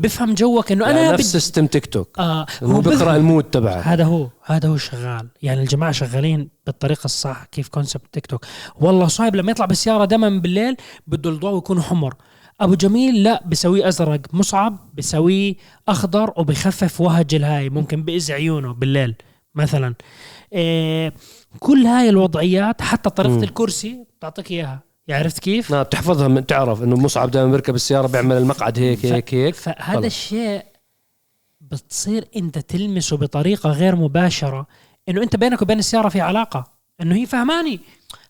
بفهم 0.00 0.34
جوك 0.34 0.72
إنه 0.72 0.84
يعني 0.86 1.00
أنا 1.00 1.12
نفس 1.12 1.14
بدي 1.14 1.22
system 1.22 1.66
TikTok 1.66 2.18
آه 2.18 2.46
هو 2.62 2.80
بيقرأ 2.80 3.16
ال 3.16 3.22
mood 3.22 3.44
تبعك 3.44 3.86
هذا 3.86 4.04
هو 4.04 4.28
هذا 4.44 4.68
هو 4.68 4.76
شغال. 4.76 5.28
يعني 5.42 5.62
الجماعة 5.62 5.92
شغالين 5.92 6.48
بالطريقة 6.66 7.04
الصح 7.04 7.44
كيف 7.44 7.68
concept 7.68 8.06
TikTok 8.12 8.46
والله 8.80 9.06
صهيب 9.06 9.36
لما 9.36 9.50
يطلع 9.50 9.66
بالسيارة 9.66 10.04
دائما 10.04 10.28
بالليل 10.28 10.76
بده 11.06 11.30
الضوء 11.30 11.58
يكون 11.58 11.82
حمر. 11.82 12.14
أبو 12.60 12.74
جميل 12.74 13.22
لا 13.22 13.42
بسويه 13.46 13.88
أزرق 13.88 14.20
مصعب 14.32 14.78
بسويه 14.94 15.54
أخضر 15.88 16.32
وبخفف 16.36 17.00
وهج 17.00 17.34
الهاي 17.34 17.70
ممكن 17.70 18.02
بإذ 18.02 18.32
عيونه 18.32 18.72
بالليل 18.72 19.14
مثلا. 19.54 19.94
إيه 20.52 21.14
كل 21.58 21.86
هاي 21.86 22.08
الوضعيات 22.08 22.82
حتى 22.82 23.10
طريقة 23.10 23.36
مم. 23.36 23.42
الكرسي 23.42 24.04
بتعطيك 24.18 24.50
إياها 24.50 24.80
يعني 25.08 25.22
عرفت 25.24 25.38
كيف؟ 25.38 25.70
نعم 25.70 25.82
بتحفظها 25.82 26.28
من 26.28 26.46
تعرف 26.46 26.82
انه 26.82 26.96
مصعب 26.96 27.30
دائما 27.30 27.50
بيركب 27.50 27.74
السيارة 27.74 28.06
بيعمل 28.06 28.36
المقعد 28.36 28.78
هيك 28.78 29.06
هيك 29.06 29.34
هيك 29.34 29.54
فهذا. 29.54 30.06
الشيء 30.06 30.62
بتصير 31.60 32.24
أنت 32.36 32.58
تلمسه 32.58 33.16
بطريقة 33.16 33.70
غير 33.70 33.96
مباشرة 33.96 34.66
إنه 35.08 35.22
أنت 35.22 35.36
بينك 35.36 35.62
وبين 35.62 35.78
السيارة 35.78 36.08
في 36.08 36.20
علاقة 36.20 36.64
إنه 37.02 37.14
هي 37.16 37.26
فهماني 37.26 37.80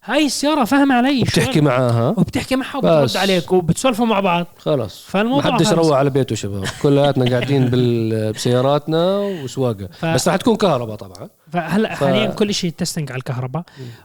هاي 0.05 0.27
السيارة 0.27 0.65
فاهمة 0.65 0.95
علي 0.95 1.23
بتحكي. 1.23 1.61
معاها 1.61 2.09
وبتحكي 2.09 2.57
معها 2.57 2.77
وبترد. 2.77 3.17
عليك 3.17 3.53
وبتسولفوا 3.53 4.07
مع 4.07 4.21
بعض. 4.21 4.47
خلص 4.59 5.03
فالموضوع 5.07 5.51
ما 5.51 5.57
حدش. 5.57 5.73
روح 5.73 5.97
على 5.99 6.11
بيته 6.11 6.35
شباب. 6.35 6.65
كلياتنا 6.83 7.31
قاعدين 7.31 7.65
بال- 7.69 8.33
بسياراتنا 8.37 9.19
وسواقة. 9.19 9.87
ف- 9.93 10.05
بس 10.05 10.29
رح 10.29 10.37
تكون 10.37 10.57
كهرباء 10.57 10.97
طبعا. 10.97 11.29
فهلا 11.53 11.95
ف- 11.95 11.99
حاليا 11.99 12.27
كل 12.27 12.55
شيء 12.55 12.71
testing 12.71 13.13
على 13.13 13.19
الكهرباء. 13.19 13.63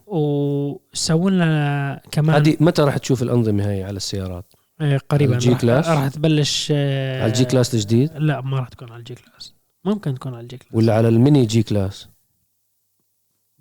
وسووا 0.08 1.30
لنا 1.30 2.02
كمان 2.12 2.36
هذه 2.36 2.58
متى 2.60 2.82
رح 2.82 2.98
تشوف 2.98 3.24
الأنظمة 3.24 3.70
هاي 3.70 3.84
على 3.84 3.98
السيارات؟ 3.98 4.54
آه، 4.82 5.00
قريبا. 5.10 5.34
ال 5.34 5.55
G-Class؟ 5.55 5.88
راح 5.88 6.08
تبلش 6.08 6.72
على 6.72 7.26
ال 7.26 7.45
G-Class 7.45 7.74
الجديد؟ 7.74 8.10
لا 8.18 8.41
ما 8.41 8.60
راح 8.60 8.68
تكون 8.70 8.89
على 8.91 9.00
ال 8.99 9.16
G-Class. 9.16 9.53
ممكن 9.86 10.16
تكون 10.16 10.34
على 10.34 10.41
ال 10.43 10.57
G-Class. 10.57 10.74
ولا 10.74 10.94
على 10.96 11.08
ال 11.07 11.45
mini 11.45 11.64
G-Class؟ 11.64 12.07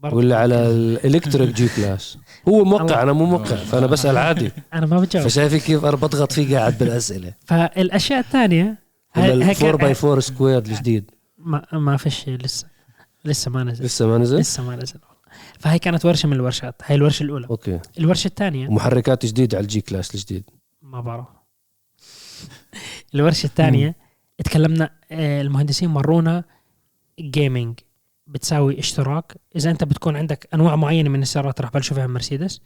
ولا 0.02 0.36
على 0.38 0.54
ال 0.70 1.54
electric 1.54 1.68
G-Class 1.76 2.18
هو 2.48 2.64
موقع 2.64 3.02
أنا 3.02 3.12
مو 3.12 3.24
موقع 3.26 3.56
فأنا 3.56 3.86
بسأل 3.86 4.16
عادي. 4.16 4.50
أنا 4.74 4.86
ما 4.86 5.00
بجاوب. 5.00 5.26
فشايفي 5.28 5.60
كيف 5.60 5.84
أنا 5.84 5.96
بضغط 5.96 6.32
فيه 6.32 6.58
قاعد 6.58 6.78
بالأسئلة. 6.78 7.34
فالأشياء 7.46 8.20
الثانية 8.20 8.82
ولا 9.16 9.48
هيك- 9.48 9.62
4 9.62 9.76
by 9.76 9.94
4 10.04 10.20
square 10.20 10.58
الجديد. 10.58 11.10
ما 11.38 11.66
ما 11.72 11.96
فيش 11.96 12.28
لسه. 12.28 12.66
لسه 13.24 13.50
ما 13.50 13.64
نزل. 13.64 13.84
لسه 13.84 14.06
ما 14.06 14.18
نزل؟ 14.18 14.38
لسه 14.38 14.62
ما 14.62 14.76
نزل. 14.76 14.98
فهي 15.58 15.78
كانت 15.78 16.04
ورشة 16.06 16.26
من 16.26 16.32
الورشات. 16.32 16.82
هاي 16.84 16.94
الورشة 16.96 17.22
الأولى. 17.22 17.46
okay. 17.50 17.80
الورشة 17.98 18.28
الثانية 18.28 18.68
ومحركات 18.68 19.26
جديده 19.26 19.56
على 19.58 19.62
ال 19.64 19.80
G-Class 19.80 20.14
الجديد. 20.14 20.44
ما 20.82 21.00
بعرف. 21.00 21.26
الورشة 23.14 23.46
الثانية 23.46 23.94
تكلمنا 24.44 24.90
آه، 25.12 25.42
المهندسين 25.42 25.88
ورونا 25.88 26.44
gaming 27.20 27.78
بتساوي 28.26 28.78
اشتراك. 28.78 29.32
إذا 29.56 29.70
أنت 29.70 29.84
بتكون 29.84 30.16
عندك 30.16 30.48
أنواع 30.54 30.76
معينة 30.76 31.08
من 31.10 31.22
السيارات 31.22 31.60
راح 31.60 31.70
بلشوا 31.72 31.96
فيها 31.96 32.06
مرسيدس. 32.06 32.60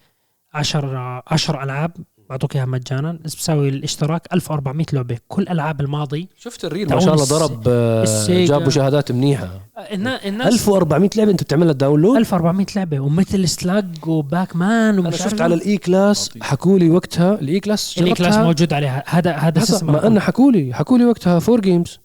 10 0.55 1.23
10 1.27 1.65
ألعاب 1.65 1.91
بعطوك 2.31 2.57
إياها 2.57 2.65
مجانا. 2.67 3.13
بتساوي 3.13 3.69
الاشتراك 3.69 4.29
1400 4.33 4.87
لعبة. 4.93 5.19
كل 5.29 5.49
ألعاب 5.49 5.81
الماضي 5.81 6.29
شفت 6.39 6.65
ال 6.65 6.69
reel؟ 6.69 6.89
ما 6.89 7.01
شاء 7.01 7.15
الله 7.15 7.25
ضرب 7.25 7.63
آه،. 7.69 8.05
جاب 8.29 8.67
مشاهدات 8.67 9.13
منيحة. 9.13 9.49
النا- 9.93 10.29
الناس 10.29 10.53
1400 10.53 11.11
لعبة 11.17 11.31
أنت 11.31 11.43
بتعملها 11.43 11.73
download؟ 11.73 12.17
1400 12.17 12.67
لعبة. 12.77 13.01
ومثل 13.01 13.49
سلاج 13.49 13.87
و 14.07 14.57
Pac-Man 14.57 14.99
أنا 14.99 15.11
شفت 15.11 15.41
على. 15.41 15.55
ال 15.55 15.79
E-Class. 15.79 16.31
حكوا 16.43 16.79
لي 16.79 16.91
وقتها 16.91 17.35
ال 17.35 17.61
E-Class 17.61 17.99
ال 17.99 18.15
E-Class؟ 18.15 18.37
موجود 18.37 18.73
عليها. 18.73 19.05
هذا 19.07 19.33
هذا 19.33 19.65
ما 19.83 20.07
أنا 20.07 20.21
حكوا 20.21 20.53
لي 20.53 20.75
حكوا 20.75 20.99
لي 20.99 21.05
وقتها 21.05 21.39
four 21.39 21.61
games 21.61 22.01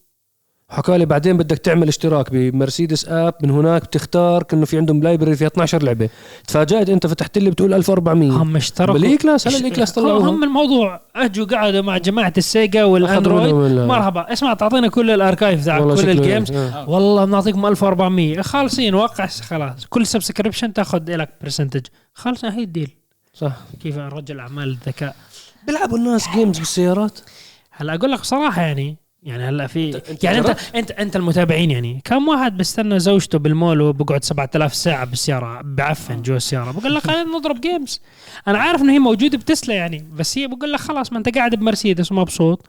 حكى 0.71 0.97
لي 0.97 1.05
بعدين 1.05 1.37
بدك 1.37 1.57
تعمل 1.57 1.87
اشتراك 1.87 2.31
بمرسيدس 2.31 3.05
app 3.07 3.33
من 3.43 3.49
هناك 3.49 3.81
بتختار 3.83 4.43
كأنه 4.43 4.65
في 4.65 4.77
عندهم 4.77 5.03
library 5.03 5.35
فيها 5.35 5.47
12 5.47 5.83
لعبة. 5.83 6.09
تفاجأت 6.47 6.89
أنت 6.89 7.07
فتحت 7.07 7.37
لي 7.37 7.49
بتقول 7.49 7.73
1400 7.73 8.31
هم 8.31 8.55
اشتركوا. 8.55 8.93
بال 8.93 9.17
E-Class؟ 9.17 9.47
هلا 9.47 9.57
ال 9.57 9.69
E-Class 9.69 9.99
هم 9.99 10.05
طلعوها. 10.05 10.29
هم 10.29 10.43
الموضوع. 10.43 11.01
اجوا 11.15 11.45
قعدوا 11.45 11.81
مع 11.81 11.97
جماعة 11.97 12.33
السيجا 12.37 12.83
والأندرويد. 12.83 13.53
مرحبا. 13.87 14.33
اسمع 14.33 14.53
تعطينا 14.53 14.87
كل 14.87 15.11
ال 15.11 15.18
archive 15.18 15.65
تاعك 15.65 15.81
كل 15.81 16.09
ال 16.09 16.16
games 16.16 16.51
آه. 16.51 16.89
والله 16.89 17.25
بنعطيكم 17.25 17.65
1400 17.65 18.41
خالصين 18.41 18.95
وقع 18.95 19.25
خلاص. 19.25 19.85
كل 19.89 20.07
subscription 20.07 20.73
تاخذ 20.73 21.15
لك 21.15 21.29
percentage 21.41 21.85
خلص 22.13 22.45
هي 22.45 22.63
ال 22.63 22.67
deal. 22.67 22.89
صح. 23.33 23.53
كيف 23.83 23.97
رجل 23.97 24.39
أعمال 24.39 24.69
الذكاء؟ 24.69 25.15
بيلعبوا 25.67 25.97
الناس 25.97 26.29
games 26.29 26.59
بالسيارات؟ 26.59 27.19
هلا 27.71 27.95
أقول 27.95 28.11
لك 28.11 28.19
بصراحة 28.19 28.61
يعني 28.61 28.97
يعني 29.23 29.43
هلا 29.43 29.67
في 29.67 29.91
أنت- 29.93 30.09
أنت 30.09 30.23
يعني 30.23 30.37
انت؟ 30.37 30.57
انت 30.75 30.91
أنت 30.91 31.15
المتابعين 31.15 31.71
يعني. 31.71 32.01
كم 32.05 32.27
واحد 32.27 32.57
بيستنى 32.57 32.99
زوجته 32.99 33.39
بالمول 33.39 33.81
وبقعد 33.81 34.23
7000 34.23 34.75
ساعة 34.75 35.05
بالسيارة؟ 35.05 35.61
بعفن 35.61 36.21
جوا 36.21 36.35
السيارة. 36.37 36.71
بقول 36.71 36.95
لك 36.95 37.01
خلينا 37.03 37.23
نضرب 37.37 37.61
games 37.61 38.01
أنا 38.47 38.57
عارف 38.57 38.81
إنه 38.81 38.93
هي 38.93 38.99
موجودة 38.99 39.37
بتسلا 39.37 39.75
يعني 39.75 40.07
بس 40.13 40.37
هي 40.37 40.47
بقول 40.47 40.71
لك 40.73 40.79
خلاص 40.79 41.11
ما 41.11 41.17
أنت 41.17 41.35
قاعد 41.37 41.55
بمرسيدس 41.55 42.11
ومبسوط 42.11 42.65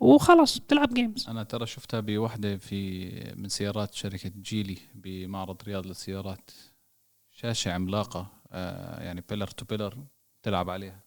وخلاص 0.00 0.58
بتلعب 0.58 0.94
games 0.94 1.26
أنا 1.28 1.42
ترى 1.42 1.66
شفتها 1.66 2.00
بوحدة 2.00 2.56
في 2.56 3.08
من 3.36 3.48
سيارات 3.48 3.94
شركة 3.94 4.30
جيلي 4.42 4.76
بمعرض 4.94 5.56
رياض 5.66 5.86
للسيارات. 5.86 6.50
شاشة 7.32 7.72
عملاقة 7.72 8.26
آه 8.52 9.02
يعني 9.02 9.24
pillar 9.28 9.46
to 9.46 9.64
pillar 9.64 9.94
تلعب 10.42 10.70
عليها. 10.70 11.03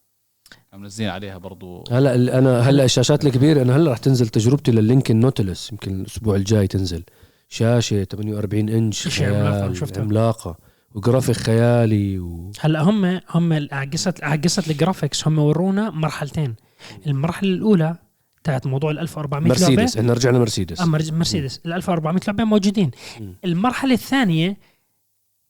منزلين 0.76 1.10
عليها 1.10 1.38
برضو. 1.38 1.84
هلا 1.90 2.14
ال- 2.14 2.30
أنا 2.30 2.60
هلا 2.60 2.84
الشاشات 2.84 3.26
الكبيرة 3.26 3.62
أنا 3.62 3.76
هلا 3.76 3.92
رح 3.92 3.98
تنزل 3.98 4.28
تجربتي 4.28 4.70
لللينكن 4.72 5.20
نوتيلوس 5.20 5.72
يمكن 5.72 6.00
الأسبوع 6.00 6.36
الجاي 6.36 6.66
تنزل. 6.66 7.02
شاشة 7.48 8.04
48 8.04 8.68
إنش 8.68 9.08
خيال 9.08 9.76
شفتها. 9.76 10.02
عملاقه 10.02 10.56
وجرافيك 10.94 11.36
خيالي 11.36 12.18
و... 12.18 12.52
هلا 12.60 12.80
هم 12.82 13.20
هم 13.30 13.52
على 13.72 13.90
قصه 13.92 14.14
على 14.22 14.40
قصه 14.40 14.62
ال 14.70 14.76
graphics 14.76 15.26
هم 15.28 15.38
ورونا 15.38 15.90
مرحلتين. 15.90 16.54
المرحلة 17.06 17.48
الأولى 17.50 17.96
تاعت 18.44 18.66
موضوع 18.66 18.90
ال 18.90 18.98
1400 18.98 19.52
لعبة. 19.52 19.60
مرسيدس 19.72 19.96
إحنا 19.96 20.12
رجعنا 20.12 20.38
مرسيدس. 20.38 20.80
آه 20.80 20.84
مرسيدس. 20.86 21.60
ال 21.66 21.72
1400 21.72 22.20
لعبة 22.28 22.44
موجودين. 22.44 22.90
مم. 23.20 23.34
المرحلة 23.44 23.94
الثانية 23.94 24.56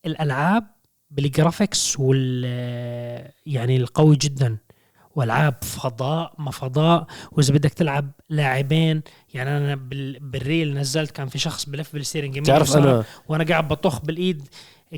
الألعاب 0.07 0.67
بال 1.11 1.29
graphics 1.29 2.01
وال 2.01 2.45
يعني 3.47 3.77
القوي 3.77 4.17
جدا. 4.17 4.57
والعاب 5.19 5.55
فضاء 5.63 6.33
ما 6.39 6.51
فضاء 6.51 7.07
وإذا 7.33 7.55
بدك 7.55 7.73
تلعب 7.73 8.11
لاعبين 8.31 9.03
يعني 9.35 9.57
أنا 9.57 9.75
بال... 9.75 10.19
بال 10.21 10.39
reel 10.39 10.75
نزلت 10.75 11.11
كان 11.11 11.29
في 11.29 11.39
شخص 11.39 11.69
بلف 11.69 11.93
بال 11.93 12.01
steering 12.01 12.37
يمين 12.37 12.43
تعرف 12.43 12.77
أنا 12.77 13.05
وأنا 13.29 13.45
قاعد 13.45 13.69
بطخ 13.69 14.01
بالإيد 14.01 14.49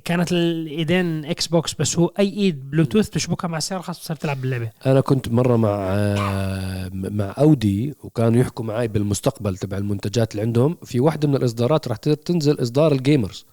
كانت 0.04 0.32
الإيدين 0.32 1.24
إكس 1.24 1.46
بوكس 1.46 1.74
بس 1.74 1.98
هو 1.98 2.12
أي 2.18 2.28
إيد 2.32 2.70
بلوتوث 2.70 3.10
تشبكها 3.10 3.48
مع 3.48 3.58
السيارة 3.58 3.82
خلاص 3.82 3.98
بتصير 3.98 4.16
تلعب 4.16 4.40
باللعبة. 4.40 4.70
أنا 4.86 5.00
كنت 5.00 5.28
مرة 5.28 5.56
مع 5.56 5.78
آه، 5.90 6.90
مع 6.92 7.34
أودي 7.38 7.94
وكانوا 8.04 8.40
يحكوا 8.40 8.64
معي 8.64 8.88
بالمستقبل 8.88 9.56
تبع 9.56 9.78
المنتجات 9.78 10.32
اللي 10.32 10.42
عندهم. 10.42 10.76
في 10.84 11.00
واحدة 11.00 11.28
من 11.28 11.36
الإصدارات 11.36 11.88
رح 11.88 11.96
تنزل 11.96 12.62
إصدار 12.62 12.92
ال 12.92 12.99
gamers. 12.99 13.46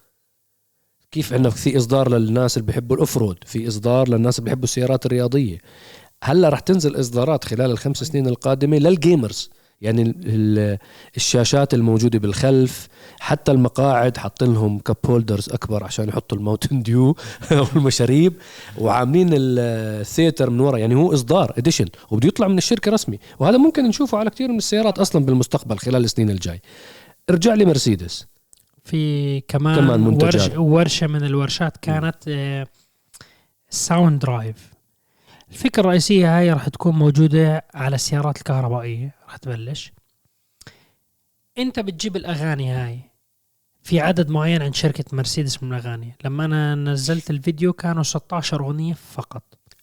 كيف 1.10 1.32
عندنا 1.32 1.50
في 1.50 1.76
إصدار 1.76 2.10
للناس 2.10 2.56
اللي 2.56 2.66
بيحبوا 2.66 2.96
ال 2.96 3.01
off-road 3.01 3.38
في 3.46 3.68
إصدار 3.68 4.08
للناس 4.08 4.38
اللي 4.38 4.44
بيحبوا 4.44 4.64
السيارات 4.64 5.06
الرياضية. 5.06 5.58
هلا 6.24 6.48
رح 6.48 6.60
تنزل 6.60 7.00
إصدارات 7.00 7.44
خلال 7.44 7.70
الخمس 7.70 7.96
سنين 8.04 8.26
القادمة 8.26 8.76
لل 8.78 8.94
gamers. 8.94 9.50
يعني 9.80 10.02
ال- 10.02 10.14
ال- 10.26 10.78
الشاشات 11.16 11.74
الموجودة 11.74 12.18
بالخلف 12.18 12.88
حتى 13.20 13.52
المقاعد 13.52 14.16
حاطين 14.16 14.54
لهم 14.54 14.78
cup 14.78 14.96
holders 15.06 15.48
أكبر 15.48 15.84
عشان 15.84 16.08
يحطوا 16.08 16.38
الماوتن 16.38 16.82
ديو 16.82 17.16
والمشاريب. 17.74 18.32
وعاملين 18.78 19.28
ال 19.32 19.47
theater 19.47 20.50
من 20.50 20.60
ورا 20.60 20.78
يعني 20.78 20.94
هو 20.94 21.12
إصدار 21.14 21.54
edition 21.58 21.86
وبده 22.10 22.28
يطلع 22.28 22.48
من 22.48 22.58
الشركة 22.58 22.90
رسمي. 22.92 23.18
وهذا 23.38 23.56
ممكن 23.56 23.84
نشوفه 23.84 24.18
على 24.18 24.30
كثير 24.30 24.48
من 24.48 24.58
السيارات 24.58 24.98
أصلا 24.98 25.24
بالمستقبل 25.24 25.78
خلال 25.78 26.04
السنين 26.04 26.30
الجاي. 26.30 26.62
ارجع 27.30 27.54
لي 27.54 27.64
مرسيدس. 27.64 28.26
في 28.84 29.40
كمان, 29.40 29.76
كمان 29.76 30.00
منتجات. 30.00 30.34
ورش 30.34 30.56
ورشة 30.58 31.06
من 31.06 31.24
الورشات 31.24 31.76
كانت 31.76 32.16
آه، 32.28 32.66
Sound 33.70 34.18
Drive 34.18 34.77
الفكرة 35.50 35.80
الرئيسية 35.80 36.38
هاي 36.38 36.52
راح 36.52 36.68
تكون 36.68 36.94
موجودة 36.94 37.64
على 37.74 37.94
السيارات 37.94 38.36
الكهربائية. 38.36 39.14
راح 39.24 39.36
تبلش. 39.36 39.92
انت 41.58 41.80
بتجيب 41.80 42.16
الأغاني 42.16 42.70
هاي 42.70 43.00
في 43.82 44.00
عدد 44.00 44.30
معين 44.30 44.62
عند 44.62 44.74
شركة 44.74 45.04
مرسيدس 45.12 45.62
من 45.62 45.72
الأغاني. 45.72 46.16
لما 46.24 46.44
أنا 46.44 46.74
نزلت 46.74 47.30
الفيديو 47.30 47.72
كانوا 47.72 48.02
16 48.02 48.60
أغنية 48.60 48.94
فقط. 48.94 49.42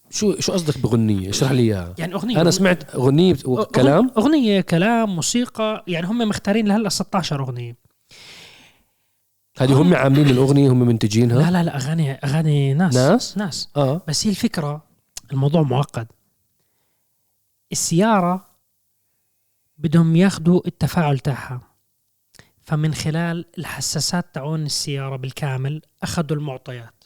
شو 0.09 0.39
شو 0.39 0.53
قصدك 0.53 0.78
بغنيه 0.78 1.30
اشرح 1.30 1.51
لي 1.51 1.61
إياها. 1.61 1.95
يعني 1.97 2.13
أغنية 2.13 2.41
أنا 2.41 2.51
سمعت 2.51 2.95
أغنية 2.95 3.36
وكلام 3.45 4.11
أغنية 4.18 4.61
كلام 4.61 5.16
موسيقى 5.16 5.84
يعني 5.88 6.07
هم 6.07 6.18
مختارين 6.18 6.68
لهلأ 6.68 6.89
16 6.89 7.41
أغنية. 7.41 7.76
هذه 9.57 9.82
هم 9.82 9.93
عاملين 9.93 10.30
الأغنية 10.30 10.72
هم 10.72 10.80
منتجينها؟ 10.80 11.38
لا 11.38 11.51
لا 11.51 11.63
لا 11.63 11.76
اغاني 11.76 12.11
أغاني 12.11 12.74
ناس. 12.74 12.95
ناس؟ 12.95 13.38
ناس. 13.38 13.70
آه. 13.76 14.01
بس 14.07 14.26
هي 14.28 14.32
الفكرة 14.32 14.84
الموضوع 15.32 15.61
معقد. 15.61 16.07
السيارة 17.71 18.45
بدهم 19.78 20.15
ياخدوا 20.15 20.61
التفاعل 20.67 21.19
تاعها. 21.19 21.61
فمن 22.61 22.93
خلال 22.93 23.45
الحساسات 23.57 24.36
تاعون 24.36 24.65
السيارة 24.65 25.15
بالكامل 25.15 25.82
أخذوا 26.03 26.38
المعطيات. 26.38 27.03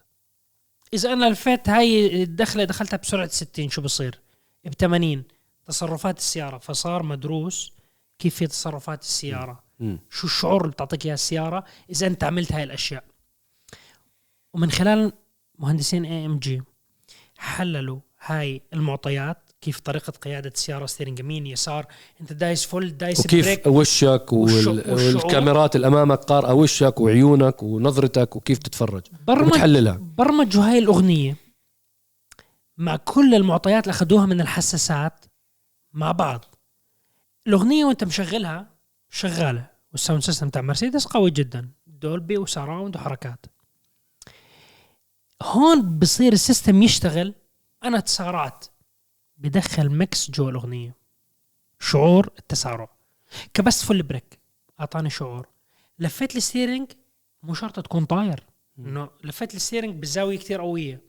إذا 0.94 1.14
أنا 1.14 1.30
لفيت 1.30 1.70
هاي 1.70 2.24
الدخلة 2.24 2.64
دخلتها 2.64 2.98
بسرعة 2.98 3.28
60 3.28 3.70
شو 3.70 3.82
بصير؟ 3.82 4.20
ب 4.66 4.74
80 4.74 5.24
تصرفات 5.66 6.18
السيارة. 6.18 6.58
فصار 6.58 7.04
مدروس 7.04 7.74
كيف 8.20 8.36
في 8.36 8.48
تصرفات 8.48 9.02
السيارة. 9.02 9.64
مم. 9.80 10.00
شو 10.10 10.28
الشعور 10.28 10.62
اللي 10.62 10.72
بتعطيك 10.72 11.06
اياه 11.06 11.14
السيارة 11.14 11.66
إذا 11.90 12.08
أنت 12.08 12.24
عملت 12.24 12.52
هاي 12.52 12.64
الأشياء؟ 12.64 13.04
ومن 14.54 14.72
خلال 14.72 15.14
مهندسين 15.60 16.06
AMG 16.06 16.62
حللوا 17.38 18.00
هاي 18.26 18.62
المعطيات 18.74 19.38
كيف 19.62 19.80
طريقة 19.80 20.12
قيادة 20.12 20.50
السياره 20.50 20.86
steering 20.86 21.20
يمين 21.20 21.48
يسار 21.48 21.86
أنت 22.22 22.34
دايس 22.34 22.66
full 22.66 22.98
دايس 22.98 23.20
وكيف 23.20 23.46
brake 23.46 23.68
وشك 23.68 24.34
وال... 24.34 24.94
والكاميرات 24.94 25.76
اللي 25.76 25.88
أمامك 25.88 26.18
قارئه 26.18 26.54
وشك 26.54 27.00
وعيونك 27.00 27.64
ونظرتك 27.64 28.36
وكيف 28.36 28.58
تتفرج. 28.58 29.02
برمج 29.28 29.48
وبتحللها. 29.48 30.00
برمجوا 30.18 30.64
هاي 30.64 30.80
الأغنية 30.80 31.36
مع 32.78 32.96
كل 32.96 33.36
المعطيات 33.36 33.84
اللي 33.84 33.92
أخذوها 33.92 34.26
من 34.26 34.42
الحساسات 34.42 35.26
مع 35.94 36.12
بعض. 36.12 36.46
الأغنية 37.48 37.86
وأنت 37.86 38.04
مشغلها 38.04 38.68
شغالة 39.10 39.70
وال 39.92 40.01
sound 40.01 40.24
system 40.24 40.50
تاع 40.50 40.62
مرسيدس 40.62 41.06
قوي 41.06 41.32
جدا 41.32 41.70
دولبي 41.88 42.38
و 42.38 42.44
surround 42.44 42.96
وحركات. 42.96 43.46
هون 45.44 46.00
بصير 46.00 46.34
ال 46.34 46.41
system 46.41 46.84
يشتغل 46.84 47.34
أنا 47.84 48.00
تسارعت 48.00 48.66
بدخل 49.38 49.90
mix 49.90 50.32
جوا 50.32 50.50
الاغنيه 50.50 50.96
شعور 51.80 52.30
التسارع. 52.40 52.90
كبست 53.54 53.86
full 53.86 54.04
brake 54.04 54.40
أعطاني 54.80 55.10
شعور. 55.10 55.48
لفيت 56.00 56.36
ال 56.36 56.42
steering 56.42 56.92
مو 57.44 57.54
شرط 57.54 57.80
تكون 57.80 58.06
طاير. 58.06 58.44
إنه 58.80 59.10
لفيت 59.24 59.56
ال 59.56 59.61
steering 59.61 60.02
بزاوية 60.02 60.38
كتير 60.38 60.62
قوية. 60.62 61.09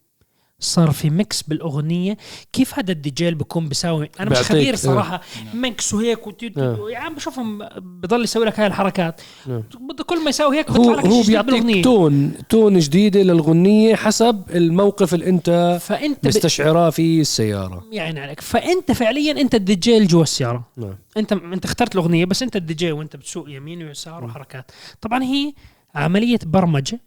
صار 0.60 0.90
في 0.90 1.10
mix 1.10 1.42
بالأغنية. 1.42 2.16
كيف 2.52 2.78
هذا 2.78 2.92
الدي 2.92 3.10
جي 3.10 3.30
بيكون 3.30 3.68
بيساوي؟ 3.68 4.10
أنا 4.20 4.30
مش 4.30 4.36
خبير 4.38 4.72
آه. 4.74 4.76
صراحة. 4.76 5.20
mix 5.54 5.94
وهيك 5.94 6.26
وتي- 6.26 6.52
آه. 6.58 6.90
يا 6.92 6.98
عم 6.98 7.14
بشوفهم 7.14 7.68
بضل 7.78 8.24
يسوي 8.24 8.44
لك 8.44 8.60
هاي 8.60 8.66
الحركات. 8.66 9.20
نعم. 9.46 9.62
بده 9.80 10.04
كل 10.04 10.24
ما 10.24 10.28
يساوي 10.30 10.58
هيك 10.58 10.70
هو 10.70 10.94
هو 10.94 11.22
بيعطيك. 11.22 11.84
tone 11.84 12.32
tone 12.48 12.78
جديدة 12.78 13.22
للغنيه 13.22 13.94
حسب 13.94 14.44
الموقف 14.54 15.14
اللي 15.14 15.28
أنت 15.28 15.78
فأنت 15.82 16.24
ب... 16.24 16.28
مستشعراه 16.28 16.90
في 16.90 17.20
السيارة. 17.20 17.84
يعني 17.92 18.20
عليك. 18.20 18.40
فأنت 18.40 18.92
فعليا 18.92 19.32
أنت 19.40 19.54
اللي 19.54 20.06
جوا 20.06 20.22
السيارة. 20.22 20.64
نعم. 20.76 20.94
أنت 21.16 21.32
أنت 21.32 21.64
اخترت 21.64 21.94
الأغنية 21.94 22.24
بس 22.24 22.42
أنت 22.42 22.56
الدي 22.56 22.74
جي 22.74 22.92
وأنت 22.92 23.16
بتسوق 23.16 23.50
يمين 23.50 23.82
ويسار 23.82 24.24
وحركات. 24.24 24.70
طبعا 25.00 25.22
هي 25.22 25.52
عملية 25.94 26.38
برمجة 26.46 27.00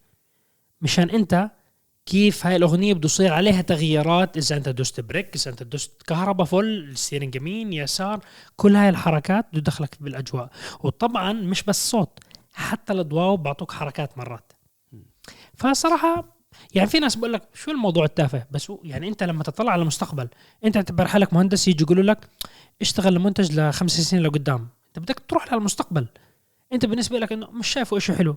مشان 0.81 1.09
أنت 1.09 1.49
كيف 2.05 2.45
هاي 2.45 2.55
الأغنية 2.55 2.93
بده 2.93 3.05
يصير 3.05 3.33
عليها 3.33 3.61
تغييرات؟ 3.61 4.37
إذا 4.37 4.57
أنت 4.57 4.69
دوست 4.69 4.99
brake 4.99 5.35
إذا 5.35 5.51
أنت 5.51 5.63
دوست 5.63 6.01
كهرباء 6.07 6.45
full 6.45 6.65
ال 6.91 6.96
steering 6.96 7.35
يمين 7.35 7.73
يسار 7.73 8.19
كل 8.55 8.75
هاي 8.75 8.89
الحركات 8.89 9.45
بده 9.51 9.61
تدخلك 9.61 9.97
بالأجواء. 10.01 10.49
وطبعا 10.79 11.33
مش 11.33 11.63
بس 11.63 11.89
صوت 11.89 12.19
حتى 12.53 12.93
الأضواء 12.93 13.35
بعطوك 13.35 13.71
حركات 13.71 14.17
مرات. 14.17 14.53
فصراحة 15.55 16.37
يعني 16.75 16.89
في 16.89 16.99
ناس 16.99 17.15
بقول 17.15 17.33
لك 17.33 17.41
شو 17.53 17.71
الموضوع 17.71 18.05
التافه؟ 18.05 18.45
بس 18.51 18.71
هو- 18.71 18.79
يعني 18.83 19.07
أنت 19.07 19.23
لما 19.23 19.43
تطلع 19.43 19.71
على 19.71 19.81
المستقبل 19.81 20.27
أنت 20.65 20.73
تعتبر 20.73 21.07
حالك 21.07 21.33
مهندس 21.33 21.67
يجي 21.67 21.83
يقولوا 21.83 22.03
لك 22.03 22.27
اشتغل 22.81 23.13
لمنتج 23.13 23.59
لخمس 23.59 24.01
سنين 24.01 24.23
لقدام. 24.23 24.67
أنت 24.87 24.99
بدك 24.99 25.19
تروح 25.27 25.53
للمستقبل. 25.53 26.07
أنت 26.73 26.85
بالنسبة 26.85 27.19
لك 27.19 27.31
إنه 27.31 27.51
مش 27.51 27.67
شايفه 27.67 27.99
شيء 27.99 28.15
حلو. 28.15 28.35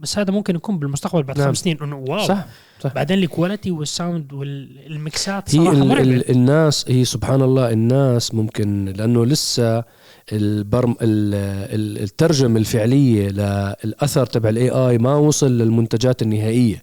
بس 0.00 0.18
هذا 0.18 0.32
ممكن 0.32 0.54
يكون 0.56 0.78
بالمستقبل 0.78 1.22
بعد 1.22 1.38
نعم. 1.38 1.48
خمس 1.48 1.58
سنين. 1.58 1.78
إنه 1.82 1.96
wow. 1.96 2.26
صح 2.26 2.46
صح. 2.80 2.94
بعدين 2.94 3.18
ال 3.18 3.24
quality 3.24 3.70
وال 3.70 3.88
sound 3.88 4.32
والميكسات 4.32 5.54
هي 5.54 5.64
صراحة 5.64 5.76
ال 5.76 5.88
مرعبه 5.88 6.02
ال 6.02 6.30
الناس 6.30 6.84
هي 6.88 7.04
سبحان 7.04 7.42
الله 7.42 7.70
الناس 7.70 8.34
ممكن 8.34 8.94
لأنه 8.96 9.26
لسه 9.26 9.84
البرم 10.32 10.96
ال 11.02 11.34
ال 11.74 12.02
الترجمة 12.02 12.58
الفعلية 12.58 13.28
للأثر 13.28 14.26
تبع 14.26 14.48
الاي 14.48 14.70
اي 14.70 14.98
ما 14.98 15.14
وصل 15.14 15.58
للمنتجات 15.58 16.22
النهائية. 16.22 16.82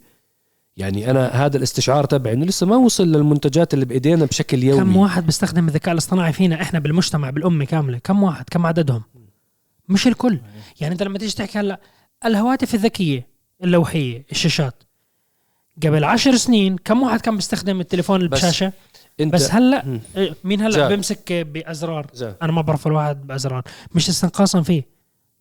يعني 0.76 1.10
أنا 1.10 1.46
هذا 1.46 1.56
الاستشعار 1.56 2.04
تبعي 2.04 2.34
إنه 2.34 2.44
لسه 2.44 2.66
ما 2.66 2.76
وصل 2.76 3.12
للمنتجات 3.12 3.74
اللي 3.74 3.84
بإيدينا 3.84 4.24
بشكل 4.24 4.62
يومي. 4.62 4.80
كم 4.82 4.96
واحد 4.96 5.26
بيستخدم 5.26 5.68
الذكاء 5.68 5.92
الاصطناعي 5.92 6.32
فينا 6.32 6.62
إحنا 6.62 6.78
بالمجتمع 6.78 7.30
بالأمة 7.30 7.64
كاملة؟ 7.64 7.98
كم 8.04 8.22
واحد؟ 8.22 8.44
كم 8.50 8.66
عددهم؟ 8.66 9.02
مش 9.88 10.06
الكل. 10.06 10.38
يعني 10.80 10.92
أنت 10.92 11.02
لما 11.02 11.18
تيجي 11.18 11.36
تحكي 11.36 11.58
هلأ 11.58 11.80
الهواتف 12.26 12.74
الذكية 12.74 13.26
اللوحية 13.64 14.24
الشاشات. 14.32 14.82
قبل 15.82 16.04
عشر 16.04 16.36
سنين 16.36 16.76
كم 16.76 17.02
واحد 17.02 17.20
كان 17.20 17.36
بيستخدم 17.36 17.80
التليفون 17.80 18.16
اللي 18.16 18.28
بس 18.28 18.38
بشاشه 18.38 18.72
انت 19.20 19.34
بس 19.34 19.50
هلا. 19.50 20.00
إيه، 20.16 20.34
مين 20.44 20.60
هلا 20.60 20.70
زاد. 20.70 20.88
بيمسك 20.88 21.32
بأزرار؟ 21.32 22.06
زاد. 22.14 22.36
أنا 22.42 22.52
ما 22.52 22.62
بعرف 22.62 22.86
الواحد 22.86 23.26
بأزرار. 23.26 23.62
مش 23.94 24.08
استنقاصا 24.08 24.62
فيه. 24.62 24.82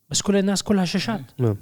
بس 0.10 0.22
كل 0.22 0.36
الناس 0.36 0.64
كلها 0.64 0.86
شاشات. 0.86 1.22
نعم. 1.38 1.58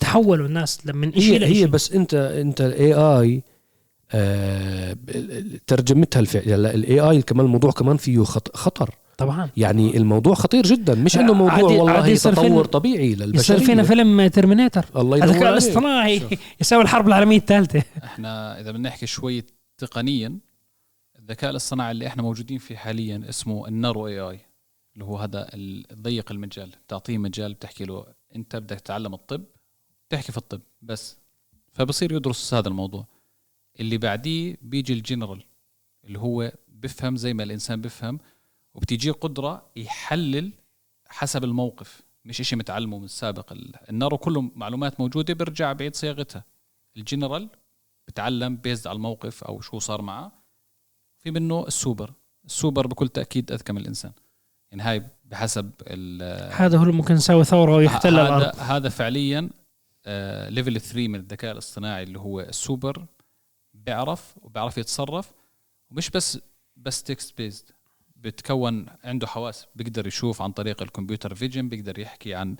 تحولوا 0.00 0.46
الناس 0.46 0.86
من 0.86 1.12
شيء 1.12 1.22
هي 1.22 1.38
لشيء 1.38 1.56
هي 1.56 1.66
بس 1.66 1.92
انت 1.92 2.14
انت 2.14 2.60
ال 2.60 2.94
AI 2.94 3.42
ترجمتها 5.66 6.20
الفعل. 6.20 6.66
ال 6.66 7.00
AI 7.00 7.22
كمان 7.22 7.46
الموضوع 7.46 7.70
كمان 7.70 7.96
فيه 7.96 8.24
خط- 8.24 8.56
خطر. 8.56 8.94
طبعا. 9.16 9.50
يعني 9.56 9.96
الموضوع 9.96 10.34
خطير 10.34 10.62
جدا. 10.62 10.94
مش 10.94 11.16
إنه 11.16 11.32
موضوع 11.32 11.52
عادي- 11.52 11.62
والله 11.64 11.90
عادي 11.90 12.10
يصير 12.10 12.32
تطور 12.32 12.64
طبيعي 12.64 13.06
يصير 13.12 13.26
للبشريه 13.26 13.66
فينا 13.66 13.82
فيلم 13.82 14.26
Terminator 14.26 14.84
الله 14.96 15.16
ينور 15.16 15.28
الذكاء. 15.30 15.52
الاصطناعي 15.52 16.22
يساوي 16.60 16.82
الحرب 16.82 17.08
العالمية 17.08 17.36
الثالثة. 17.36 17.82
إحنا 18.04 18.60
إذا 18.60 18.70
بدنا 18.70 18.88
نحكي 18.88 19.06
شوي 19.06 19.44
تقنيا 19.78 20.38
الذكاء 21.18 21.50
الاصطناعي 21.50 21.90
اللي 21.90 22.06
إحنا 22.06 22.22
موجودين 22.22 22.58
فيه 22.58 22.76
حاليا 22.76 23.22
اسمه 23.28 23.68
النارو 23.68 24.06
إي 24.06 24.20
آي 24.20 24.40
اللي 24.94 25.04
هو 25.04 25.16
هذا 25.18 25.46
الضيق 25.54 26.32
المجال 26.32 26.70
بتعطيه 26.86 27.18
مجال 27.18 27.54
بتحكي 27.54 27.84
له 27.84 28.06
أنت 28.36 28.56
بدك 28.56 28.80
تتعلم 28.80 29.14
الطب 29.14 29.44
تحكي 30.08 30.32
في 30.32 30.38
الطب 30.38 30.60
بس. 30.82 31.16
فبصير 31.72 32.12
يدرس 32.12 32.54
هذا 32.54 32.68
الموضوع. 32.68 33.06
اللي 33.80 33.98
بعديه 33.98 34.56
بيجي 34.62 34.92
الجنرال 34.92 35.44
اللي 36.04 36.18
هو 36.18 36.52
بفهم 36.68 37.16
زي 37.16 37.34
ما 37.34 37.42
الإنسان 37.42 37.80
بفهم. 37.80 38.18
وبتيجيه 38.76 39.12
قدرة 39.12 39.66
يحلل 39.76 40.52
حسب 41.08 41.44
الموقف 41.44 42.02
مش 42.24 42.40
إشي 42.40 42.56
متعلمه 42.56 42.98
من 42.98 43.04
السابق. 43.04 43.52
ال- 43.52 43.88
ال 43.90 43.94
narrow 43.94 44.18
كله 44.18 44.40
معلومات 44.40 45.00
موجودة 45.00 45.34
بيرجع 45.34 45.72
بعيد 45.72 45.94
صياغتها. 45.94 46.44
الجنرال 46.96 47.48
بتعلم 48.08 48.56
بيزد 48.56 48.86
على 48.86 48.96
الموقف 48.96 49.44
أو 49.44 49.60
شو 49.60 49.78
صار 49.78 50.02
معه. 50.02 50.32
في 51.18 51.30
منه 51.30 51.66
ال 51.66 51.73
super. 51.73 52.12
ال 52.44 52.51
super 52.51 52.86
بكل 52.86 53.08
تأكيد 53.08 53.52
أذكى 53.52 53.72
من 53.72 53.80
الإنسان. 53.80 54.12
يعني 54.70 54.82
هاي 54.82 55.02
بحسب 55.24 55.70
ال- 55.82 56.52
هذا 56.52 56.78
هو 56.78 56.82
اللي 56.82 56.92
ممكن 56.94 57.14
يساوي 57.14 57.44
ثورة 57.44 57.74
ويحتل 57.76 58.08
هذا 58.18 58.22
الأرض. 58.36 58.56
هذا 58.58 58.88
فعليا 58.88 59.50
level 60.48 60.80
3 60.80 61.08
من 61.08 61.14
الذكاء 61.20 61.52
الاصطناعي 61.52 62.02
اللي 62.02 62.18
هو 62.18 62.40
السوبر. 62.40 63.06
بيعرف 63.74 64.34
وبيعرف 64.42 64.78
يتصرف. 64.78 65.32
ومش 65.90 66.10
بس 66.10 66.38
بس 66.76 67.02
text 67.02 67.38
بيزد 67.38 67.70
بتكون 68.26 68.86
عنده 69.04 69.26
حواس 69.26 69.66
بيقدر 69.74 70.06
يشوف 70.06 70.42
عن 70.42 70.52
طريق 70.52 70.82
ال 70.82 70.88
computer 70.88 71.34
vision 71.34 71.68
بيقدر 71.68 71.98
يحكي 71.98 72.34
عن 72.34 72.56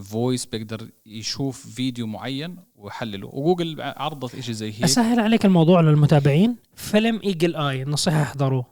voice 0.00 0.46
بيقدر 0.46 0.88
يشوف 1.06 1.66
فيديو 1.66 2.06
معين 2.06 2.56
ويحلله 2.76 3.28
وجوجل 3.32 3.76
عرضت 3.80 4.34
إشي 4.34 4.52
زي 4.52 4.72
هيك 4.72 4.84
أسهل 4.84 5.20
عليك 5.20 5.44
الموضوع 5.44 5.80
للمتابعين 5.80 6.56
فيلم 6.74 7.20
Eagle 7.24 7.56
Eye 7.56 7.84
نصيحة 7.84 8.22
احضروه 8.22 8.66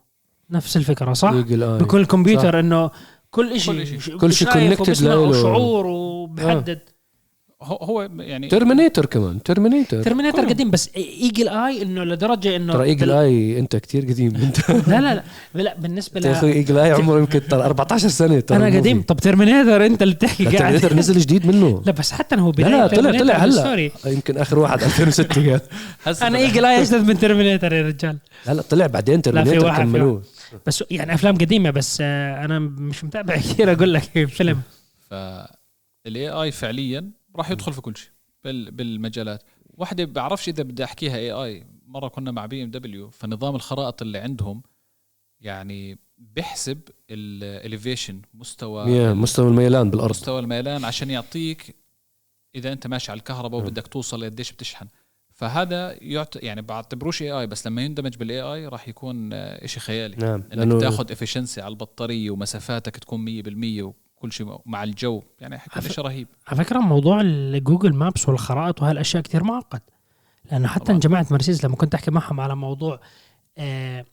نفس 0.51 0.76
الفكرة 0.76 1.12
صح؟ 1.12 1.30
Eagle 1.30 1.34
Eye. 1.34 1.82
بكل 1.82 2.05
صح. 2.05 2.11
كمبيوتر 2.11 2.61
إنه 2.61 2.91
كل 3.30 3.61
شيء 3.61 3.99
كل 4.16 4.32
شيء 4.32 4.49
connected 4.49 5.03
له. 5.03 5.18
وشعور 5.18 5.86
وبحدد 5.86 6.78
هو 6.78 6.97
هو 7.62 8.09
يعني 8.18 8.48
Terminator 8.48 9.06
كمان 9.06 9.42
Terminator 9.42 10.02
Terminator. 10.02 10.48
قديم 10.48 10.70
بس 10.70 10.90
Eagle 10.96 11.48
Eye 11.48 11.82
إنه 11.82 12.04
لدرجة 12.04 12.56
إنه 12.56 12.72
ترى 12.72 12.84
ايجل 12.84 13.11
اي 13.11 13.59
أنت 13.59 13.76
كتير 13.76 14.02
قديم. 14.04 14.36
انت 14.46 14.70
لا 14.70 15.00
لا 15.00 15.14
لا 15.54 15.62
لا 15.62 15.74
بالنسبة 15.78 16.20
يا 16.28 16.32
أخوي 16.32 16.50
ل 16.50 16.54
Eagle 16.54 16.78
Eye 16.78 16.92
عمره 16.92 17.18
يمكن 17.18 17.48
ترى 17.48 17.62
14 17.64 18.09
سنة 18.09 18.40
ترى 18.40 18.56
أنا. 18.68 18.78
قديم. 18.78 19.02
طب 19.02 19.16
Terminator 19.16 19.86
أنت 19.86 20.02
اللي 20.02 20.14
بتحكي 20.14 20.44
لا، 20.44 20.50
قاعد. 20.50 20.61
Terminator 20.61 20.94
نزل 20.96 21.18
جديد 21.20 21.46
منه. 21.46 21.82
لا 21.86 21.92
بس 21.92 22.12
حتى 22.12 22.36
هو 22.36 22.46
لا 22.46 22.52
بداية 22.52 22.68
لا 22.70 22.86
طلع 22.86 23.11
Terminator 23.12 23.18
طلع 23.18 23.34
هلا. 23.34 23.44
بال 23.44 23.56
story. 23.56 23.92
يمكن 24.06 24.38
آخر 24.38 24.59
واحد 24.59 24.82
2006 24.82 25.50
قال 25.50 25.61
هسه 26.04 26.26
أنا 26.26 26.38
Eagle 26.38 26.64
Eye 26.64 26.82
اجدد 26.82 27.06
من 27.09 27.18
Terminator 27.18 27.72
يا 27.72 27.82
رجال. 27.82 28.18
لا 28.46 28.52
لا 28.52 28.62
طلع 28.62 28.86
بعدين 28.86 29.14
لا 29.16 29.22
في 29.22 29.30
Terminator 29.32 29.76
كملوه. 29.76 30.22
بس 30.66 30.84
يعني 30.90 31.14
أفلام 31.14 31.34
قديمة 31.34 31.70
بس 31.70 31.98
آه، 32.00 32.44
أنا 32.44 32.59
مش 32.59 33.04
متابع 33.04 33.36
كثير 33.46 33.72
أقول 33.72 33.94
لك 33.94 34.26
فيلم. 34.28 34.61
فال 35.11 36.28
AI 36.28 36.50
فعليا 36.50 37.17
راح 37.39 37.51
يدخل 37.51 37.72
في 37.72 37.80
كل 37.80 37.97
شيء 37.97 38.11
بال- 38.45 38.70
بالمجالات. 38.70 39.43
واحدة 39.74 40.05
بعرفش 40.05 40.49
إذا 40.49 40.62
بدي 40.62 40.84
أحكيها 40.84 41.16
AI 41.16 41.66
مرة 41.86 42.09
كنا 42.09 42.30
مع 42.30 42.47
BMW 42.46 43.11
فنظام 43.11 43.55
الخرائط 43.57 44.03
اللي 44.03 44.18
عندهم 44.18 44.62
يعني 45.41 45.99
بيحسب 46.18 46.80
ال 47.11 47.22
elevation 47.22 48.22
مستوى 48.34 48.91
يا 48.93 49.12
مستوى 49.12 49.49
الميلان 49.49 49.91
بالأرض. 49.91 50.11
مستوى 50.11 50.41
الميلان 50.41 50.84
عشان 50.84 51.11
يعطيك 51.11 51.76
إذا 52.55 52.72
أنت 52.72 52.86
ماشي 52.86 53.11
على 53.11 53.18
الكهرباء 53.18 53.61
وبدك 53.61 53.86
توصل 53.86 54.24
قديش 54.24 54.53
بتشحن. 54.53 54.86
فهذا 55.32 56.03
يعت... 56.03 56.36
يعني 56.36 56.62
بعتبروش 56.62 57.22
AI 57.22 57.46
بس 57.47 57.66
لما 57.66 57.82
يندمج 57.82 58.16
بال 58.16 58.40
AI 58.40 58.66
راح 58.66 58.89
يكون 58.89 59.32
إشي 59.32 59.80
خيالي. 59.80 60.16
نعم 60.16 60.45
إنك 60.53 60.80
تاخذ 60.80 61.12
efficiency 61.12 61.61
على 61.61 61.72
البطارية 61.72 62.30
ومسافاتك 62.30 62.97
تكون 62.97 63.43
100% 63.43 63.95
وكل 64.18 64.32
شيء 64.32 64.58
مع 64.66 64.84
الجو. 64.84 65.22
يعني 65.40 65.54
عف- 65.56 65.88
شيء 65.92 66.04
رهيب. 66.04 66.28
على 66.48 66.64
فكرة 66.64 66.78
موضوع 66.78 67.20
ال 67.20 67.31
Google 67.31 67.94
Maps 67.94 68.28
والخرائط 68.28 68.82
وهالاشياء 68.82 69.22
كثير 69.22 69.44
معقد. 69.44 69.80
لأنه 70.52 70.68
حتى 70.68 70.84
طبعاً. 70.84 70.98
جماعة 71.00 71.26
مرسيدس 71.30 71.64
لما 71.64 71.76
كنت 71.76 71.94
أحكي 71.94 72.10
معهم 72.10 72.40
على 72.40 72.56
موضوع 72.56 73.00
آه 73.58 74.04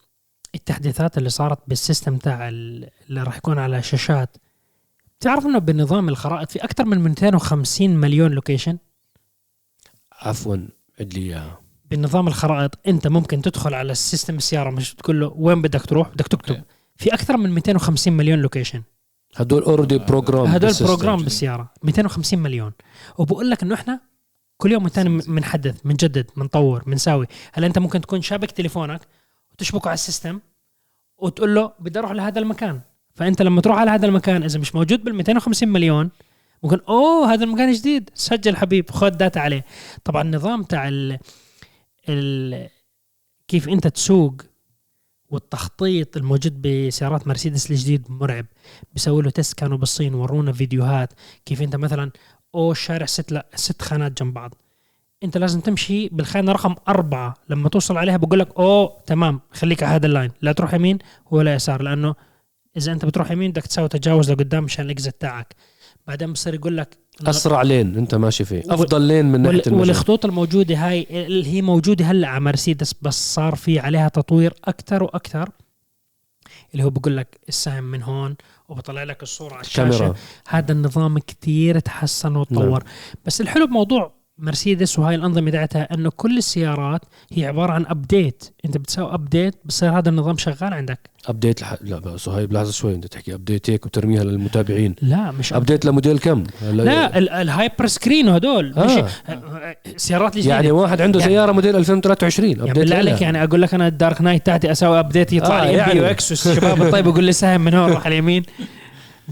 التحديثات 0.56 1.18
اللي 1.18 1.30
صارت 1.30 1.60
بال 1.68 1.80
system 1.80 2.18
تاع 2.18 2.50
ال- 2.50 2.90
اللي 3.10 3.24
راح 3.24 3.38
يكون 3.38 3.60
على 3.60 3.82
شاشات 3.82 4.38
تعرف 5.20 5.46
إنه 5.46 5.60
بنظام 5.60 6.10
الخرائط 6.10 6.52
في 6.52 6.64
أكثر 6.64 6.86
من 6.86 7.00
250 7.00 7.90
مليون 7.98 8.32
لوكيشن 8.32 8.78
عفوا 10.12 10.58
عد 11.00 11.14
لي 11.14 11.22
إياها. 11.22 11.60
بنظام 11.92 12.28
الخرائط 12.28 12.80
أنت 12.88 13.08
ممكن 13.08 13.42
تدخل 13.42 13.74
على 13.74 13.92
ال 13.92 13.98
system 13.98 14.36
السيارة 14.36 14.70
مش 14.70 14.94
تقول 14.96 15.20
له 15.20 15.34
وين 15.36 15.62
بدك 15.62 15.82
تروح 15.82 16.10
بدك 16.10 16.28
تكتب. 16.28 16.56
Okay. 16.56 16.64
في 16.96 17.14
أكثر 17.14 17.38
من 17.38 17.50
250 17.50 18.14
مليون 18.14 18.40
location 18.40 18.84
هدول 19.36 19.64
already 19.64 19.98
programmed 19.98 20.46
هدول. 20.46 20.74
programmed 20.82 21.24
بالسيارة. 21.24 21.74
250 21.84 22.40
مليون. 22.40 22.72
وبقول 23.18 23.50
لك 23.50 23.64
إنه 23.64 23.76
إحنا 23.76 24.00
كل 24.58 24.72
يوم 24.72 24.84
والتاني 24.84 25.22
بنحدث 25.28 25.82
بنجدد 25.82 26.30
بنطور 26.38 26.84
بنساوي 26.84 27.28
هلا 27.54 27.68
أنت 27.68 27.80
ممكن 27.80 28.02
تكون 28.02 28.22
شابك 28.22 28.52
تليفونك 28.52 29.02
وتشبكه 29.52 29.88
على 29.88 29.94
ال 29.94 30.00
system 30.00 30.40
وتقول 31.18 31.56
له 31.56 31.72
بدي 31.80 32.00
أروح 32.00 32.12
لهذا 32.12 32.40
المكان. 32.40 32.82
فأنت 33.14 33.42
لما 33.42 33.62
تروح 33.62 33.78
على 33.78 33.92
هذا 33.92 34.06
المكان 34.06 34.44
إذا 34.44 34.60
مش 34.60 34.76
موجود 34.76 35.04
بال 35.04 35.16
250 35.16 35.70
مليون 35.70 36.10
ممكن 36.64 36.80
أوه 36.90 37.34
هذا 37.34 37.44
المكان 37.44 37.72
جديد 37.72 38.10
سجل 38.14 38.56
حبيبي 38.56 38.92
خذ 38.92 39.10
data 39.10 39.40
عليه. 39.40 39.66
طبعا 40.04 40.22
النظام 40.22 40.64
تاع 40.64 40.88
ال 40.88 41.20
ال 42.10 42.70
كيف 43.48 43.70
أنت 43.70 43.88
تسوق 43.88 44.36
والتخطيط 45.36 46.18
الموجود 46.18 46.62
بسيارات 46.62 47.28
مرسيدس 47.28 47.72
الجديد 47.72 48.06
مرعب. 48.10 48.46
بيسوي 48.94 49.22
له 49.22 49.30
test 49.30 49.54
كانوا 49.54 49.78
بالصين 49.78 50.14
ورونا 50.14 50.52
فيديوهات. 50.52 51.14
كيف 51.46 51.62
انت 51.62 51.76
مثلا؟ 51.76 52.12
أوه 52.56 52.72
الشارع 52.72 53.06
ست 53.06 53.32
لا 53.32 53.46
ست 53.56 53.82
خانات 53.82 54.24
جنب 54.24 54.34
بعض. 54.34 54.56
انت 55.24 55.38
لازم 55.38 55.60
تمشي 55.60 56.10
بالخانة 56.10 56.52
رقم 56.52 56.76
أربعة. 56.88 57.34
لما 57.50 57.70
توصل 57.70 57.98
عليها 57.98 58.18
بقول 58.18 58.40
لك 58.40 58.60
اوه 58.60 58.98
تمام 59.06 59.42
خليك 59.52 59.84
على 59.84 59.96
هذا 59.96 60.06
ال 60.06 60.10
lane. 60.10 60.32
لا 60.42 60.52
تروح 60.52 60.74
يمين 60.74 60.98
ولا 61.32 61.54
يسار 61.54 61.82
لأنه 61.82 62.16
إذا 62.78 62.92
أنت 62.92 63.06
بتروح 63.06 63.32
يمين 63.32 63.52
بدك 63.52 63.68
تسوي 63.68 63.88
تجاوز 63.88 64.32
لقدام 64.32 64.64
مشان 64.64 64.86
ال 64.86 64.93
exit 64.93 65.22
تاعك. 65.22 65.56
بعدين 66.08 66.34
بصير 66.34 66.54
يقول 66.54 66.78
لك 66.78 66.98
أسرع 67.22 67.62
lane 67.62 67.98
أنت 67.98 68.16
ماشي 68.16 68.46
فيه. 68.46 68.64
أفضل 68.70 69.02
lane 69.02 69.26
من 69.26 69.42
ناحية 69.42 69.62
المجال. 69.68 69.80
والخطوط 69.80 70.26
الموجودة 70.26 70.76
هاي 70.76 71.08
اللي 71.10 71.54
هي 71.54 71.62
موجودة 71.62 72.06
هلأ 72.06 72.28
على 72.28 72.40
مرسيدس 72.40 72.96
بس 73.02 73.34
صار 73.34 73.56
في 73.56 73.80
عليها 73.80 74.08
تطوير 74.08 74.54
أكثر 74.66 75.04
وأكثر. 75.04 75.50
اللي 76.74 76.84
هو 76.84 76.90
بقول 76.90 77.18
لك 77.18 77.40
السهم 77.50 77.84
من 77.84 78.04
هون 78.04 78.36
وبطلع 78.70 79.04
لك 79.04 79.24
الصورة 79.24 79.54
على 79.54 79.62
الشاشة. 79.62 79.98
كاميرا. 79.98 80.16
هذا 80.48 80.72
النظام 80.72 81.18
كتير 81.18 81.80
تحسن 81.80 82.36
وتطور. 82.36 82.84
نعم. 82.84 82.94
بس 83.26 83.42
الحلو 83.42 83.68
بموضوع 83.68 84.14
مرسيدس 84.38 85.00
وهاي 85.00 85.16
الأنظمة 85.16 85.52
تاعتها 85.52 85.94
إنه 85.94 86.10
كل 86.16 86.38
السيارات 86.38 87.02
هي 87.34 87.46
عبارة 87.46 87.72
عن 87.72 87.86
update 87.86 88.44
أنت 88.66 88.78
بتسوي 88.78 89.14
update 89.14 89.56
بصير 89.66 89.98
هذا 89.98 90.10
النظام 90.10 90.38
شغال 90.38 90.74
عندك 90.74 91.00
update 91.28 91.62
لح... 91.62 91.76
لا 91.82 92.00
بس 92.00 92.30
هاي 92.30 92.48
بلحظة 92.48 92.72
شوي 92.72 92.96
انت 92.96 93.08
تحكي 93.08 93.34
update 93.34 93.70
هيك 93.70 93.86
وترميها 93.86 94.24
للمتابعين 94.24 94.96
لا 95.02 95.32
مش 95.32 95.54
update 95.54 95.86
لموديل 95.86 96.20
كم 96.20 96.44
هلا- 96.62 96.84
لا 96.84 97.18
ال- 97.18 97.30
ال 97.30 97.39
hyper 97.39 97.88
screen 97.88 98.30
هدول 98.30 98.74
آه. 98.78 98.86
مش 98.86 99.12
سيارات 99.98 100.36
الجديدة 100.36 100.56
يعني 100.56 100.72
واحد 100.72 101.02
عنده 101.02 101.20
يعني- 101.20 101.32
سيارة 101.32 101.52
موديل 101.52 101.76
2023 101.76 102.50
يعني 102.50 102.62
update 102.62 102.78
بالله 102.78 102.96
عليك. 102.96 103.22
يعني 103.22 103.44
أقول 103.44 103.62
لك 103.62 103.74
أنا 103.74 103.88
الدارك 103.88 104.22
نايت 104.22 104.46
تاعتي 104.46 104.72
أسوي 104.72 105.00
ابديت 105.00 105.34
يطلع 105.34 105.60
آه، 105.62 105.66
لي 105.66 105.74
يعني. 105.74 105.92
يعني. 105.92 106.02
واكس 106.02 106.32
والشباب 106.48 106.82
الطيب 106.82 107.06
يقول 107.08 107.24
لي 107.24 107.32
سهم 107.32 107.62
من 107.62 107.74
هون 107.74 107.92
روح 107.92 108.06
على 108.06 108.14
اليمين 108.16 108.44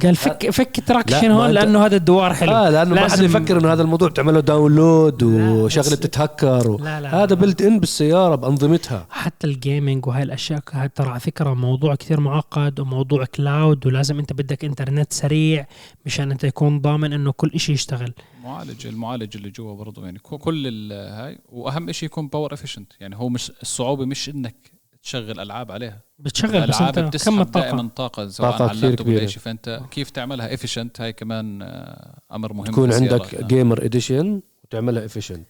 قال 0.02 0.16
فك 0.16 0.50
فك 0.50 0.80
تراكشن 0.88 1.28
لا، 1.28 1.34
هون 1.34 1.50
لأنه 1.50 1.86
هذا 1.86 1.96
الدوار 1.96 2.34
حلو. 2.34 2.52
آه 2.52 2.70
لأنه 2.70 2.96
ما 2.96 3.10
حد 3.10 3.20
يفكر 3.20 3.60
إنه 3.60 3.74
هذا 3.74 3.82
الموضوع 3.82 4.10
بتعمل 4.10 4.34
له 4.34 4.39
داونلود 4.39 5.24
وشغلة 5.24 5.96
بتتهكر 5.96 6.72
و... 6.72 6.78
لا 6.78 7.02
لا 7.02 7.24
هذا 7.24 7.36
بلت 7.36 7.62
ان 7.62 7.80
بالسيارة 7.80 8.36
بأنظمتها. 8.36 9.08
حتى 9.10 9.48
الجيمنج 9.48 10.08
وهاي 10.08 10.24
الأشياء 10.24 10.60
هاي 10.72 10.89
ترى 10.89 11.10
على 11.10 11.20
فكرة 11.20 11.54
موضوع 11.54 11.96
كثير 11.96 12.20
معقد 12.20 12.80
وموضوع 12.80 13.26
كلاود 13.26 13.86
ولازم 13.88 14.20
أنت 14.20 14.34
بدك 14.34 14.66
انترنت 14.66 15.14
سريع 15.14 15.68
مشان 16.06 16.32
أنت 16.32 16.44
يكون 16.44 16.82
ضامن 16.82 17.14
إنه 17.14 17.32
كل 17.32 17.52
إشي 17.56 17.72
يشتغل. 17.74 18.14
معالج 18.44 18.88
المعالج 18.88 19.38
اللي 19.38 19.50
جوا 19.50 19.76
برضه 19.76 20.06
يعني 20.06 20.20
كل 20.20 20.68
ال- 20.68 21.14
هاي 21.14 21.39
وأهم 21.52 21.91
شيء 21.91 22.08
يكون 22.10 22.28
باور 22.28 22.54
افيشنت 22.54 22.91
يعني 23.00 23.16
هو 23.16 23.30
مش 23.30 23.52
الصعوبة 23.62 24.06
مش 24.06 24.30
إنك 24.30 24.72
تشغل 25.04 25.39
ألعاب 25.39 25.72
عليها. 25.72 25.99
بتشغل 26.20 26.49
بس 26.49 26.56
الألعاب 26.58 26.88
أنت 26.88 26.99
كم 26.99 27.08
بتسحب 27.10 27.39
الطاقه 27.41 27.66
دائما 27.66 27.89
طاقة 27.95 28.28
سواء 28.28 28.51
طاقة 28.51 28.64
على 28.64 28.72
كثير 28.72 28.84
اللابتوب 28.84 29.08
ولا. 29.08 29.28
شيء. 29.28 29.39
فأنت 29.41 29.82
كيف 29.91 30.10
تعملها 30.10 30.54
efficient 30.53 31.01
هاي 31.01 31.14
كمان 31.14 31.62
آه، 31.62 32.20
أمر 32.32 32.54
مهم 32.54 32.66
تكون. 32.66 32.93
عندك 32.93 33.36
آه. 33.36 33.47
gamer 33.47 33.86
edition 33.86 34.41
وتعملها 34.64 35.06
افيشنت 35.06 35.47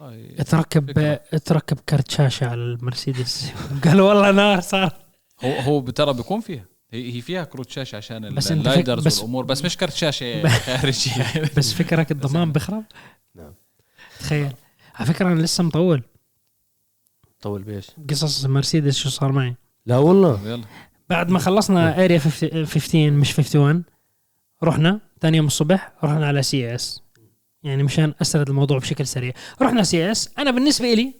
والله 0.00 0.36
تركب 0.36 0.90
فكرة. 0.90 1.38
تركب 1.38 1.78
كرت 1.88 2.10
شاشة 2.10 2.46
على 2.46 2.60
المرسيدس. 2.60 3.50
قالوا 3.84 4.08
والله 4.08 4.30
نار 4.30 4.60
صار. 4.60 4.92
هو 5.44 5.50
هو 5.52 5.80
ترى 5.80 6.12
بيكون 6.14 6.40
فيها. 6.40 6.64
هي 6.90 7.16
هي 7.16 7.20
فيها 7.20 7.44
كروت 7.44 7.70
شاشة 7.70 7.96
عشان 7.96 8.34
بس 8.34 8.52
ال 8.52 8.60
LiDARs 8.60 9.06
بس- 9.06 9.18
والأمور 9.18 9.44
بس 9.44 9.64
مش 9.64 9.76
كرت 9.76 9.92
شاشة 9.92 10.48
خارجي 10.76 11.10
بس 11.56 11.72
فكرك 11.72 12.10
الضمان 12.12 12.52
بخرب 12.52 12.84
نعم. 13.34 13.54
تخيل. 14.20 14.52
على 14.94 15.06
فكرة 15.06 15.26
أنا 15.32 15.42
لسه 15.42 15.64
مطول. 15.64 16.02
طول 17.42 17.62
بيش. 17.62 17.86
قصص 18.10 18.46
مرسيدس 18.46 18.96
شو 18.96 19.08
صار 19.08 19.32
معي؟ 19.32 19.56
لا 19.86 19.96
والله. 19.96 20.48
يلا. 20.48 20.64
بعد 21.10 21.30
ما 21.30 21.38
خلصنا 21.38 22.04
Area 22.04 22.18
15 22.18 23.10
مش 23.10 23.38
51 23.38 23.84
رحنا 24.62 25.00
ثاني 25.20 25.36
يوم 25.36 25.46
الصبح 25.46 25.92
رحنا 26.04 26.26
على 26.26 26.42
CES 26.42 27.02
يعني 27.62 27.82
مشان 27.82 28.14
أسرد 28.22 28.48
الموضوع 28.48 28.78
بشكل 28.78 29.06
سريع. 29.06 29.32
رحنا 29.62 29.82
CES 29.82 30.30
أنا 30.38 30.50
بالنسبة 30.50 30.94
لي 30.94 31.14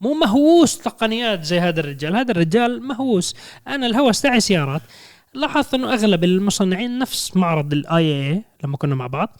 مو 0.00 0.14
مهووس 0.14 0.78
تقنيات 0.78 1.44
زي 1.44 1.60
هذا 1.60 1.80
الرجال. 1.80 2.16
هذا 2.16 2.32
الرجال 2.32 2.82
مهووس. 2.82 3.34
أنا 3.68 3.86
الهوس 3.86 4.20
تاعي 4.20 4.40
سيارات. 4.40 4.82
لاحظت 5.34 5.74
إنه 5.74 5.92
أغلب 5.92 6.24
المصنعين 6.24 6.98
نفس 6.98 7.36
معرض 7.36 7.72
ال 7.72 8.30
AI 8.30 8.44
لما 8.64 8.76
كنا 8.76 8.94
مع 8.94 9.06
بعض. 9.06 9.36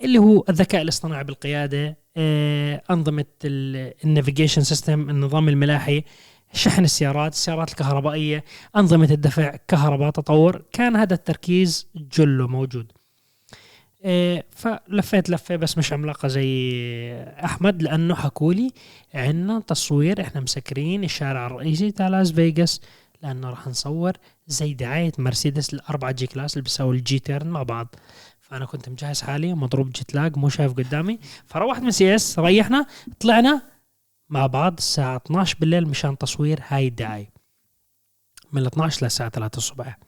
اللي 0.00 0.18
هو 0.18 0.44
الذكاء 0.48 0.82
الاصطناعي 0.82 1.24
بالقيادة 1.24 1.96
آه، 2.16 2.82
أنظمة 2.90 3.24
ال 3.44 3.55
navigation 3.55 4.62
system 4.62 5.10
النظام 5.10 5.48
الملاحي 5.48 6.04
شحن 6.52 6.84
السيارات 6.84 7.32
السيارات 7.32 7.70
الكهربائية 7.70 8.44
أنظمة 8.76 9.08
الدفع 9.10 9.56
كهرباء 9.68 10.10
تطور. 10.10 10.62
كان 10.72 10.96
هذا 10.96 11.14
التركيز 11.14 11.86
جله 11.94 12.46
موجود. 12.46 12.92
إيه، 14.04 14.46
فلفيت 14.50 15.30
لفة 15.30 15.56
بس 15.56 15.78
مش 15.78 15.92
عملاقة 15.92 16.28
زي 16.28 17.12
أحمد 17.44 17.82
لأنه 17.82 18.14
حكوا 18.14 18.54
لي 18.54 18.70
عندنا 19.14 19.60
تصوير 19.60 20.20
إحنا 20.20 20.40
مسكرين 20.40 21.04
الشارع 21.04 21.46
الرئيسي 21.46 21.90
تاع 21.90 22.08
لاس 22.08 22.32
فيغاس 22.32 22.80
لأنه 23.22 23.50
راح 23.50 23.68
نصور 23.68 24.12
زي 24.46 24.74
دعاية 24.74 25.12
مرسيدس 25.18 25.74
الاربعه 25.74 26.12
G-Class 26.12 26.52
اللي 26.52 26.62
بيسووا 26.62 26.94
ال 26.94 27.18
G-turn 27.18 27.46
مع 27.46 27.62
بعض. 27.62 27.94
فانا 28.54 28.64
كنت 28.64 28.88
مجهز 28.88 29.20
حالي 29.22 29.54
مضروب 29.54 29.90
jet 29.90 30.14
lag 30.14 30.36
مو 30.36 30.48
شايف 30.48 30.72
قدامي. 30.72 31.18
فروحت 31.46 31.82
من 31.82 31.90
CES 31.90 32.38
ريحنا 32.38 32.86
طلعنا 33.20 33.62
مع 34.28 34.46
بعض 34.46 34.74
الساعة 34.78 35.16
12 35.16 35.56
بالليل 35.60 35.88
مشان 35.88 36.18
تصوير 36.18 36.60
هاي 36.68 36.88
الدعاية. 36.88 37.32
من 38.52 38.62
ال 38.62 38.66
12 38.66 39.02
للساعة 39.02 39.28
3 39.28 39.56
الصبح. 39.56 39.98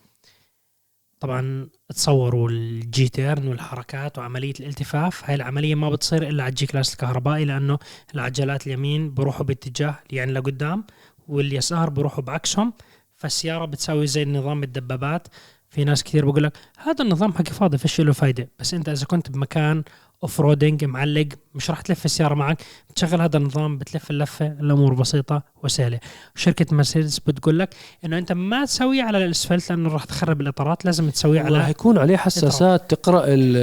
طبعا 1.20 1.68
تصوروا 1.88 2.49
ال 2.50 3.09
G-Turn 3.09 3.48
والحركات 3.49 4.18
وعملية 4.18 4.55
الالتفاف. 4.61 5.24
هاي 5.24 5.34
العملية 5.34 5.74
ما 5.74 5.90
بتصير 5.90 6.28
إلا 6.28 6.42
على 6.42 6.51
ال 6.50 6.66
G-Class 6.66 6.92
الكهربائي 6.92 7.44
لأنه 7.44 7.78
العجلات 8.14 8.66
اليمين 8.66 9.14
بروحوا 9.14 9.44
باتجاه 9.44 9.99
يعني 10.11 10.32
لقدام 10.32 10.84
واليسار 11.28 11.90
بروحوا 11.90 12.24
بعكسهم. 12.24 12.72
فالسيارة 13.14 13.64
بتسوي 13.64 14.07
زي 14.07 14.24
نظام 14.24 14.62
الدبابات. 14.62 15.28
في 15.76 15.84
ناس 15.84 16.04
كثير 16.04 16.24
بقول 16.30 16.42
لك 16.42 16.52
هذا 16.78 17.04
النظام 17.04 17.32
حكي 17.32 17.52
فاضي 17.52 17.78
فيش 17.78 18.00
له 18.00 18.12
فايدة. 18.12 18.48
بس 18.58 18.74
انت 18.74 18.88
إذا 18.88 19.04
كنت 19.04 19.30
بمكان 19.30 19.82
off-roading 20.22 20.84
معلق 20.84 21.28
مش 21.54 21.70
راح 21.70 21.80
تلف 21.80 22.04
السيارة 22.04 22.34
معك 22.34 22.62
بتشغل 22.90 23.20
هذا 23.20 23.36
النظام 23.36 23.78
بتلف 23.78 24.10
اللفة 24.10 24.46
الأمور 24.46 24.94
بسيطة 24.94 25.42
وسهلة. 25.64 26.00
شركة 26.34 26.76
مرسيدس 26.76 27.18
بتقول 27.18 27.58
لك 27.58 27.74
إنه 28.04 28.18
أنت 28.18 28.32
ما 28.32 28.64
تسويه 28.64 29.02
على 29.02 29.24
الأسفلت 29.24 29.70
لأنه 29.70 29.88
راح 29.88 30.04
تخرب 30.04 30.40
الإطارات 30.40 30.84
لازم 30.84 31.10
تسويه 31.10 31.38
راح 31.38 31.46
على 31.46 31.70
يكون 31.70 31.98
عليه 31.98 32.16
حساسات 32.16 32.94
تقرأ 32.94 33.24
ال- 33.26 33.56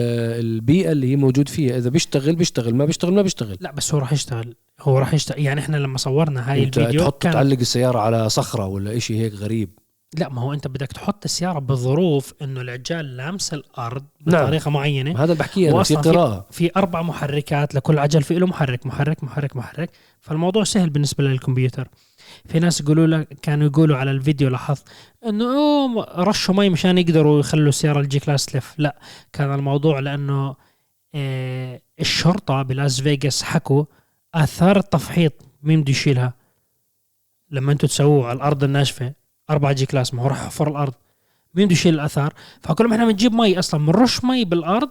البيئة 0.45 0.91
اللي 0.91 1.11
هي 1.11 1.15
موجود 1.15 1.49
فيها. 1.49 1.77
إذا 1.77 1.89
بيشتغل 1.89 2.35
بيشتغل 2.35 2.75
ما 2.75 2.85
بيشتغل 2.85 3.13
ما 3.13 3.21
بيشتغل. 3.21 3.57
لا 3.59 3.71
بس 3.71 3.93
هو 3.93 3.99
راح 3.99 4.13
يشتغل. 4.13 4.55
هو 4.81 4.97
راح 4.99 5.13
يشتغل 5.13 5.39
يعني 5.39 5.59
إحنا 5.59 5.77
لما 5.77 5.97
صورنا 5.97 6.51
هاي 6.51 6.63
الفيديو 6.63 7.01
تحط 7.01 7.21
كان 7.21 7.33
تعلق 7.33 7.59
السيارة 7.59 7.99
على 7.99 8.29
صخرة 8.29 8.67
ولا 8.67 8.97
إشي 8.97 9.19
هيك 9.19 9.33
غريب. 9.33 9.69
لا 10.17 10.29
ما 10.29 10.41
هو 10.41 10.53
أنت 10.53 10.67
بدك 10.67 10.87
تحط 10.87 11.23
السيارة 11.25 11.59
بظروف 11.59 12.33
إنه 12.41 12.61
العجال 12.61 13.17
لامس 13.17 13.53
الأرض 13.53 14.03
نعم. 14.25 14.43
بطريقة 14.43 14.71
معينة. 14.71 15.11
هذا 15.11 15.23
اللي 15.23 15.35
بحكيه 15.35 15.63
أنا 15.63 15.71
في 15.71 15.77
وأصلاً 15.77 16.01
في- 16.01 16.09
قراءة. 16.09 16.45
في 16.51 16.71
أربع 16.77 17.01
محركات 17.01 17.75
لكل 17.75 17.99
عجل 17.99 18.23
في 18.23 18.35
له 18.39 18.47
محرك 18.47 18.85
محرك 18.85 19.23
محرك 19.23 19.55
محرك. 19.55 19.89
فالموضوع 20.19 20.63
سهل 20.63 20.89
بالنسبة 20.89 21.23
للكمبيوتر. 21.23 21.87
في 22.45 22.59
ناس 22.59 22.81
يقولوا 22.81 23.07
لك 23.07 23.27
كانوا 23.41 23.67
يقولوا 23.67 23.97
على 23.97 24.11
الفيديو 24.11 24.49
لاحظت 24.49 24.83
إنه 25.25 26.01
رشوا 26.03 26.55
مي 26.55 26.69
مشان 26.69 26.97
يقدروا 26.97 27.39
يخلوا 27.39 27.69
السيارة 27.69 27.99
ال 27.99 28.19
G-Class 28.19 28.45
تلف. 28.45 28.75
لا 28.77 28.99
كان 29.33 29.53
الموضوع 29.53 29.99
لأنه 29.99 30.55
آه 31.15 31.81
الشرطة 31.99 32.61
بلاس 32.61 33.01
فيغاس 33.01 33.43
حكوا 33.43 33.85
آثار 34.35 34.77
التفحيط 34.77 35.33
مين 35.63 35.81
بده 35.81 35.91
يشيلها؟ 35.91 36.33
لما 37.51 37.71
أنتم 37.71 37.87
تسووه 37.87 38.27
على 38.27 38.35
الأرض 38.37 38.63
الناشفة 38.63 39.13
4 39.49 39.71
G-Class 39.73 40.13
ما 40.13 40.23
هو 40.23 40.27
راح 40.27 40.43
يحفر 40.43 40.67
الأرض. 40.67 40.93
مين 41.55 41.65
بده 41.65 41.73
يشيل 41.73 41.93
الأثار. 41.93 42.33
فكل 42.61 42.87
ما 42.87 42.95
إحنا 42.95 43.05
بنجيب 43.05 43.33
مي 43.33 43.59
أصلا 43.59 43.85
بنرش 43.85 44.23
مي 44.23 44.45
بالأرض 44.45 44.89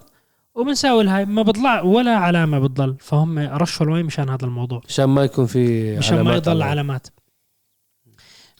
وبنساوي 0.54 1.02
الهاي 1.02 1.24
ما 1.24 1.42
بيطلع 1.42 1.82
ولا 1.82 2.16
علامة 2.16 2.58
بتضل. 2.58 2.96
فهم 3.00 3.38
رشوا 3.38 3.86
المي 3.86 4.02
مشان 4.02 4.28
هذا 4.28 4.44
الموضوع. 4.44 4.80
عشان 4.88 5.04
ما 5.04 5.24
يكون 5.24 5.46
في 5.46 5.96
مشان 5.98 6.20
ما 6.20 6.34
يضل 6.34 6.62
علامات. 6.62 7.06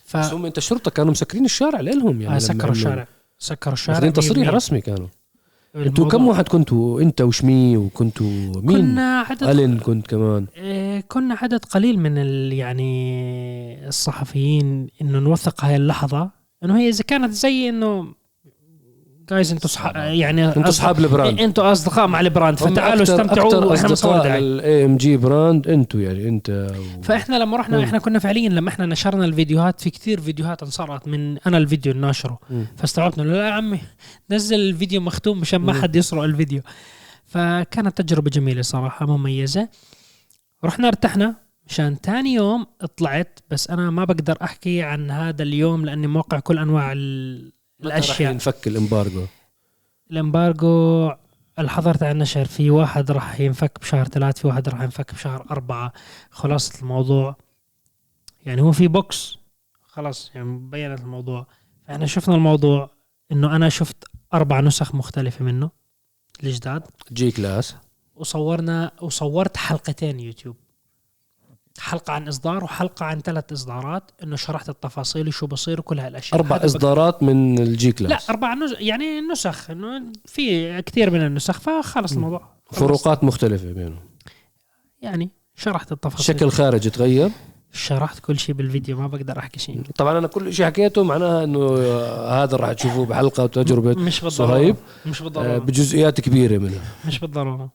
ف 0.05 0.17
بس 0.17 0.33
هم 0.33 0.47
أنت 0.47 0.59
الشرطه 0.59 0.91
كانوا 0.91 1.11
مسكرين 1.11 1.45
الشارع 1.45 1.81
لهم 1.81 2.21
يعني 2.21 2.37
آه 2.37 2.39
سكروا 2.39 2.73
الشارع. 2.73 3.07
سكروا 3.39 3.75
الشارع 3.75 3.99
واخدين 3.99 4.13
تصريح. 4.13 4.49
100%. 4.49 4.55
رسمي 4.55 4.81
كانوا. 4.81 5.09
أنتوا 5.77 6.09
كم 6.09 6.29
واحد 6.29 6.49
كنتوا 6.49 7.01
انت 7.01 7.21
وشمي 7.21 7.77
وكنتوا 7.77 8.27
مين؟ 8.63 8.77
كنا 8.79 9.21
عدد 9.21 9.43
ألين 9.43 9.79
كنت 9.79 10.07
كمان. 10.07 10.47
إيه، 10.57 11.01
كنا 11.01 11.35
عدد 11.43 11.65
قليل 11.65 11.99
من 11.99 12.17
يعني 12.53 13.89
الصحفيين 13.89 14.89
إنه 15.03 15.19
نوثق 15.19 15.65
هاي 15.65 15.77
اللحظة. 15.77 16.31
إنه 16.65 16.79
هي 16.79 16.89
إذا 16.89 17.05
كانت 17.05 17.33
زي 17.33 17.69
إنه 17.69 18.15
جايز 19.31 19.53
أنتوا 19.53 19.69
صح 19.69 19.93
يعني 19.97 20.49
أنتوا 20.49 20.69
اصحاب 20.69 20.99
البراند 20.99 21.39
إيه، 21.39 21.45
أنتوا 21.45 21.73
أصدقاء 21.73 22.07
مع 22.07 22.21
البراند 22.21 22.59
فتعالوا 22.59 23.05
أكتر- 23.05 23.11
استمتعوا 23.11 23.73
أكتر 23.75 23.93
أصدقاء. 23.93 24.39
الاي 24.39 24.85
ام 24.85 24.97
جي 24.97 25.17
براند 25.17 25.69
أنتوا 25.69 26.01
يعني 26.01 26.29
انت 26.29 26.51
و... 26.99 27.03
فإحنا 27.03 27.37
لما 27.37 27.57
رحنا. 27.57 27.85
إحنا 27.85 27.99
كنا 27.99 28.19
فعليا 28.19 28.49
لما 28.49 28.69
إحنا 28.69 28.87
نشرنا 28.87 29.25
الفيديوهات 29.25 29.81
في 29.81 29.91
كثير 29.91 30.21
فيديوهات 30.21 30.63
انصرت 30.63 31.09
من 31.09 31.39
أنا 31.39 31.59
الفيديو 31.59 31.93
الناشره. 31.93 32.39
فاستوعبنا 32.77 33.23
لا 33.23 33.47
يا 33.49 33.53
عمي 33.53 33.81
نزل 34.31 34.57
الفيديو 34.61 35.01
مختوم 35.01 35.41
مشان 35.41 35.61
ما. 35.61 35.73
حد 35.73 35.97
يسرق 35.97 36.23
الفيديو 36.23 36.63
فكانت 37.25 38.01
تجربة 38.03 38.31
جميلة 38.31 38.63
صراحة 38.63 39.07
مميزة 39.07 39.69
رحنا 40.65 40.89
ارتحنا 40.89 41.35
مشان 41.69 42.01
تاني 42.01 42.35
يوم 42.35 42.67
طلعت 42.97 43.39
بس 43.51 43.71
أنا 43.71 43.91
ما 43.91 44.05
بقدر 44.05 44.37
أحكي 44.43 44.83
عن 44.83 45.11
هذا 45.11 45.43
اليوم 45.43 45.85
لأني 45.87 46.07
موقع 46.07 46.39
كل 46.39 46.59
أنواع 46.59 46.93
ال- 46.93 47.53
متى 47.85 47.89
رح 47.89 47.95
الأشياء. 47.95 48.33
ينفك 48.33 48.67
ال 48.67 48.74
embargo؟ 48.74 49.27
ال 50.11 50.24
embargo 50.24 51.13
الحظر 51.59 51.95
تاع 51.95 52.11
النشر 52.11 52.45
في 52.45 52.71
واحد 52.71 53.11
راح 53.11 53.41
ينفك 53.41 53.81
بشهر 53.81 54.05
ثلاث 54.05 54.39
في 54.39 54.47
واحد 54.47 54.69
راح 54.69 54.83
ينفك 54.83 55.15
بشهر 55.15 55.47
أربعة. 55.51 55.93
خلاصة 56.31 56.81
الموضوع 56.81 57.37
يعني 58.47 58.63
هو 58.63 58.73
في 58.73 58.89
box. 58.89 59.37
خلاص 59.83 60.31
يعني 60.35 60.59
بينت 60.59 61.01
الموضوع. 61.01 61.47
فإحنا 61.87 62.07
شفنا 62.07 62.35
الموضوع 62.35 62.91
إنه 63.33 63.57
أنا 63.57 63.69
شفت 63.69 64.05
أربع 64.35 64.61
نسخ 64.61 64.95
مختلفة 64.95 65.45
منه 65.45 65.71
الجداد. 66.43 66.83
G-Class. 67.13 67.77
وصورنا 68.15 68.93
وصورت 69.03 69.57
حلقتين 69.57 70.21
يوتيوب. 70.21 70.57
حلقة 71.83 72.13
عن 72.13 72.29
إصدار 72.29 72.65
وحلقة 72.65 73.07
عن 73.07 73.21
ثلاث 73.21 73.53
إصدارات 73.53 74.11
إنه 74.23 74.37
شرحت 74.37 74.69
التفاصيل 74.69 75.29
وشو 75.29 75.47
بصير 75.47 75.81
وكل 75.81 75.99
هالأشياء. 75.99 76.41
هذا 76.41 76.49
بق- 76.49 76.65
إصدارات 76.65 77.23
من 77.23 77.59
ال 77.59 77.93
G-Class. 77.93 78.11
لا 78.11 78.19
أربع 78.31 78.55
نسخ 78.55 78.77
يعني 78.81 79.21
نسخ 79.21 79.71
إنه 79.71 80.03
في 80.27 80.83
كثير 80.83 81.11
من 81.11 81.27
النسخ 81.27 81.61
فخلص 81.61 82.13
الموضوع. 82.13 82.43
فروقات 82.73 83.25
مختلفة 83.25 83.73
بينهم. 83.73 84.01
يعني 85.03 85.31
شرحت 85.57 85.93
التفاصيل. 85.93 86.25
شكل 86.27 86.51
خارجي 86.51 86.91
تغير؟ 86.91 87.31
شرحت 87.73 88.19
كل 88.21 88.39
شيء 88.39 88.55
بالفيديو 88.55 88.99
ما 89.01 89.07
بقدر 89.07 89.39
أحكي 89.39 89.61
شيء. 89.61 89.83
طبعا 89.97 90.19
أنا 90.19 90.27
كل 90.27 90.53
شيء 90.55 90.67
حكيته 90.67 91.05
معناها 91.05 91.45
إنه 91.45 91.59
آه، 91.79 92.43
هذا 92.43 92.57
راح 92.57 92.73
تشوفوه 92.73 93.07
بحلقة 93.07 93.45
وتجربه 93.45 93.91
مش 94.03 94.21
بالضرورة. 94.21 94.51
صهيب. 94.51 94.77
مش 95.07 95.21
آه، 95.21 95.25
بالضرورة. 95.25 95.59
بجزئيات 95.59 96.21
كبيرة 96.21 96.59
منها. 96.59 96.83
مش 97.07 97.19
بالضرورة. 97.19 97.71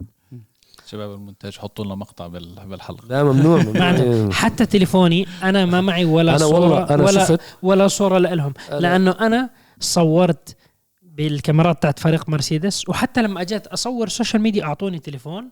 شباب 0.87 1.13
المونتاج 1.13 1.57
حطوا 1.57 1.85
لنا 1.85 1.95
مقطع 1.95 2.27
بال- 2.27 2.67
بالحلقة. 2.67 3.07
لا 3.09 3.23
ممنوع 3.23 3.61
ممنوع. 3.63 4.31
حتى 4.31 4.65
تليفوني 4.65 5.27
أنا 5.43 5.65
ما 5.65 5.81
معي 5.81 6.05
ولا 6.05 6.31
أنا 6.31 6.37
صورت 6.39 6.59
والله 6.59 6.89
أنا 6.93 7.03
ولا 7.03 7.25
شفت. 7.25 7.39
ولا 7.61 7.87
صورت 7.87 8.17
لهم 8.17 8.53
أنا- 8.69 8.73
لأنه 8.73 9.11
أنا 9.11 9.49
صورت 9.79 10.55
بالكاميرات 11.01 11.81
تاعت 11.81 11.99
فريق 11.99 12.29
مرسيدس 12.29 12.89
وحتى 12.89 13.21
لما 13.21 13.41
أجيت 13.41 13.67
أصور 13.67 14.07
social 14.09 14.41
media 14.41 14.63
أعطوني 14.63 14.99
تليفون. 14.99 15.49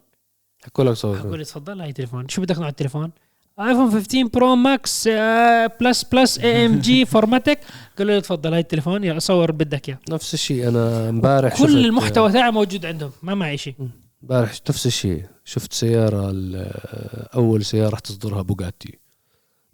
حكوا 0.66 0.84
لك 0.84 0.90
حكوا 0.98 1.16
صور 1.22 1.38
لي 1.38 1.44
تفضل 1.44 1.82
هاي 1.82 1.94
تليفون. 1.94 2.30
شو 2.30 2.42
بدك 2.42 2.60
نوع 2.60 2.68
التليفون؟ 2.70 3.12
iPhone 3.60 3.92
15 3.92 4.28
Pro 4.34 4.56
Max 4.56 5.08
آه، 5.12 5.72
plus 5.82 6.04
plus 6.04 6.40
AMG 6.40 7.06
4MATIC 7.06 7.60
قالوا 7.98 8.16
لي 8.16 8.22
تفضل 8.22 8.52
هاي 8.54 8.60
التليفون 8.62 9.04
يا 9.04 9.20
صور 9.20 9.52
بدك 9.52 9.90
اياه 9.90 9.98
نفس 10.10 10.34
الشيء 10.34 10.68
أنا 10.68 11.10
امبارح 11.10 11.58
كل 11.62 11.86
المحتوى 11.86 12.32
تاعي 12.32 12.52
موجود 12.52 12.86
عندهم 12.86 13.12
ما 13.24 13.36
معي 13.36 13.58
شيء. 13.58 13.74
امبارح 14.26 14.54
نفس 14.70 14.86
الشيء. 14.86 15.26
شفت 15.44 15.74
سيارة 15.74 16.30
ال- 16.30 17.34
أول 17.36 17.66
سيارة 17.66 17.90
راح 17.90 18.00
تصدرها 18.00 18.42
بوغاتي. 18.42 19.00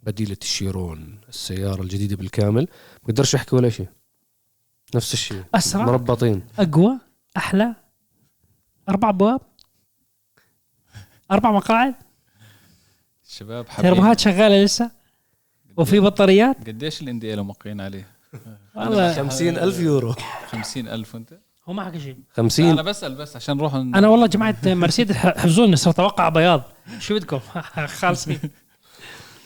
بديلة 0.04 0.38
الشيرون 0.42 1.20
السيارة 1.30 1.82
الجديدة 1.82 2.16
بالكامل. 2.16 2.68
بقدرش 3.04 3.36
أحكي 3.36 3.56
ولا 3.56 3.70
شيء. 3.70 3.88
نفس 4.96 5.14
الشيء. 5.14 5.44
أسرع. 5.56 5.86
مربطين. 5.86 6.44
أقوى 6.60 7.00
أحلى. 7.38 7.76
أربع 8.90 9.10
أبواب. 9.10 9.42
أربع 11.32 11.52
مقاعد. 11.52 11.96
شباب 13.28 13.70
حبيبي. 13.70 13.96
تربوهات 13.96 14.20
شغالة 14.20 14.64
لسه. 14.64 14.92
وفي 15.78 16.00
بطاريات. 16.00 16.68
قديش 16.68 17.02
الان 17.02 17.20
دي 17.20 17.36
موقعين 17.36 17.82
عليه؟ 17.82 18.08
والله. 18.76 19.14
خمسين 19.14 19.58
ألف 19.58 19.80
يورو. 19.80 20.16
50000 20.48 21.16
وأنت؟ 21.16 21.40
هو 21.70 21.74
ما 21.74 21.86
حكى 21.86 22.00
شيء. 22.00 22.12
أنا 22.12 22.24
خمسين 22.36 22.76
بسال 22.76 23.16
بس 23.16 23.36
عشان 23.36 23.58
نروح 23.58 23.76
ن- 23.76 23.96
أنا 23.96 24.08
والله 24.08 24.28
جماعة 24.28 24.56
مرسيدس 24.66 25.16
حفظوني 25.16 25.76
صرت 25.76 25.94
أتوقع 26.00 26.30
بياض. 26.30 26.62
شو 27.00 27.16
بدكم؟ 27.16 27.40
خالصين 28.00 28.40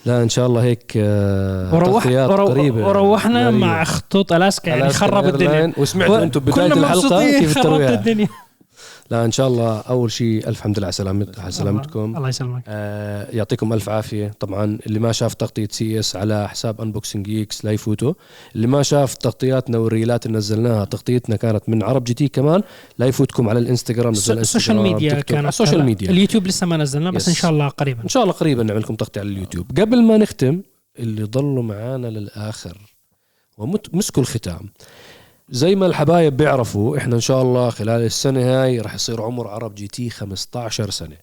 لا 0.05 0.24
إن 0.24 0.30
شاء 0.30 0.47
الله 0.47 0.63
هيك 0.63 0.93
آه، 0.97 1.76
وروح 1.76 2.03
قريبة. 2.07 2.88
وروحنا 2.88 3.47
قريبة. 3.47 3.57
مع 3.66 3.84
خطوط 3.84 4.34
ألاسكا 4.34 4.70
يعني 4.70 4.82
ألاسكا 4.84 4.99
خرب 5.07 5.26
الدنيا. 5.26 5.74
وسمعتوا 5.78 6.24
أنتم 6.24 6.39
بداية 6.39 6.55
كنا 6.55 6.66
الحلقة 6.76 6.95
مبسوطين 7.05 7.39
كيف 7.39 7.57
خربت 7.59 7.89
الدنيا. 7.89 8.28
لا 9.12 9.26
إن 9.26 9.32
شاء 9.32 9.47
الله 9.47 9.80
أول 9.80 10.12
شيء 10.12 10.47
ألف 10.47 10.62
حمد 10.62 10.78
لله 10.78 10.86
على 10.86 10.91
سلامت 10.91 11.39
على 11.39 11.51
سلامتكم. 11.51 12.18
الله 12.18 12.30
يسلمك. 12.30 12.64
آه 12.68 13.28
يعطيكم 13.32 13.74
ألف 13.74 13.89
عافية. 13.89 14.32
طبعا 14.39 14.80
اللي 14.88 14.99
ما 14.99 15.12
شاف 15.12 15.34
تغطية 15.34 15.68
CES 15.72 16.16
على 16.16 16.49
حساب 16.49 16.82
Unboxing 16.82 17.30
X 17.30 17.66
لا 17.66 17.72
يفوتوا. 17.72 18.14
اللي 18.56 18.68
ما 18.68 18.84
شاف 18.84 19.14
تغطياتنا 19.14 19.78
والريلات 19.78 20.26
اللي 20.26 20.38
نزلناها 20.38 20.86
تغطيتنا 20.86 21.36
كانت 21.36 21.70
من 21.70 21.84
عرب 21.84 22.03
GT 22.04 22.28
كمان 22.28 22.64
لا 22.97 23.06
يفوتكم 23.06 23.49
على 23.49 23.60
الإنستغرام 23.60 24.12
نزل 24.12 24.39
ال 24.39 24.45
social 24.45 24.78
media 24.78 25.20
كانت 25.22 25.47
ال 25.48 25.53
social 25.53 25.84
media 25.84 26.10
اليوتيوب 26.10 26.47
لسه 26.47 26.68
ما 26.68 26.78
نزلنا 26.78 27.12
بس 27.12 27.22
yes. 27.22 27.30
ان 27.30 27.36
شاء 27.36 27.51
الله 27.51 27.68
قريبا. 27.68 28.03
إن 28.03 28.10
شاء 28.10 28.24
الله 28.24 28.34
قريبا 28.34 28.64
نعمل 28.64 28.82
لكم 28.82 28.95
تغطية 28.95 29.22
على 29.22 29.30
اليوتيوب. 29.30 29.80
قبل 29.80 30.03
ما 30.03 30.18
نختم 30.18 30.62
اللي 30.99 31.24
ضلوا 31.24 31.64
معانا 31.64 32.08
للآخر 32.08 32.78
ومسكوا 33.58 34.24
الختام. 34.24 34.70
زي 35.50 35.76
ما 35.76 35.86
الحبايب 35.86 36.38
بيعرفوا 36.38 36.98
إحنا 36.98 37.16
إن 37.16 37.20
شاء 37.20 37.41
الله 37.41 37.70
خلال 37.70 38.02
السنة 38.02 38.41
هاي 38.41 38.80
راح 38.80 38.96
يصير 38.96 39.22
عمر 39.22 39.48
عرب 39.48 39.76
GT 39.76 40.10
15 40.10 40.89
سنة. 40.89 41.18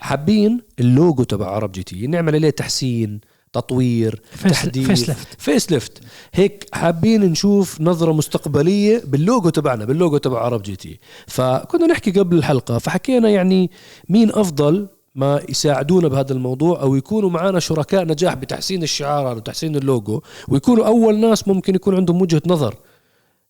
حابين 0.00 0.62
اللوجو 0.80 1.22
تبع 1.22 1.46
عرب 1.46 1.72
GT 1.72 2.06
نعمل 2.06 2.34
عليه 2.34 2.50
تحسين 2.50 3.20
تطوير 3.52 4.22
face 4.30 4.52
تحديث. 4.52 4.86
facelift 4.86 5.26
facelift 5.38 6.00
هيك 6.34 6.66
حابين 6.72 7.24
نشوف 7.24 7.80
نظرة 7.80 8.12
مستقبلية 8.12 9.02
باللوجو 9.06 9.48
تبعنا 9.48 9.84
باللوجو 9.84 10.16
تبع 10.16 10.40
عرب 10.40 10.62
GT. 10.62 11.00
فكنا 11.26 11.86
نحكي 11.86 12.10
قبل 12.10 12.36
الحلقة 12.38 12.78
فحكينا 12.78 13.28
يعني 13.28 13.70
مين 14.08 14.30
أفضل 14.32 14.88
ما 15.14 15.40
يساعدونا 15.48 16.08
بهذا 16.08 16.32
الموضوع 16.32 16.82
أو 16.82 16.94
يكونوا 16.94 17.30
معنا 17.30 17.60
شركاء 17.60 18.04
نجاح 18.04 18.34
بتحسين 18.34 18.82
الشعار 18.82 19.36
وتحسين 19.36 19.76
اللوجو 19.76 20.20
ويكونوا 20.48 20.86
أول 20.86 21.18
ناس 21.18 21.48
ممكن 21.48 21.74
يكون 21.74 21.96
عندهم 21.96 22.22
وجهة 22.22 22.42
نظر. 22.46 22.74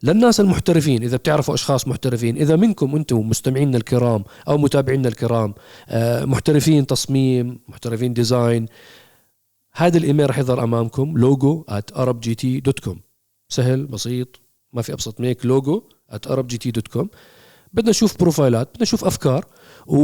للناس 0.03 0.41
المحترفين 0.41 1.03
إذا 1.03 1.17
بتعرفوا 1.17 1.55
أشخاص 1.55 1.89
محترفين 1.89 2.37
إذا 2.37 2.57
منكم 2.57 2.97
أنتم 2.97 3.29
مستمعينا 3.29 3.77
الكرام 3.77 4.25
أو 4.49 4.59
متابعينا 4.59 5.09
الكرام 5.09 5.55
آه، 5.89 6.25
محترفين 6.25 6.87
تصميم 6.87 7.59
محترفين 7.69 8.13
design 8.13 8.67
هذا 9.73 9.99
الإيميل 9.99 10.31
رح 10.31 10.39
يظهر 10.39 10.65
أمامكم 10.65 11.19
logo 11.19 11.65
at 11.71 11.97
arabgt.com 11.97 12.97
سهل 13.49 13.87
بسيط 13.87 14.41
ما 14.73 14.83
في 14.83 14.93
أبسط 14.93 15.21
من 15.21 15.27
هيك 15.27 15.47
logo 15.47 15.83
at 16.13 16.31
arabgt.com 16.31 17.07
بدنا 17.73 17.91
نشوف 17.91 18.19
بروفايلات 18.21 18.69
بدنا 18.69 18.83
نشوف 18.83 19.05
أفكار 19.05 19.45
و... 19.87 19.99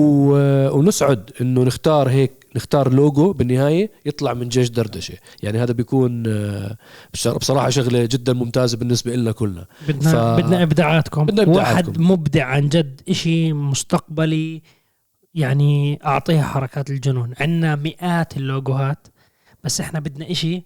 ونسعد 0.79 1.31
إنه 1.41 1.63
نختار 1.65 2.09
هيك 2.09 2.42
نختار 2.57 2.93
لوجو 2.93 3.33
بالنهاية 3.33 3.91
يطلع 4.07 4.35
من 4.35 4.49
جيش 4.49 4.69
دردشة. 4.69 5.15
يعني 5.43 5.59
هذا 5.59 5.73
بيكون 5.73 6.25
آه، 6.27 6.77
بصراحة 7.15 7.71
شغلة 7.71 8.05
جدا 8.05 8.33
ممتازة 8.33 8.77
بالنسبة 8.79 9.17
لنا 9.17 9.33
كلنا. 9.33 9.67
بدنا 9.89 10.13
ف- 10.13 10.41
بدنا 10.41 10.63
إبداعاتكم. 10.63 11.27
بدنا 11.27 11.43
إبداعاتكم. 11.43 11.89
واحد 11.89 11.99
مبدع 12.01 12.45
عن 12.45 12.69
جد 12.69 13.01
إشي 13.09 13.53
مستقبلي 13.53 14.63
يعني 15.35 15.99
أعطيها 16.05 16.43
حركات 16.43 16.91
الجنون. 16.91 17.35
عندنا 17.41 17.77
مئات 17.77 18.37
اللوجوهات 18.37 19.09
بس 19.65 19.81
إحنا 19.81 20.01
بدنا 20.01 20.31
إشي 20.31 20.63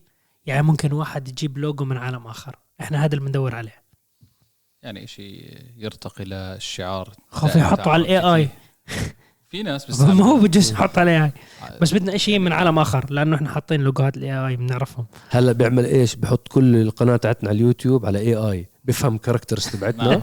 يعني 0.47 0.63
ممكن 0.63 0.93
واحد 0.93 1.29
يجيب 1.29 1.59
لوجو 1.59 1.85
من 1.85 1.97
عالم 1.97 2.27
آخر. 2.27 2.57
إحنا 2.81 3.05
هذا 3.05 3.15
اللي 3.15 3.25
بندور 3.27 3.55
عليه. 3.55 3.87
يعني 4.83 5.07
شيء 5.07 5.57
يرتقي 5.77 6.25
للشعار. 6.25 7.13
خوف 7.29 7.57
يحطوا 7.57 7.93
على 7.93 8.03
ال 8.03 8.19
AI 8.35 8.49
في 9.51 9.63
ناس 9.63 9.83
ما 9.85 9.87
بيستعملوا 9.89 10.27
هو 10.27 10.37
بجوز 10.41 10.73
نحط 10.73 10.99
عليه 11.03 11.25
هاي. 11.25 11.33
بس 11.81 11.95
بدنا 11.95 12.17
شيء 12.17 12.39
من 12.39 12.53
عالم 12.53 12.79
آخر 12.79 13.07
لأنه 13.11 13.37
إحنا 13.37 13.49
حاطين 13.49 13.81
لوجوهات 13.81 14.17
ال 14.17 14.47
AI 14.49 14.57
بنعرفهم. 14.57 15.07
هلا 15.31 15.53
بيعمل 15.53 15.85
إيش؟ 15.85 16.15
بحط 16.17 16.49
كل 16.49 16.77
القناة 16.77 17.17
تاعتنا 17.17 17.49
على 17.49 17.57
اليوتيوب 17.57 18.07
على 18.07 18.19
AI 18.19 18.69
بفهم 18.85 19.19
characters 19.19 19.67
تبعتنا. 19.67 20.23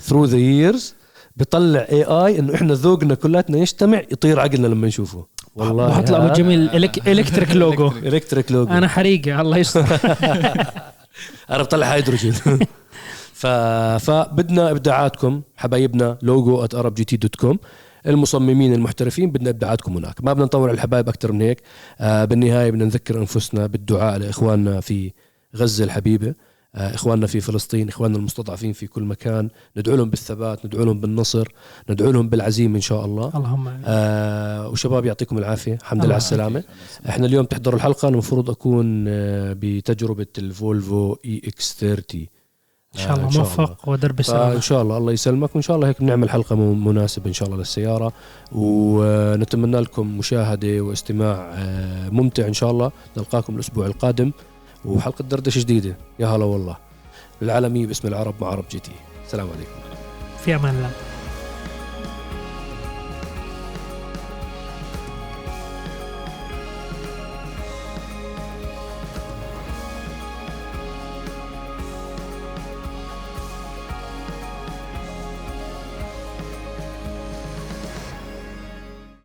through 0.00 0.24
the 0.24 0.36
years 0.38 0.94
بيطلع 1.36 1.80
AI 1.80 2.38
إنه 2.38 2.54
إحنا 2.54 2.74
ذوقنا 2.74 3.14
كلاتنا 3.14 3.58
يجتمع 3.58 3.98
يطير 4.12 4.40
عقلنا 4.40 4.66
لما 4.66 4.86
نشوفه. 4.86 5.26
والله 5.56 5.88
بحط 5.88 6.10
له 6.10 6.16
أبو 6.26 6.32
جميل 6.32 6.68
elec- 6.70 7.08
electric 7.08 7.56
logo 7.56 7.88
electric 7.88 8.52
logo 8.52 8.72
أنا 8.72 8.88
حريقه 8.88 9.40
الله 9.40 9.56
يستر. 9.58 9.84
أنا 11.50 11.62
بطلع 11.62 11.86
هيدروجين 11.94 12.32
ف... 13.32 13.46
فبدنا 14.06 14.70
إبداعاتكم 14.70 15.42
حبايبنا 15.56 16.18
logo@arabgt.com 16.22 16.86
جي 16.92 17.04
تي 17.04 17.16
dot 17.16 17.36
com 17.36 17.58
المصممين 18.06 18.74
المحترفين 18.74 19.30
بدنا 19.30 19.50
ابداعاتكم 19.50 19.96
هناك. 19.96 20.24
ما 20.24 20.32
بدنا 20.32 20.44
نطول 20.44 20.68
على 20.68 20.74
الحبايب 20.76 21.08
أكثر 21.08 21.32
من 21.32 21.40
هيك. 21.40 21.62
آه 22.00 22.24
بالنهاية 22.24 22.70
بدنا 22.70 22.84
نذكر 22.84 23.18
أنفسنا 23.18 23.66
بالدعاء 23.66 24.18
لإخواننا 24.18 24.80
في 24.80 25.12
غزة 25.56 25.84
الحبيبة 25.84 26.34
آه 26.74 26.94
إخواننا 26.94 27.26
في 27.26 27.40
فلسطين 27.40 27.88
إخواننا 27.88 28.18
المستضعفين 28.18 28.72
في 28.72 28.86
كل 28.86 29.02
مكان. 29.02 29.48
ندعو 29.76 29.96
لهم 29.96 30.10
بالثبات 30.10 30.66
ندعو 30.66 30.84
لهم 30.84 31.00
بالنصر 31.00 31.48
ندعو 31.90 32.10
لهم 32.10 32.28
بالعزيمة 32.28 32.76
إن 32.76 32.80
شاء 32.80 33.04
الله. 33.04 33.30
اللهم. 33.34 33.80
آه 33.84 34.68
وشباب 34.68 35.04
يعطيكم 35.04 35.38
العافية. 35.38 35.74
الحمد 35.74 36.04
لله 36.04 36.14
على 36.14 36.20
السلامة. 36.20 36.64
إحنا 37.08 37.26
اليوم 37.26 37.44
تحضروا 37.44 37.76
الحلقة 37.76 38.08
المفروض 38.08 38.50
أكون 38.50 39.04
آه، 39.08 39.56
بتجربة 39.58 40.26
الفولفو 40.38 41.16
EX30 41.24 42.26
إن 42.94 43.00
شاء 43.00 43.14
الله 43.14 43.26
إن 43.26 43.30
شاء 43.30 43.44
الله. 43.44 43.56
موفق 43.58 43.88
ودرب 43.88 44.20
السلامة. 44.20 44.60
شاء 44.60 44.82
الله 44.82 44.96
الله 44.96 45.12
يسلمك 45.12 45.54
وإن 45.54 45.62
شاء 45.62 45.76
الله 45.76 45.88
هيك 45.88 46.00
بنعمل 46.00 46.30
حلقه 46.30 46.56
مناسبة 46.56 47.26
إن 47.26 47.32
شاء 47.32 47.48
الله 47.48 47.58
للسيارة. 47.58 48.12
ونتمنى 48.52 49.80
لكم 49.80 50.18
مشاهدة 50.18 50.80
واستماع 50.80 51.50
آه، 51.54 52.08
ممتع 52.08 52.46
إن 52.46 52.52
شاء 52.52 52.70
الله. 52.70 52.90
نلقاكم 53.16 53.54
الأسبوع 53.54 53.86
القادم. 53.86 54.32
وحلقة 54.84 55.22
دردشة 55.22 55.60
جديدة. 55.60 55.96
يا 56.18 56.26
هلا 56.26 56.44
والله. 56.44 56.76
العالمية 57.42 57.86
باسم 57.86 58.08
العرب 58.08 58.34
مع 58.40 58.46
عرب 58.48 58.64
GT. 58.70 58.92
السلام 59.26 59.46
عليكم. 59.46 59.72
في 60.44 60.54
أمان 60.54 60.74
الله. 60.74 60.90